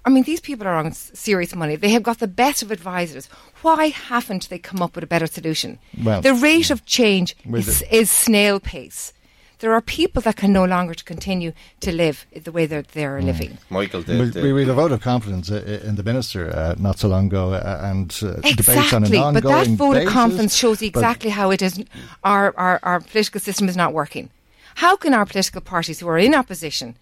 [0.07, 1.77] I mean, these people are on serious money.
[1.77, 3.27] They have got the best of advisors.
[3.63, 5.79] Why haven't they come up with a better solution?
[6.03, 9.13] Well, the rate of change is, is snail pace
[9.61, 13.21] there are people that can no longer to continue to live the way that they're
[13.21, 13.25] mm.
[13.25, 13.59] living.
[13.69, 16.99] Michael, the, the we, we had a vote of confidence in the minister uh, not
[16.99, 20.09] so long ago, uh, and uh, exactly, debates on an ongoing But that vote basis,
[20.09, 21.83] of confidence shows exactly how it is.
[22.25, 24.31] Our, our our political system is not working.
[24.77, 26.97] How can our political parties who are in opposition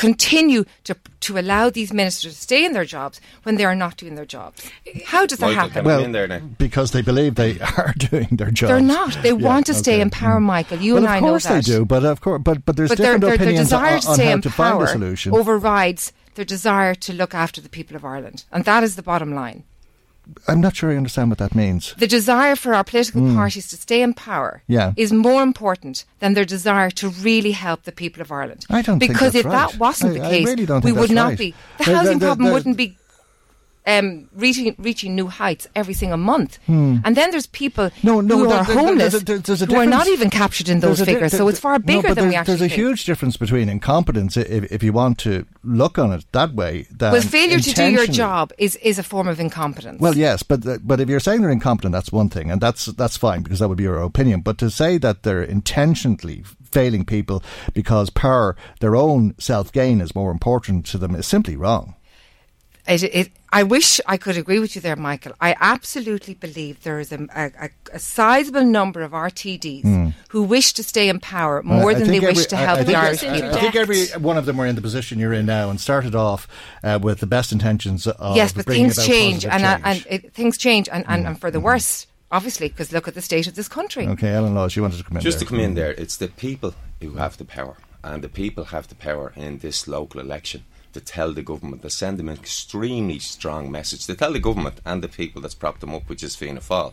[0.00, 3.98] continue to to allow these ministers to stay in their jobs when they are not
[3.98, 4.70] doing their jobs.
[5.04, 5.84] How does Michael, that happen?
[5.84, 8.70] Well, because they believe they are doing their jobs.
[8.70, 9.22] They're not.
[9.22, 10.44] They yeah, want to stay in power, mm.
[10.44, 10.78] Michael.
[10.78, 11.44] You well, and I know that.
[11.44, 13.80] Of course they do, but of course, but but there's but different their, opinions their
[13.80, 15.34] desire on, to on how in to find a solution.
[15.34, 19.34] overrides their desire to look after the people of Ireland, and that is the bottom
[19.34, 19.64] line.
[20.46, 21.94] I'm not sure I understand what that means.
[21.98, 23.34] The desire for our political mm.
[23.34, 24.92] parties to stay in power yeah.
[24.96, 28.64] is more important than their desire to really help the people of Ireland.
[28.70, 29.52] I don't because if right.
[29.52, 31.38] that wasn't I, the case, really we would not right.
[31.38, 31.54] be.
[31.78, 32.96] The housing problem wouldn't be
[33.86, 36.58] um, reaching reaching new heights every single month.
[36.66, 36.98] Hmm.
[37.04, 39.66] And then there's people no, no, who no, are there, homeless there's a, there's a
[39.66, 41.32] who are not even captured in those figures.
[41.32, 42.52] Di- so it's far bigger no, than we actually.
[42.52, 42.78] There's a think.
[42.80, 46.86] huge difference between incompetence, if, if you want to look on it that way.
[47.00, 50.00] well, failure to do your job is, is a form of incompetence.
[50.00, 53.16] Well, yes, but but if you're saying they're incompetent, that's one thing, and that's that's
[53.16, 54.40] fine because that would be your opinion.
[54.42, 57.42] But to say that they're intentionally failing people
[57.74, 61.94] because power, their own self gain, is more important to them is simply wrong.
[62.86, 65.32] It, it, I wish I could agree with you there, Michael.
[65.40, 70.14] I absolutely believe there is a, a, a sizable number of RTDs mm.
[70.28, 72.94] who wish to stay in power more than they every, wish to help I, the
[72.94, 73.50] Irish I, people.
[73.50, 76.14] I think every one of them were in the position you're in now and started
[76.14, 76.46] off
[76.84, 80.06] uh, with the best intentions of yes, but things change, and, uh, change.
[80.10, 81.28] and it, things change, and, and, mm.
[81.28, 82.06] and for the worse.
[82.32, 84.06] Obviously, because look at the state of this country.
[84.06, 85.22] Okay, Alan Laws, you wanted to come in.
[85.22, 85.46] Just there.
[85.46, 88.86] to come in there, it's the people who have the power, and the people have
[88.86, 90.62] the power in this local election
[90.92, 94.80] to tell the government, to send them an extremely strong message, to tell the government
[94.84, 96.92] and the people that's propped them up, which is Fianna Fáil,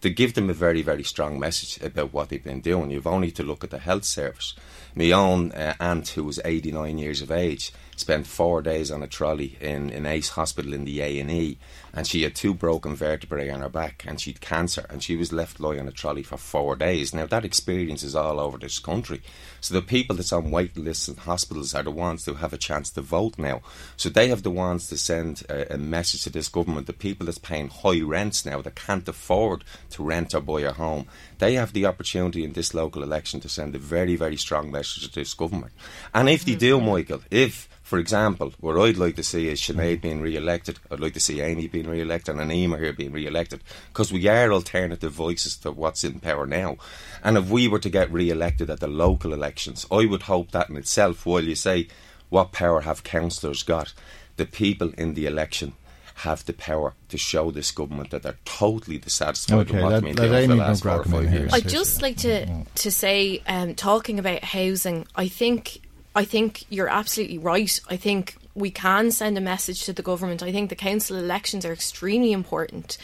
[0.00, 2.90] to give them a very, very strong message about what they've been doing.
[2.90, 4.54] You've only to look at the health service.
[4.94, 9.08] My own uh, aunt, who was 89 years of age, spent four days on a
[9.08, 11.58] trolley in, in Ace Hospital in the A&E
[11.92, 15.32] and she had two broken vertebrae on her back and she'd cancer and she was
[15.32, 17.14] left lying on a trolley for four days.
[17.14, 19.22] Now that experience is all over this country.
[19.60, 22.58] So the people that's on waiting lists in hospitals are the ones who have a
[22.58, 23.62] chance to vote now.
[23.96, 26.86] So they have the ones to send a, a message to this government.
[26.86, 30.72] The people that's paying high rents now that can't afford to rent or buy a
[30.72, 31.06] home,
[31.38, 35.08] they have the opportunity in this local election to send a very, very strong message
[35.08, 35.72] to this government.
[36.14, 36.90] And if they do, mm-hmm.
[36.90, 40.78] Michael, if for example, what I'd like to see is Sinead being re-elected.
[40.90, 44.52] I'd like to see Amy being re-elected and Emer here being re-elected because we are
[44.52, 46.76] alternative voices to what's in power now.
[47.22, 50.68] And if we were to get re-elected at the local elections, I would hope that
[50.68, 51.88] in itself, while you say
[52.28, 53.92] what power have councillors got,
[54.36, 55.74] the people in the election
[56.22, 60.02] have the power to show this government that they're totally dissatisfied okay, with what that,
[60.02, 61.54] been that doing for the last four or five years.
[61.54, 65.80] I'd just like to, to say, um, talking about housing, I think
[66.16, 67.80] I think you're absolutely right.
[67.88, 70.42] I think we can send a message to the government.
[70.42, 72.98] I think the council elections are extremely important.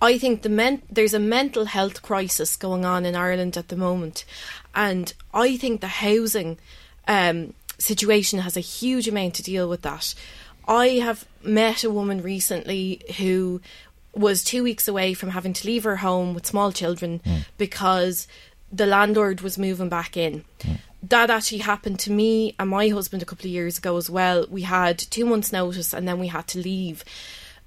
[0.00, 3.76] I think the men- there's a mental health crisis going on in Ireland at the
[3.76, 4.24] moment,
[4.74, 6.58] and I think the housing
[7.08, 10.14] um, situation has a huge amount to deal with that.
[10.68, 13.60] I have met a woman recently who
[14.12, 17.46] was two weeks away from having to leave her home with small children mm.
[17.58, 18.26] because
[18.72, 20.44] the landlord was moving back in.
[20.60, 20.78] Mm
[21.08, 24.46] that actually happened to me and my husband a couple of years ago as well.
[24.48, 27.04] We had two months' notice and then we had to leave.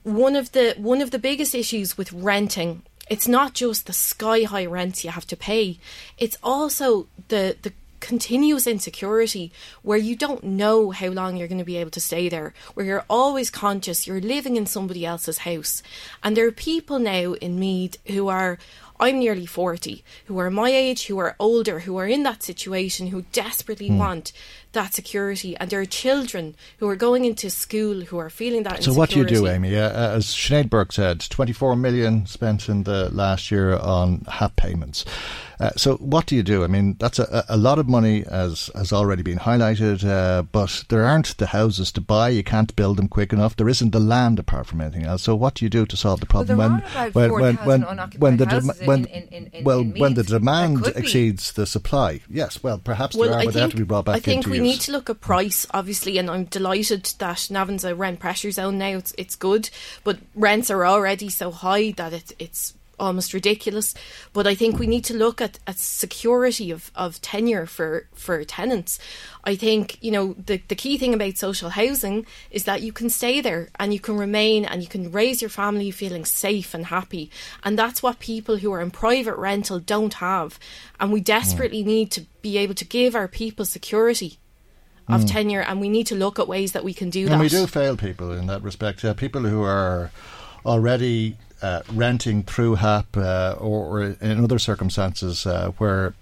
[0.04, 4.44] One of the one of the biggest issues with renting, it's not just the sky
[4.44, 5.78] high rents you have to pay.
[6.18, 11.66] It's also the the continuous insecurity where you don't know how long you're going to
[11.66, 15.84] be able to stay there, where you're always conscious you're living in somebody else's house.
[16.24, 18.58] And there are people now in Meath who are
[19.00, 23.08] I'm nearly 40, who are my age, who are older, who are in that situation,
[23.08, 23.98] who desperately mm.
[23.98, 24.34] want
[24.74, 25.56] that security.
[25.58, 29.10] And there are children who are going into school who are feeling that So, what
[29.10, 29.76] do you do, Amy?
[29.76, 35.06] Uh, as Sinead Burke said, 24 million spent in the last year on HAP payments.
[35.60, 36.64] Uh, so, what do you do?
[36.64, 40.86] I mean, that's a, a lot of money, as has already been highlighted, uh, but
[40.88, 42.30] there aren't the houses to buy.
[42.30, 43.58] You can't build them quick enough.
[43.58, 45.24] There isn't the land apart from anything else.
[45.24, 46.82] So, what do you do to solve the problem well,
[47.12, 47.82] when, when, when, when,
[48.18, 52.22] when the de- when in, in, in, well when the demand exceeds the supply?
[52.30, 54.18] Yes, well, perhaps well, there are, but they have to be brought back.
[54.18, 54.62] I think we use.
[54.62, 58.78] need to look at price, obviously, and I'm delighted that Navan's a rent pressure zone
[58.78, 58.98] now.
[58.98, 59.70] It's it's good,
[60.04, 63.94] but rents are already so high that it, it's almost ridiculous.
[64.34, 68.44] But I think we need to look at, at security of, of tenure for, for
[68.44, 69.00] tenants.
[69.44, 73.10] I think, you know, the, the key thing about social housing is that you can
[73.10, 76.88] stay there and you can remain and you can raise your family feeling safe and
[76.88, 77.32] happy.
[77.64, 80.60] And that's what people who are in private rental don't have.
[81.00, 84.38] And we desperately need to be able to give our people security
[85.10, 85.32] of mm.
[85.32, 87.34] tenure and we need to look at ways that we can do and that.
[87.34, 89.04] And we do fail people in that respect.
[89.04, 90.12] Uh, people who are
[90.66, 96.14] already uh, renting through HAP uh, or, or, in other circumstances uh, where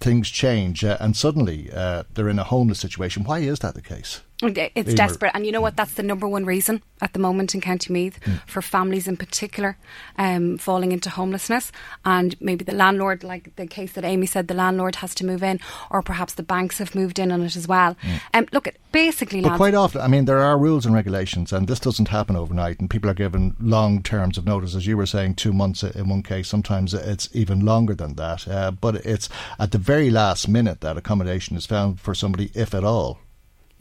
[0.00, 3.24] things change uh, and suddenly uh, they're in a homeless situation.
[3.24, 4.22] Why is that the case?
[4.42, 5.76] It's desperate, and you know what?
[5.76, 8.40] That's the number one reason at the moment in County Meath mm.
[8.46, 9.76] for families in particular
[10.18, 11.72] um, falling into homelessness.
[12.04, 15.42] And maybe the landlord, like the case that Amy said, the landlord has to move
[15.42, 15.60] in,
[15.90, 17.96] or perhaps the banks have moved in on it as well.
[18.02, 18.20] Mm.
[18.34, 21.68] Um, look, at basically, but quite often, I mean, there are rules and regulations, and
[21.68, 22.80] this doesn't happen overnight.
[22.80, 26.08] And people are given long terms of notice, as you were saying, two months in
[26.08, 26.48] one case.
[26.48, 28.48] Sometimes it's even longer than that.
[28.48, 29.28] Uh, but it's
[29.58, 33.18] at the very last minute that accommodation is found for somebody, if at all.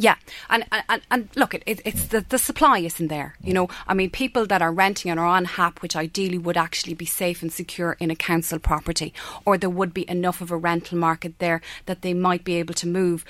[0.01, 0.15] Yeah,
[0.49, 3.35] and and, and look, it, it's the, the supply isn't there.
[3.43, 6.55] You know, I mean, people that are renting and are on HAP, which ideally would
[6.55, 10.51] actually be safe and secure in a council property, or there would be enough of
[10.51, 13.25] a rental market there that they might be able to move.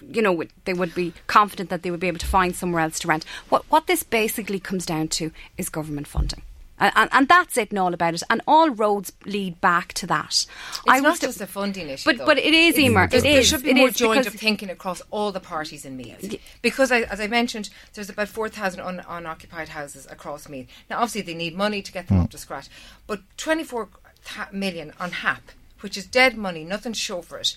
[0.00, 2.98] You know, they would be confident that they would be able to find somewhere else
[3.00, 3.26] to rent.
[3.50, 6.40] What what this basically comes down to is government funding.
[6.78, 8.22] And, and, and, that's it and all about it.
[8.28, 10.26] And all roads lead back to that.
[10.26, 12.12] It's I not just a funding issue.
[12.12, 13.04] But, but it is, Emer.
[13.04, 13.46] It there is.
[13.46, 16.40] should be it more joint of thinking across all the parties in Meath.
[16.62, 20.68] Because, I, as I mentioned, there's about 4,000 un, unoccupied houses across Meath.
[20.90, 22.24] Now, obviously, they need money to get them mm.
[22.24, 22.68] up to scratch.
[23.06, 23.88] But 24
[24.52, 27.56] million on HAP, which is dead money, nothing to show for it,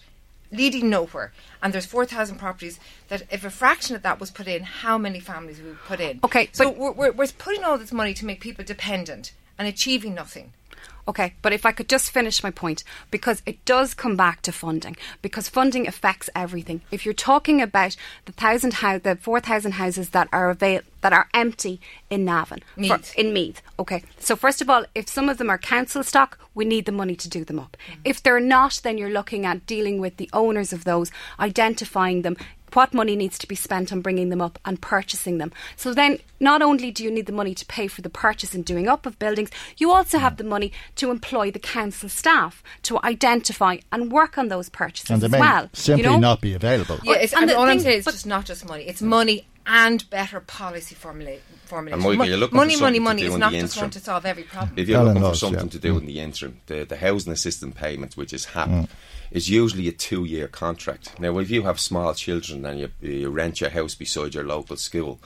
[0.52, 1.32] leading nowhere.
[1.62, 2.80] And there's 4,000 properties
[3.10, 6.00] that if a fraction of that was put in, how many families would we put
[6.00, 6.20] in?
[6.24, 6.50] Okay.
[6.52, 10.54] So we're, we're, we're putting all this money to make people dependent and achieving nothing.
[11.08, 14.52] Okay, but if I could just finish my point, because it does come back to
[14.52, 16.82] funding, because funding affects everything.
[16.92, 21.14] If you're talking about the thousand house, the four thousand houses that are avail- that
[21.14, 21.80] are empty
[22.10, 23.14] in Navan, Meath.
[23.14, 23.62] For, in Meath.
[23.80, 26.92] Okay, so first of all, if some of them are council stock, we need the
[26.92, 27.78] money to do them up.
[27.90, 28.02] Mm-hmm.
[28.04, 31.10] If they're not, then you're looking at dealing with the owners of those,
[31.40, 32.36] identifying them,
[32.78, 35.52] what money needs to be spent on bringing them up and purchasing them.
[35.76, 38.64] So then, not only do you need the money to pay for the purchase and
[38.64, 43.00] doing up of buildings, you also have the money to employ the council staff to
[43.04, 45.70] identify and work on those purchases and they as well.
[45.74, 46.20] Simply you know?
[46.20, 47.00] not be available.
[47.02, 50.08] Yeah, it's, and, all thing, I'm saying is just not just money; it's money and
[50.12, 51.42] better policy formulation.
[51.72, 54.78] And Michael, you're money, for money, money is not just going to solve every problem.
[54.78, 55.72] If you're looking for something yeah.
[55.72, 58.88] to do in the interim, the, the housing assistance payments, which is HAP, mm
[59.32, 61.20] is usually a two year contract.
[61.20, 64.78] Now, if you have small children and you, you rent your house beside your local
[64.78, 65.20] school,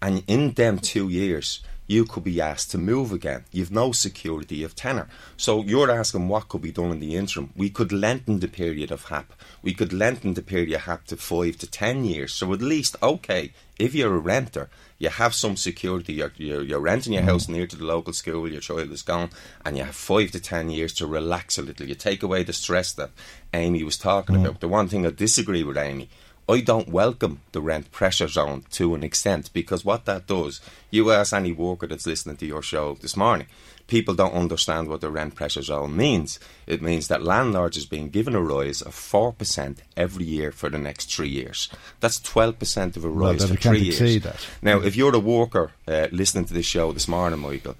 [0.00, 3.44] and in them two years, you could be asked to move again.
[3.52, 5.08] You've no security of tenure.
[5.36, 7.52] So you're asking what could be done in the interim.
[7.54, 9.34] We could lengthen the period of HAP.
[9.62, 12.32] We could lengthen the period of HAP to five to ten years.
[12.32, 14.70] So at least, okay, if you're a renter,
[15.04, 16.14] you have some security.
[16.14, 17.26] You're, you're, you're renting your mm.
[17.26, 19.30] house near to the local school, your child is gone,
[19.64, 21.86] and you have five to ten years to relax a little.
[21.86, 23.10] You take away the stress that
[23.52, 24.40] Amy was talking mm.
[24.40, 24.60] about.
[24.60, 26.08] The one thing I disagree with Amy,
[26.48, 31.10] I don't welcome the rent pressure zone to an extent because what that does, you
[31.10, 33.46] ask any worker that's listening to your show this morning,
[33.86, 36.38] people don't understand what the rent pressure zone means.
[36.66, 40.78] It means that landlords is being given a rise of 4% every year for the
[40.78, 41.68] next three years.
[42.00, 44.22] That's 12% of a rise well, for three years.
[44.22, 44.46] That.
[44.62, 47.76] Now, if you're a worker uh, listening to this show this morning, Michael,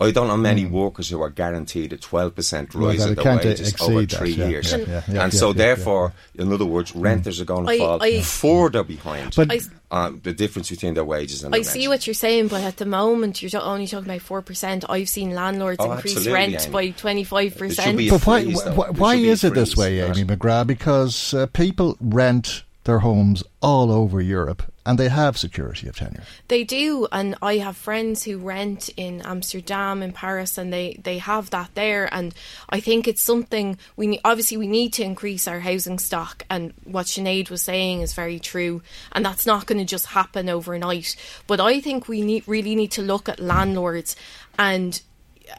[0.00, 0.70] I don't know many mm.
[0.70, 4.72] workers who are guaranteed a 12% rise in their wages over three that, years.
[4.72, 8.20] Yeah, yeah, and so, therefore, in other words, renters are going to I, fall I,
[8.20, 9.34] further behind.
[9.34, 12.62] But I, um, the difference between their wages and I see what you're saying, but
[12.62, 14.84] at the moment you're only talking about four percent.
[14.88, 16.72] I've seen landlords oh, increase rent Amy.
[16.72, 17.98] by twenty five percent.
[18.10, 20.66] But why, why, why is it this way, Amy McGrath?
[20.66, 26.22] Because uh, people rent their homes all over Europe and they have security of tenure.
[26.48, 31.18] They do, and I have friends who rent in Amsterdam, in Paris, and they, they
[31.18, 32.08] have that there.
[32.10, 32.34] And
[32.70, 36.42] I think it's something we need, obviously we need to increase our housing stock.
[36.48, 38.80] And what Sinead was saying is very true,
[39.12, 41.16] and that's not going to just happen overnight.
[41.46, 44.16] But I think we need really need to look at landlords
[44.58, 45.02] and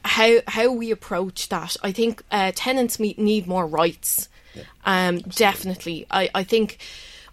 [0.06, 1.78] how how we approach that.
[1.84, 4.28] I think uh, tenants need more rights.
[4.56, 6.80] Yeah, um, definitely, I I think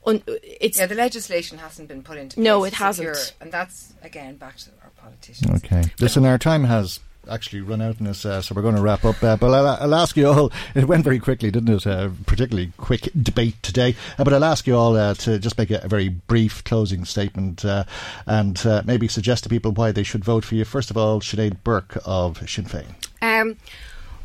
[0.06, 2.44] un, it's yeah the legislation hasn't been put into place.
[2.44, 5.64] No, it hasn't, secure, and that's again back to our politicians.
[5.64, 8.80] Okay, listen, our time has actually run out in this, uh, so we're going to
[8.80, 9.22] wrap up.
[9.22, 10.52] Uh, but I'll, I'll, ask you all.
[10.74, 11.86] It went very quickly, didn't it?
[11.86, 13.96] Uh, particularly quick debate today.
[14.18, 17.04] Uh, but I'll ask you all uh, to just make a, a, very brief closing
[17.04, 17.84] statement uh,
[18.26, 20.64] and maybe suggest to people why they should vote for you.
[20.64, 22.86] First of all, Sinead Burke of Sinn Féin.
[23.22, 23.56] Um,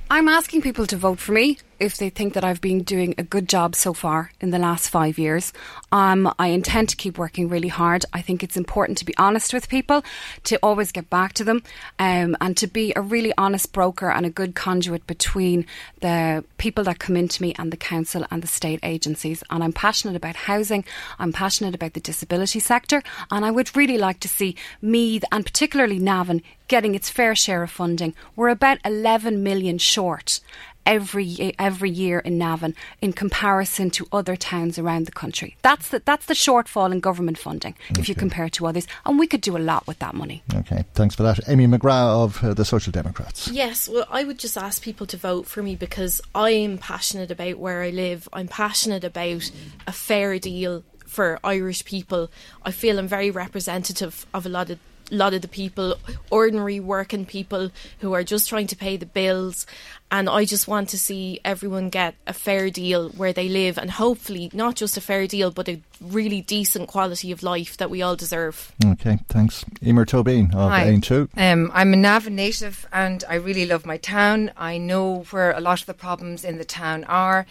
[0.10, 3.24] I'm asking people to vote for me if they think that I've been doing a
[3.24, 5.52] good job so far in the last five years.
[5.92, 8.06] Um, I intend to keep working really hard.
[8.14, 10.04] I think it's important to be honest with people,
[10.44, 11.64] to always get back to them,
[11.98, 15.66] um, and to be a really honest broker and a good conduit between
[16.02, 19.44] the people that come into me and the council and the state agencies.
[19.50, 20.86] And I'm passionate about housing,
[21.18, 23.02] I'm passionate about the disability sector,
[23.32, 27.64] and I would really like to see Meath and particularly Navan getting its fair share
[27.64, 28.14] of funding.
[28.36, 30.40] We're about 11 million short
[30.86, 35.56] every every year in Navan in comparison to other towns around the country.
[35.62, 38.02] That's the that's the shortfall in government funding okay.
[38.02, 40.44] if you compare to others, and we could do a lot with that money.
[40.54, 43.48] Okay, thanks for that, Amy McGrath of uh, the Social Democrats.
[43.48, 47.58] Yes, well, I would just ask people to vote for me because I'm passionate about
[47.58, 48.28] where I live.
[48.34, 49.50] I'm passionate about
[49.88, 52.32] a fair deal for Irish people.
[52.64, 55.96] I feel I'm very representative of a lot of a lot of the people,
[56.30, 59.66] ordinary working people who are just trying to pay the bills.
[60.10, 63.90] And I just want to see everyone get a fair deal where they live and
[63.90, 68.02] hopefully not just a fair deal, but a really decent quality of life that we
[68.02, 68.74] all deserve.
[68.84, 69.64] Okay, thanks.
[69.82, 70.88] Emer Tobin of Hi.
[70.88, 71.30] Aontú.
[71.38, 74.52] Um, I'm a Navan native and I really love my town.
[74.58, 77.46] I know where a lot of the problems in the town are.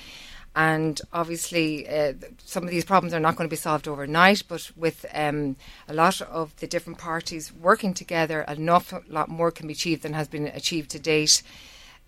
[0.55, 4.71] And obviously, uh, some of these problems are not going to be solved overnight, but
[4.77, 5.57] with um,
[5.89, 10.03] a lot of the different parties working together, an awful lot more can be achieved
[10.03, 11.43] than has been achieved to date.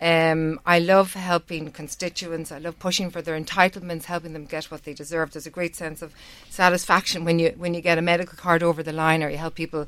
[0.01, 2.51] Um, I love helping constituents.
[2.51, 5.30] I love pushing for their entitlements, helping them get what they deserve.
[5.30, 6.12] There's a great sense of
[6.51, 9.55] satisfaction when you when you get a medical card over the line, or you help
[9.55, 9.86] people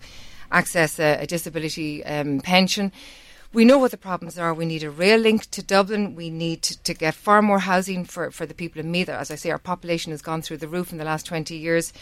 [0.53, 2.93] access a, a disability um, pension
[3.55, 4.53] we know what the problems are.
[4.53, 6.17] We need a rail link to Dublin.
[6.17, 9.09] We need to, to, get far more housing for, for the people in Meath.
[9.09, 11.93] As I say, our population has gone through the roof in the last 20 years.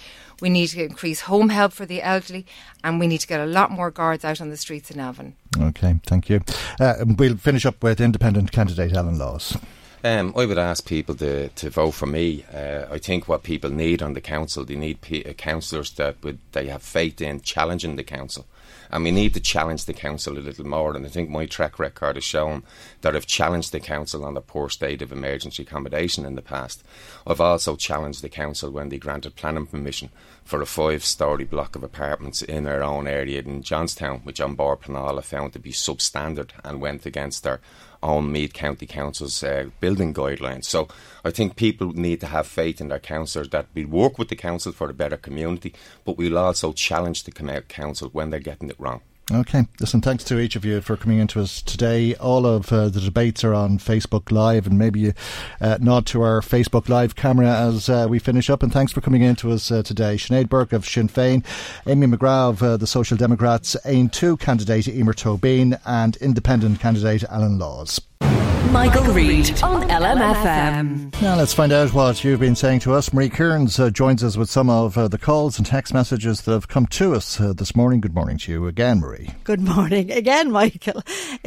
[0.40, 2.46] We need to increase home help for the elderly,
[2.82, 5.34] and we need to get a lot more guards out on the streets in Avon.
[5.60, 6.40] Okay, thank you.
[6.80, 9.56] Uh, we'll finish up with independent candidate Alan Laws.
[10.04, 12.44] Um, I would ask people to, to vote for me.
[12.52, 16.16] Uh, I think what people need on the council, they need p- uh, councillors that
[16.24, 18.46] would they have faith in challenging the council
[18.92, 20.94] and we need to challenge the council a little more.
[20.94, 22.62] And I think my track record has shown
[23.00, 26.84] that I've challenged the council on the poor state of emergency accommodation in the past.
[27.26, 30.10] I've also challenged the council when they granted planning permission
[30.44, 34.54] for a five story block of apartments in our own area in Johnstown, which An
[34.54, 37.60] Bord Pleanála found to be substandard and went against their
[38.02, 40.64] own Meath County Council's uh, building guidelines.
[40.64, 40.88] So
[41.24, 44.36] I think people need to have faith in their councillors that we work with the
[44.36, 45.74] council for a better community,
[46.04, 49.00] but we'll also challenge the council when they're getting it wrong.
[49.32, 49.66] Okay.
[49.80, 52.14] Listen, thanks to each of you for coming into us today.
[52.16, 55.12] All of uh, the debates are on Facebook Live, and maybe you
[55.60, 58.62] uh, nod to our Facebook Live camera as uh, we finish up.
[58.62, 60.16] And thanks for coming into us uh, today.
[60.16, 61.44] Sinead Burke of Sinn Féin,
[61.86, 67.58] Amy McGrath of uh, the Social Democrats, Aontú candidate Emer Tobin, and independent candidate Alan
[67.58, 68.00] Laws.
[68.70, 71.20] Michael, Reade on LMFM.
[71.20, 73.12] Now let's find out what you've been saying to us.
[73.12, 76.52] Marie Kearns uh, joins us with some of uh, the calls and text messages that
[76.52, 78.00] have come to us uh, this morning.
[78.00, 79.30] Good morning to you again, Marie.
[79.44, 81.02] Good morning again, Michael.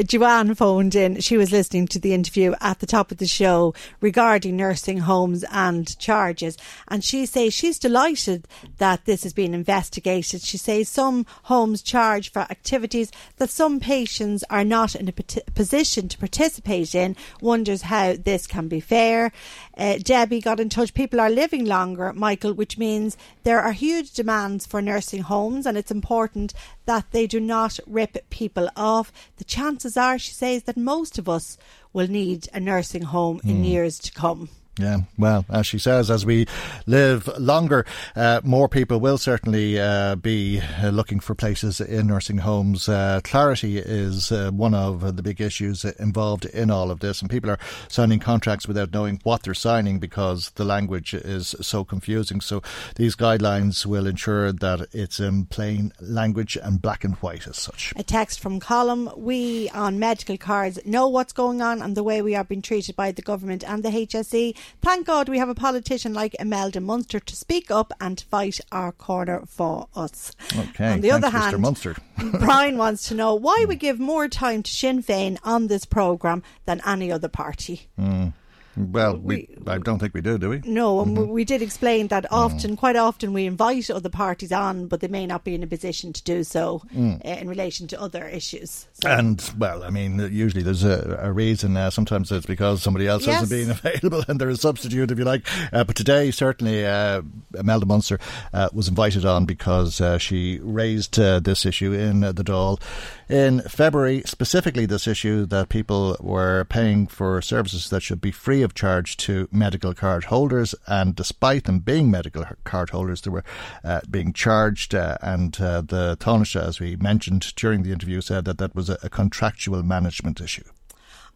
[0.05, 1.20] Joanne phoned in.
[1.20, 5.43] She was listening to the interview at the top of the show regarding nursing homes
[5.51, 6.57] and charges,
[6.88, 8.47] and she says she's delighted
[8.78, 10.41] that this has been investigated.
[10.41, 16.07] She says some homes charge for activities that some patients are not in a position
[16.07, 19.32] to participate in in, wonders how this can be fair.
[19.78, 20.94] Uh, Debbie got in touch.
[20.94, 25.77] People are living longer, Michael, which means there are huge demands for nursing homes, and
[25.77, 26.53] it's important
[26.86, 29.11] that they do not rip people off.
[29.38, 31.57] The chances are, she says, that most of us
[31.94, 33.68] will need a nursing home in mm.
[33.68, 34.49] years to come.
[34.77, 36.47] Yeah, well, as she says, as we
[36.85, 42.39] live longer, uh, more people will certainly uh, be uh, looking for places in nursing
[42.39, 42.89] homes.
[42.89, 47.30] Uh, clarity is uh, one of the big issues involved in all of this, and
[47.30, 52.41] people are signing contracts without knowing what they're signing because the language is so confusing.
[52.41, 52.61] So
[52.95, 57.93] these guidelines will ensure that it's in plain language and black and white as such.
[57.95, 62.22] A text from Colm: We on medical cards know what's going on and the way
[62.22, 64.53] we are being treated by the government and the HSE.
[64.81, 68.91] Thank God we have a politician like Imelda Munster to speak up and fight our
[68.91, 70.31] corner for us.
[70.51, 70.91] Okay.
[70.93, 71.95] On the Thanks, other hand, Munster.
[72.39, 76.43] Brian wants to know why we give more time to Sinn Féin on this programme
[76.65, 77.87] than any other party.
[77.99, 78.33] Mm.
[78.77, 80.61] Well, we, we, I don't think we do, do we?
[80.65, 81.31] No, and mm-hmm.
[81.31, 82.77] we did explain that often, mm.
[82.77, 86.11] quite often, we invite other parties on, but they may not be in a position
[86.14, 87.23] to do so mm.
[87.26, 88.88] uh, in relation to other issues.
[88.93, 89.10] So.
[89.10, 91.77] And well, I mean, usually there's a, a reason.
[91.77, 93.43] Uh, sometimes it's because somebody else yes.
[93.43, 95.45] isn't being available, and there's a substitute, if you like.
[95.72, 97.22] Uh, but today, certainly, uh,
[97.57, 98.19] Imelda Munster
[98.53, 102.80] uh, was invited on because uh, she raised this issue in the Dáil
[103.27, 108.61] in February, specifically this issue that people were paying for services that should be free
[108.65, 113.43] of charge to medical card holders, and despite them being medical card holders, they were
[113.83, 114.93] uh, being charged.
[114.93, 118.89] Uh, and uh, the Taoiseach, as we mentioned during the interview, said that that was
[118.89, 120.65] a, a contractual management issue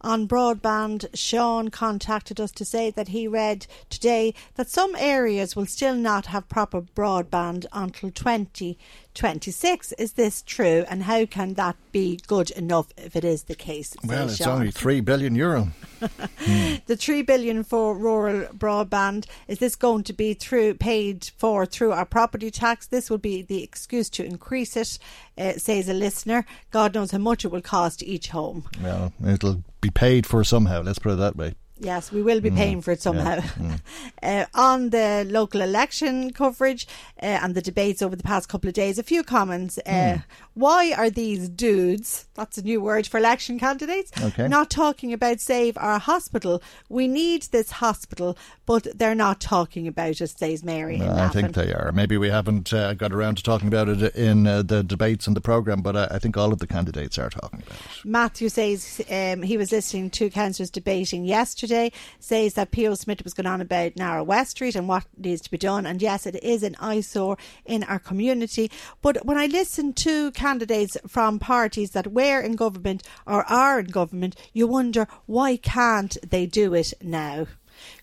[0.02, 5.66] on broadband, Sean contacted us to say that he read today that some areas will
[5.66, 9.92] still not have proper broadband until 2026.
[9.92, 10.84] Is this true?
[10.88, 13.94] And how can that be good enough if it is the case?
[14.04, 14.60] Well, it's Sean.
[14.60, 15.68] only 3 billion euro.
[16.00, 16.80] mm.
[16.86, 21.92] The 3 billion for rural broadband, is this going to be through paid for through
[21.92, 22.86] our property tax?
[22.86, 24.98] This will be the excuse to increase it,
[25.36, 26.46] uh, says a listener.
[26.70, 28.64] God knows how much it will cost each home.
[28.82, 31.54] Well, it'll be paid for somehow, let's put it that way.
[31.80, 32.56] Yes, we will be mm.
[32.56, 33.36] paying for it somehow.
[33.36, 33.46] Yeah.
[33.60, 33.80] Mm.
[34.22, 36.86] uh, on the local election coverage
[37.22, 39.78] uh, and the debates over the past couple of days, a few comments.
[39.86, 40.24] Uh, mm.
[40.54, 44.48] Why are these dudes, that's a new word for election candidates, okay.
[44.48, 46.62] not talking about Save Our Hospital?
[46.88, 48.36] We need this hospital,
[48.66, 51.00] but they're not talking about it, says Mary.
[51.02, 51.92] I think they are.
[51.92, 55.36] Maybe we haven't uh, got around to talking about it in uh, the debates and
[55.36, 58.04] the programme, but I think all of the candidates are talking about it.
[58.04, 63.22] Matthew says um, he was listening to councillors debating yesterday yesterday says that Pio Smith
[63.24, 65.86] was going on about Narrow West Street and what needs to be done.
[65.86, 68.70] And yes, it is an eyesore in our community.
[69.02, 73.86] But when I listen to candidates from parties that were in government or are in
[73.86, 77.46] government, you wonder why can't they do it now?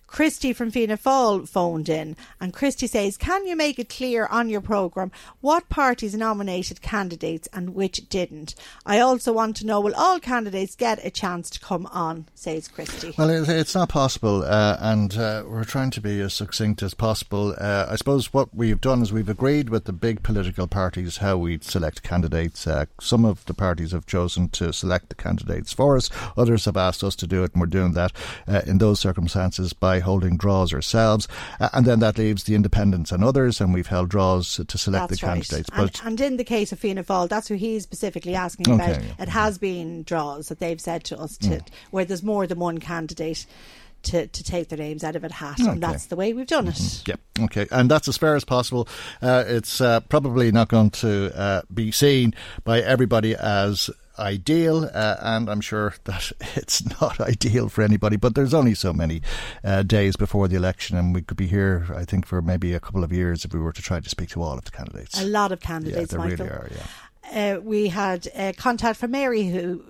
[0.08, 4.50] Christy from Fianna Fáil phoned in, and Christy says, Can you make it clear on
[4.50, 5.12] your programme
[5.42, 8.56] what parties nominated candidates and which didn't?
[8.86, 12.68] I also want to know will all candidates get a chance to come on, says
[12.68, 13.14] Christy.
[13.18, 17.54] Well, it's not possible, uh, and uh, we're trying to be as succinct as possible.
[17.60, 21.38] Uh, I suppose what we've done is we've agreed with the big political parties how
[21.38, 22.66] we'd select candidates.
[22.66, 26.78] Uh, some of the parties have chosen to select the candidates for us, others have
[26.78, 28.14] asked us to do it, and we're doing that
[28.48, 31.28] uh, in those circumstances by by holding draws ourselves,
[31.60, 35.10] uh, and then that leaves the independents and others, and we've held draws to select
[35.10, 35.70] that's the candidates.
[35.70, 38.92] But and, and, in the case of Fianna Fáil, that's who he's specifically asking okay,
[38.92, 39.04] about.
[39.04, 39.12] Yeah.
[39.20, 41.68] It has been draws that they've said to us to, mm.
[41.92, 43.46] where there's more than one candidate.
[44.04, 45.70] To, to take their names out of a hat, okay.
[45.70, 46.76] and that's the way we've done it.
[46.76, 47.12] Mm-hmm.
[47.12, 48.88] Yeah, okay, and that's as fair as possible.
[49.22, 52.34] Uh, it's uh, probably not going to uh, be seen
[52.64, 58.18] by everybody as ideal, uh, and I'm sure that it's not ideal for anybody.
[58.18, 59.22] But there's only so many
[59.64, 62.80] uh, days before the election, and we could be here, I think, for maybe a
[62.80, 65.20] couple of years if we were to try to speak to all of the candidates.
[65.22, 66.46] A lot of candidates, yeah, there Michael.
[66.46, 66.70] really are.
[66.72, 66.88] Yeah.
[67.30, 69.84] Uh, we had uh, contact from Mary who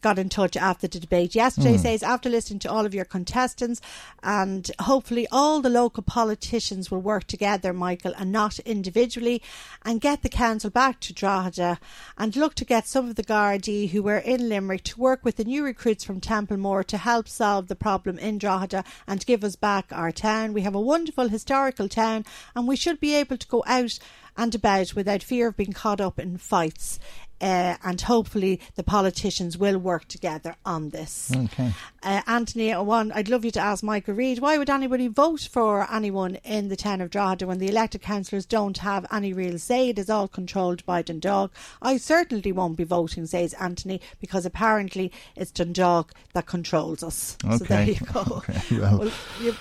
[0.00, 1.80] got in touch after the debate yesterday mm.
[1.80, 3.80] says after listening to all of your contestants
[4.22, 9.42] and hopefully all the local politicians will work together michael and not individually
[9.84, 11.78] and get the council back to drogheda
[12.16, 15.36] and look to get some of the Gardaí who were in limerick to work with
[15.36, 19.56] the new recruits from templemore to help solve the problem in drogheda and give us
[19.56, 22.24] back our town we have a wonderful historical town
[22.54, 23.98] and we should be able to go out
[24.36, 26.98] and about without fear of being caught up in fights
[27.40, 31.32] uh, and hopefully the politicians will work together on this.
[31.34, 31.72] Okay.
[32.02, 35.90] Uh, Anthony, one, I'd love you to ask Michael Reade why would anybody vote for
[35.92, 39.90] anyone in the town of Drogheda when the elected councillors don't have any real say?
[39.90, 41.52] It is all controlled by Dundalk.
[41.82, 47.36] I certainly won't be voting, says Anthony, because apparently it's Dundalk that controls us.
[47.44, 47.56] Okay.
[47.56, 48.20] So there you go.
[48.40, 48.98] Okay, well.
[48.98, 49.54] well you,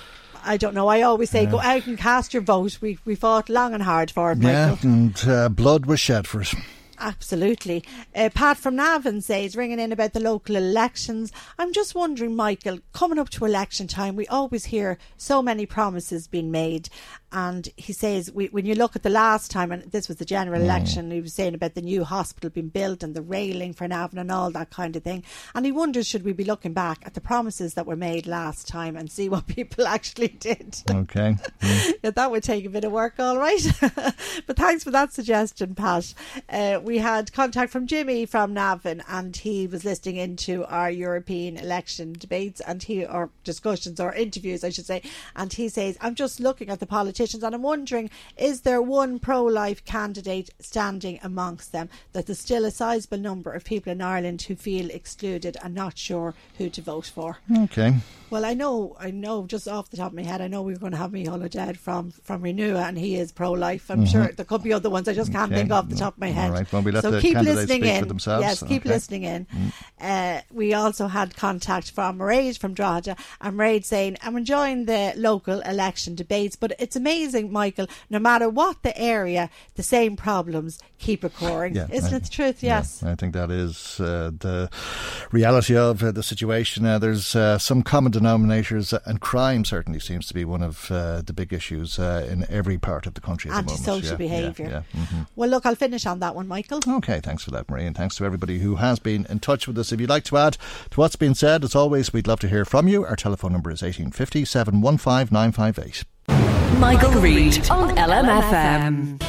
[0.43, 0.87] I don't know.
[0.87, 2.77] I always say, go out and cast your vote.
[2.81, 6.41] We we fought long and hard for it, Yeah, and uh, blood was shed for
[6.41, 6.53] it.
[6.99, 7.83] Absolutely.
[8.13, 11.31] Uh, Pat from Navan says, ringing in about the local elections.
[11.57, 16.27] I'm just wondering, Michael, coming up to election time, we always hear so many promises
[16.27, 16.89] being made.
[17.31, 20.25] And he says, we, when you look at the last time, and this was the
[20.25, 20.63] general Mm.
[20.63, 24.17] election, he was saying about the new hospital being built and the railing for Navan
[24.19, 25.23] and all that kind of thing.
[25.53, 28.67] And he wonders, should we be looking back at the promises that were made last
[28.67, 30.77] time and see what people actually did?
[30.89, 31.35] Okay.
[31.59, 31.93] Mm.
[32.03, 33.61] yeah, that would take a bit of work, all right.
[34.47, 36.13] but thanks for that suggestion, Pat.
[36.49, 41.57] Uh, we had contact from Jimmy from Navan, and he was listening into our European
[41.57, 45.01] election debates and he or discussions or interviews, I should say.
[45.35, 46.85] And he says, "I'm just looking at the
[47.19, 51.89] politicians, and I'm wondering, is there one pro-life candidate standing amongst them?
[52.13, 55.97] That there's still a sizable number of people in Ireland who feel excluded and not
[55.97, 57.95] sure who to vote for." Okay.
[58.29, 60.73] Well, I know, I know, just off the top of my head, I know we
[60.73, 63.89] were going to have Mihola Dead from from Renua, and he is pro-life.
[63.89, 64.11] I'm Mhm.
[64.11, 65.07] sure there could be other ones.
[65.07, 65.61] I just can't Okay.
[65.61, 66.49] think off the top of my head.
[66.51, 66.71] All right.
[66.71, 68.19] Well, we let so keep listening in.
[68.27, 68.89] Yes, keep Okay.
[68.89, 69.47] listening in.
[69.99, 75.13] Uh, we also had contact from Mairead from Drogheda, and Mairead saying, "I'm enjoying the
[75.15, 77.87] local election debates, but it's amazing, Michael.
[78.09, 81.75] No matter what the area, the same problems keep occurring.
[81.75, 82.63] Yeah, Isn't I- it the truth?
[82.63, 84.69] Yes." I think that is uh, the
[85.31, 86.85] reality of uh, the situation.
[86.85, 90.91] Uh, there's uh, some common denominators, uh, and crime certainly seems to be one of
[90.91, 93.79] uh, the big issues uh, in every part of the country at the moment.
[93.87, 94.65] Antisocial Yeah, behaviour.
[94.65, 95.05] Yeah, yeah.
[95.05, 95.27] Mhm.
[95.35, 96.79] Well, look, I'll finish on that one, Michael.
[96.87, 99.77] Okay, thanks for that, Marie, and thanks to everybody who has been in touch with
[99.77, 99.91] us.
[99.91, 100.57] If you'd like to add
[100.91, 103.05] to what's been said, as always, we'd love to hear from you.
[103.05, 106.03] Our telephone number is 1850 715 958.
[106.79, 109.19] Michael Reade on LMFM.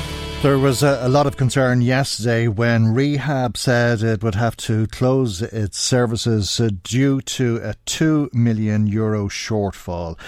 [0.42, 5.42] There was a, lot of concern yesterday when Rehab said it would have to close
[5.42, 10.18] its services uh, due to a 2 million euro shortfall.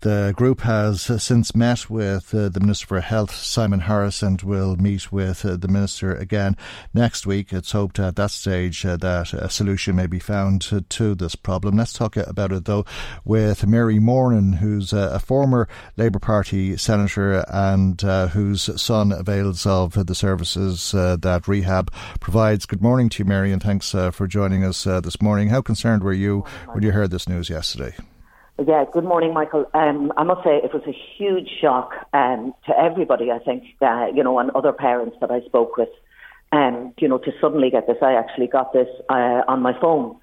[0.00, 4.42] The group has uh, since met with uh, the Minister for Health, Simon Harris, and
[4.42, 6.56] will meet with the Minister again
[6.92, 7.52] next week.
[7.52, 11.76] It's hoped at that stage that a solution may be found to, this problem.
[11.76, 12.84] Let's talk about it though
[13.24, 20.14] with Mary Moran, who's a former Labour Party senator and whose son avails of the
[20.14, 22.66] services uh, that rehab provides.
[22.66, 25.48] Good morning to you, Mary, and thanks uh, for joining us uh, this morning.
[25.48, 27.94] How concerned were you when you heard this news yesterday?
[28.66, 29.64] Yeah, good morning, Michael.
[29.72, 34.08] Um, I must say it was a huge shock um, to everybody, I think, uh,
[34.14, 35.88] you know, and other parents that I spoke with.
[36.52, 40.16] Um, you know, to suddenly get this, I actually got this uh, on my phone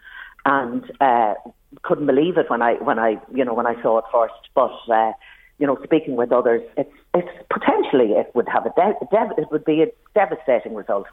[0.46, 1.34] and uh,
[1.82, 4.34] couldn't believe it when I, when I, you know, when I saw it first.
[4.54, 5.14] But, uh,
[5.58, 9.52] you know, speaking with others, it's, it's potentially it would have a, de- dev- it
[9.52, 11.08] would be a devastating result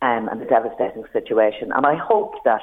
[0.00, 1.72] um, and a devastating situation.
[1.72, 2.62] And I hope that,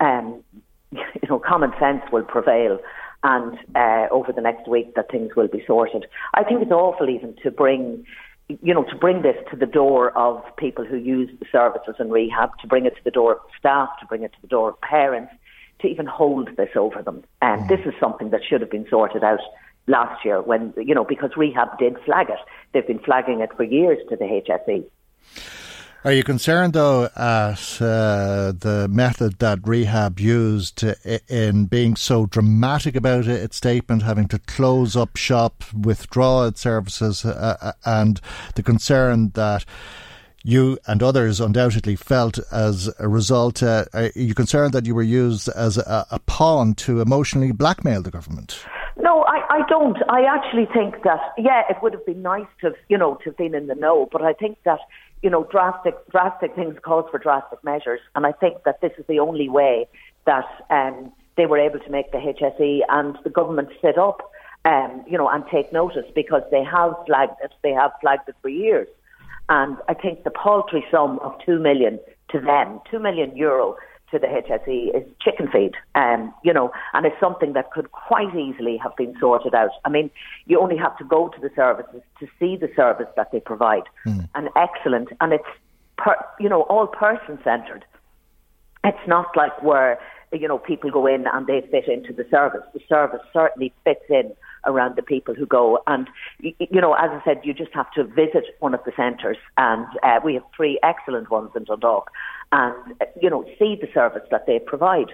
[0.00, 0.42] um,
[0.92, 2.78] you know, common sense will prevail
[3.22, 6.06] and uh, over the next week that things will be sorted.
[6.34, 8.04] I think it's awful even to bring,
[8.48, 12.10] you know, to bring this to the door of people who use the services in
[12.10, 14.70] rehab, to bring it to the door of staff, to bring it to the door
[14.70, 15.32] of parents,
[15.80, 17.24] to even hold this over them.
[17.42, 19.40] And this is something that should have been sorted out
[19.88, 22.38] last year when, you know, because rehab did flag it.
[22.72, 24.84] They've been flagging it for years to the HSE.
[26.04, 30.84] Are you concerned, though, at uh, the method that rehab used
[31.28, 36.60] in being so dramatic about it, its statement, having to close up shop, withdraw its
[36.60, 38.20] services, uh, uh, and
[38.54, 39.64] the concern that
[40.44, 43.60] you and others undoubtedly felt as a result?
[43.60, 48.02] Uh, are you concerned that you were used as a, a pawn to emotionally blackmail
[48.02, 48.64] the government?
[48.96, 49.96] No, I, I don't.
[50.10, 53.30] I actually think that, yeah, it would have been nice to, have, you know, to
[53.30, 54.80] have been in the know, but I think that,
[55.22, 58.00] you know, drastic, drastic things cause for drastic measures.
[58.14, 59.86] And I think that this is the only way
[60.26, 64.30] that um, they were able to make the HSE and the government sit up,
[64.64, 67.52] um, you know, and take notice because they have flagged it.
[67.62, 68.88] They have flagged it for years.
[69.48, 71.98] And I think the paltry sum of two million
[72.30, 73.76] to them, two million euro
[74.10, 78.34] to the HSE is chicken feed, um, you know, and it's something that could quite
[78.34, 79.70] easily have been sorted out.
[79.84, 80.10] I mean,
[80.46, 83.84] you only have to go to the services to see the service that they provide,
[84.34, 85.44] and excellent, and it's,
[85.96, 87.84] per, you know, all person centred.
[88.84, 89.98] It's not like where
[90.32, 92.62] you know people go in and they fit into the service.
[92.74, 94.32] The service certainly fits in
[94.66, 95.80] around the people who go.
[95.86, 96.08] And
[96.40, 99.86] you know, as I said, you just have to visit one of the centres, and
[100.02, 102.10] uh, we have three excellent ones in Dundalk.
[102.52, 102.74] and,
[103.20, 105.12] you know, see the service that they provide.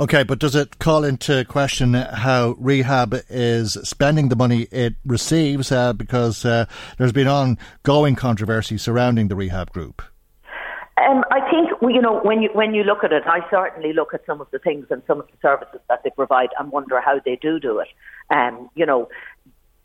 [0.00, 5.70] Okay, but does it call into question how rehab is spending the money it receives?
[5.70, 6.66] Uh, because uh,
[6.98, 10.02] there's been ongoing controversy surrounding the rehab group.
[10.96, 14.14] Um, I think you know when you when you look at it, I certainly look
[14.14, 17.00] at some of the things and some of the services that they provide and wonder
[17.00, 17.88] how they do do it.
[18.30, 19.08] Um, you know,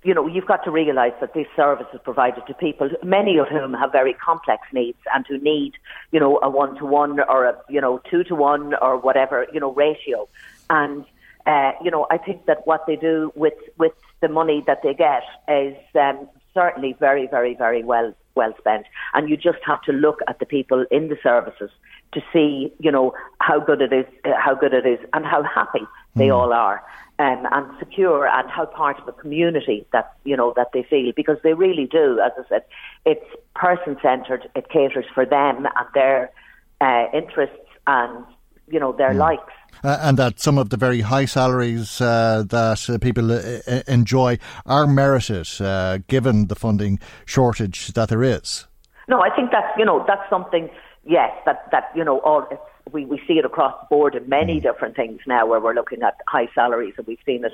[0.04, 3.48] you know, you've got to realise that this service is provided to people, many of
[3.50, 5.74] whom have very complex needs and who need,
[6.12, 9.46] you know, a one to one or a, you know, two to one or whatever,
[9.52, 10.28] you know, ratio.
[10.70, 11.04] And,
[11.46, 13.92] uh, you know, I think that what they do with, with
[14.22, 18.86] the money that they get is um, certainly very, very, very well, well spent.
[19.14, 21.70] And you just have to look at the people in the services
[22.14, 25.44] to see, you know, how good it is, uh, how good it is, and how
[25.44, 25.86] happy
[26.16, 26.36] they mm.
[26.36, 26.84] all are
[27.20, 31.12] um, and secure and how part of a community that you know that they feel
[31.16, 32.20] because they really do.
[32.20, 32.64] As I said,
[33.06, 33.26] it's
[33.56, 34.50] person centred.
[34.56, 36.32] It caters for them and their
[36.80, 38.26] uh, interests and
[38.72, 39.18] you know their mm.
[39.18, 39.54] likes.
[39.84, 44.38] Uh, and that some of the very high salaries uh, that uh, people uh, enjoy
[44.66, 48.68] are merited, uh, given the funding shortage that there is.
[49.08, 50.70] No, I think that's you know that's something.
[51.06, 52.48] Yes, that that you know all
[52.92, 54.64] we, we see it across the board in many mm.
[54.64, 57.54] different things now where we're looking at high salaries and we've seen it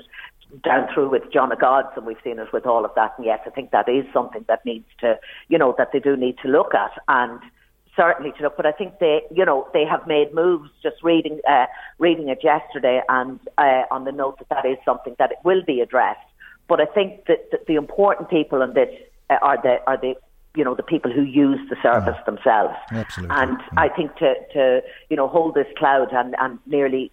[0.62, 3.14] down through with John of Gods and we've seen it with all of that.
[3.16, 5.18] And yes, I think that is something that needs to,
[5.48, 7.40] you know, that they do need to look at and
[7.96, 8.56] certainly to look.
[8.56, 10.70] But I think they, you know, they have made moves.
[10.82, 11.66] Just reading, uh,
[11.98, 15.62] reading it yesterday, and uh, on the note that that is something that it will
[15.66, 16.20] be addressed.
[16.68, 18.90] But I think that the, the important people in this
[19.30, 20.14] uh, are the are the
[20.56, 22.74] you know the people who use the service themselves.
[22.90, 23.36] Absolutely.
[23.36, 27.12] And I think to to you know hold this cloud and and nearly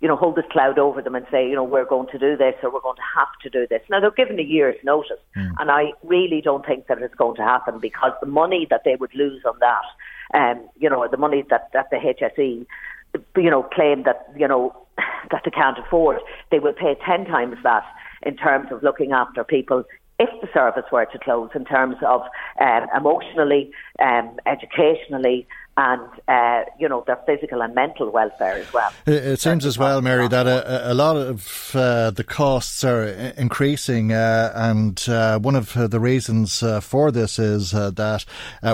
[0.00, 2.36] you know hold this cloud over them and say you know we're going to do
[2.36, 3.80] this or we're going to have to do this.
[3.88, 5.52] Now they're given a year's notice, mm.
[5.58, 8.96] and I really don't think that it's going to happen because the money that they
[8.96, 9.84] would lose on that,
[10.34, 12.66] um, you know, the money that that the HSE,
[13.36, 14.76] you know, claim that you know
[15.30, 16.18] that they can't afford,
[16.50, 17.84] they will pay ten times that
[18.22, 19.84] in terms of looking after people
[20.20, 22.20] if the service were to close in terms of
[22.60, 25.48] um, emotionally, um, educationally,
[25.80, 28.92] and uh, you know their physical and mental welfare as well.
[29.06, 33.04] It, it seems as well, Mary, that a, a lot of uh, the costs are
[33.04, 38.26] increasing, uh, and uh, one of the reasons uh, for this is uh, that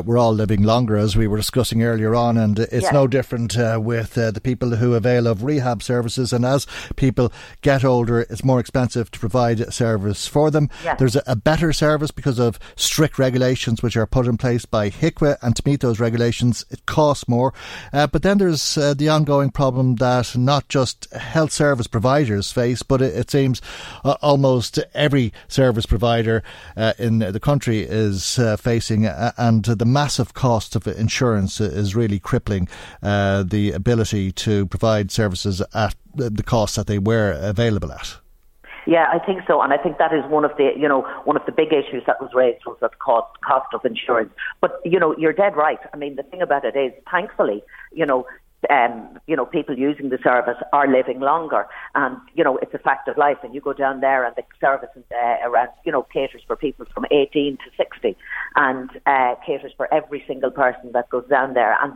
[0.04, 2.92] we're all living longer, as we were discussing earlier on, and it's yes.
[2.92, 6.32] no different with the people who avail of rehab services.
[6.32, 6.66] And as
[6.96, 10.68] people get older, it's more expensive to provide service for them.
[10.82, 10.98] Yes.
[10.98, 14.90] There's a, a better service because of strict regulations which are put in place by
[14.90, 17.52] HIQA, and to meet those regulations, it costs more.
[17.93, 22.82] Uh, but then there's uh, the ongoing problem that not just health service providers face,
[22.82, 23.60] but it, it seems
[24.02, 26.43] uh, almost every service provider
[26.74, 31.94] uh, in the country is uh, facing, uh, and the massive cost of insurance is
[31.94, 32.66] really crippling
[33.02, 38.26] the ability to provide services at the cost that they were available at.
[38.86, 41.36] Yeah, I think so, and I think that is one of the you know one
[41.36, 44.32] of the big issues that was raised was the cost cost of insurance.
[44.60, 45.80] But you know, you're dead right.
[45.92, 48.26] I mean, the thing about it is, thankfully, you know,
[48.70, 52.78] um, you know, people using the service are living longer, and you know, it's a
[52.78, 53.38] fact of life.
[53.42, 56.86] And you go down there, and the service uh, around, you know, caters for people
[56.94, 58.16] from 18 to 60,
[58.54, 61.76] and uh, caters for every single person that goes down there.
[61.82, 61.94] And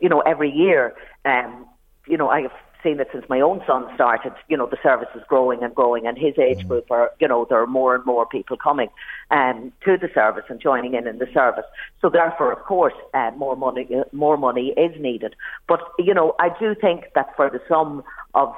[0.00, 0.94] you know, every year,
[1.26, 1.66] um,
[2.06, 2.52] you know, I have
[2.82, 4.32] seen it since my own son started.
[4.48, 6.68] You know, the service is growing and growing, and his age mm.
[6.68, 8.88] group are, you know, there are more and more people coming
[9.30, 11.64] um, to the service and joining in in the service.
[12.00, 15.34] So therefore, of course, uh, more money, uh, more money is needed.
[15.68, 18.02] But you know, I do think that for the sum
[18.34, 18.54] of,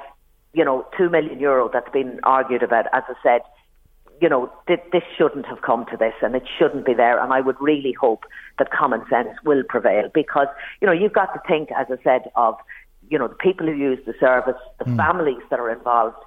[0.53, 3.41] you know, two million euro that's been argued about, as I said,
[4.21, 7.21] you know, th- this shouldn't have come to this and it shouldn't be there.
[7.21, 8.23] And I would really hope
[8.57, 10.47] that common sense will prevail because,
[10.81, 12.55] you know, you've got to think, as I said, of
[13.09, 14.97] you know, the people who use the service, the mm.
[14.97, 16.17] families that are involved,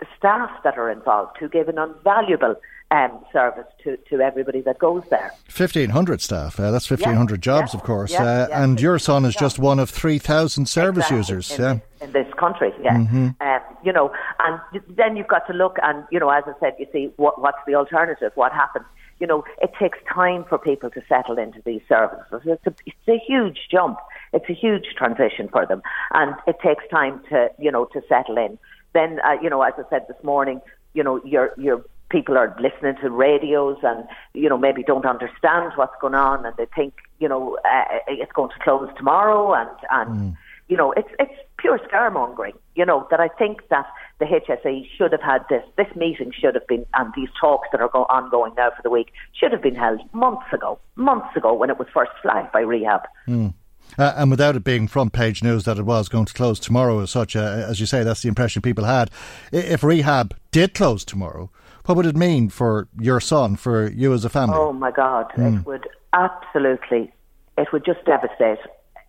[0.00, 2.56] the staff that are involved who give an invaluable
[2.90, 5.32] um, service to, to everybody that goes there.
[5.56, 6.60] 1,500 staff.
[6.60, 8.14] Uh, that's 1,500 jobs, of course.
[8.14, 11.16] uh, and your son is just one of 3,000 service exactly.
[11.16, 11.50] users.
[11.52, 11.78] In, yeah.
[12.04, 12.98] in this country, yeah.
[12.98, 13.28] Mm-hmm.
[13.40, 16.74] Um, you know, and then you've got to look and, you know, as I said,
[16.78, 18.32] you see, what, what's the alternative?
[18.34, 18.86] What happens?
[19.20, 22.42] You know, it takes time for people to settle into these services.
[22.44, 23.98] It's a, it's a huge jump.
[24.34, 25.82] It's a huge transition for them,
[26.12, 28.58] and it takes time to you know to settle in.
[28.92, 30.60] Then uh, you know, as I said this morning,
[30.92, 35.72] you know, your your people are listening to radios and you know maybe don't understand
[35.76, 39.70] what's going on, and they think you know uh, it's going to close tomorrow, and
[39.90, 40.36] and mm.
[40.68, 42.54] you know it's it's pure scaremongering.
[42.74, 43.86] You know that I think that
[44.20, 45.64] the HSE should have had this.
[45.76, 48.90] This meeting should have been, and these talks that are go- ongoing now for the
[48.90, 52.60] week should have been held months ago, months ago when it was first flagged by
[52.60, 53.02] Rehab.
[53.26, 53.54] Mm.
[53.98, 57.00] Uh, and without it being front page news that it was going to close tomorrow
[57.00, 59.10] as such, uh, as you say, that's the impression people had.
[59.52, 61.50] If rehab did close tomorrow,
[61.86, 64.56] what would it mean for your son, for you as a family?
[64.58, 65.46] Oh my God, mm.
[65.46, 65.62] it hmm.
[65.64, 67.12] would absolutely,
[67.58, 68.58] it would just devastate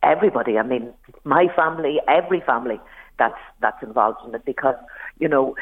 [0.03, 0.57] everybody.
[0.57, 0.93] I mean,
[1.23, 2.79] my family, every family
[3.17, 4.75] that's that's involved in it, because
[5.19, 5.55] you know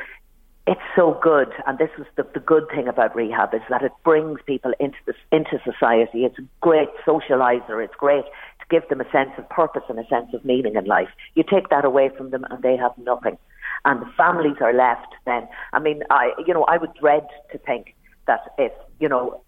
[0.65, 3.91] it's so good, and this is the, the good thing about rehab is that it
[4.03, 6.23] brings people into this, into society.
[6.23, 7.83] It's a great socializer.
[7.83, 8.23] It's great
[8.73, 11.11] give them a sense of purpose and a sense of meaning in life.
[11.35, 13.37] You take that away from them, and they have nothing.
[13.85, 15.11] And the families are left.
[15.25, 17.95] Then, I mean, I you know I would dread to think
[18.27, 19.41] that if you know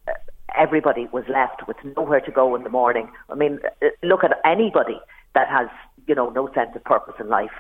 [0.66, 3.10] everybody was left with nowhere to go in the morning.
[3.30, 3.60] I mean,
[4.04, 5.00] look at anybody
[5.34, 5.68] that has
[6.08, 7.56] you know no sense of purpose in life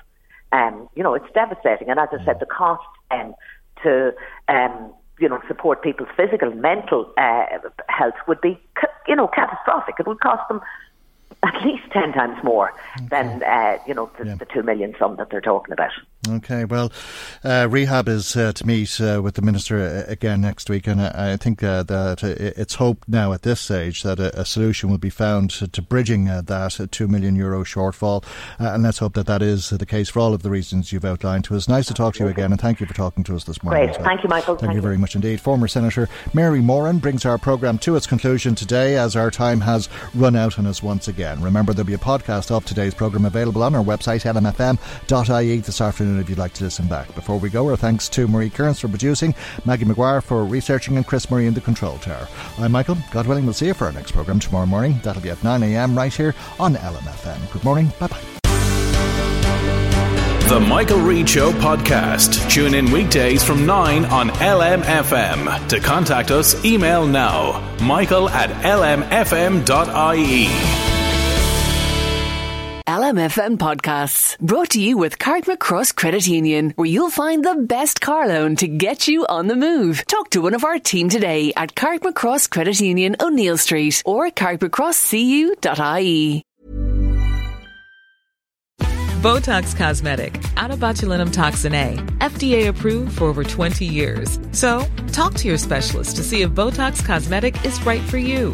[0.55, 1.89] um, you know, it's devastating.
[1.89, 3.35] And as I said, the cost um,
[3.83, 4.13] to
[4.47, 7.45] um, you know support people's physical, mental uh,
[7.89, 8.59] health would be
[9.07, 9.95] you know catastrophic.
[9.99, 10.61] It would cost them
[11.45, 12.73] at least 10 times more
[13.09, 14.35] than, uh, you know, the, yeah.
[14.35, 15.91] the, 2 million sum that they're talking about.
[16.27, 16.91] Okay, well,
[17.43, 20.99] uh, rehab is uh, to meet uh, with the Minister uh, again next week, and
[20.99, 24.97] I think uh, that it's hoped now at this stage that a, a solution will
[24.97, 28.23] be found to, to bridging that 2 million euro shortfall,
[28.57, 31.43] and let's hope that that is the case for all of the reasons you've outlined
[31.45, 31.67] to us.
[31.67, 33.85] Nice to talk to you again, and thank you for talking to us this morning.
[33.85, 34.05] Great, well.
[34.05, 34.55] thank you, Michael.
[34.55, 35.39] Thank, thank you very much indeed.
[35.39, 39.89] Former Senator Mary Moran brings our programme to its conclusion today as our time has
[40.15, 41.41] run out on us once again.
[41.41, 46.14] Remember, there'll be a podcast of today's programme available on our website, lmfm.ie, this afternoon
[46.19, 47.13] if you'd like to listen back.
[47.15, 49.33] Before we go, our thanks to Marie Kearns for producing,
[49.65, 52.27] Maggie McGuire for researching, and Chris Murray in the control tower.
[52.57, 52.97] I'm Michael.
[53.11, 54.99] God willing, we'll see you for our next programme tomorrow morning.
[55.03, 57.51] That'll be at 9am right here on LMFM.
[57.51, 57.91] Good morning.
[57.99, 58.21] Bye bye.
[60.47, 62.51] The Michael Reade Show podcast.
[62.51, 65.67] Tune in weekdays from 9 on LMFM.
[65.69, 70.45] To contact us, email now michael at lmfm.ie.
[72.87, 78.27] LMFM podcasts brought to you with Carrickmacross Credit Union, where you'll find the best car
[78.27, 80.05] loan to get you on the move.
[80.05, 86.43] Talk to one of our team today at Carrickmacross Credit Union, O'Neill Street, or carrickmacrosscu.ie.
[89.25, 94.39] Botox Cosmetic, onabotulinumtoxinA, FDA approved for over 20 years.
[94.51, 98.53] So, talk to your specialist to see if Botox Cosmetic is right for you.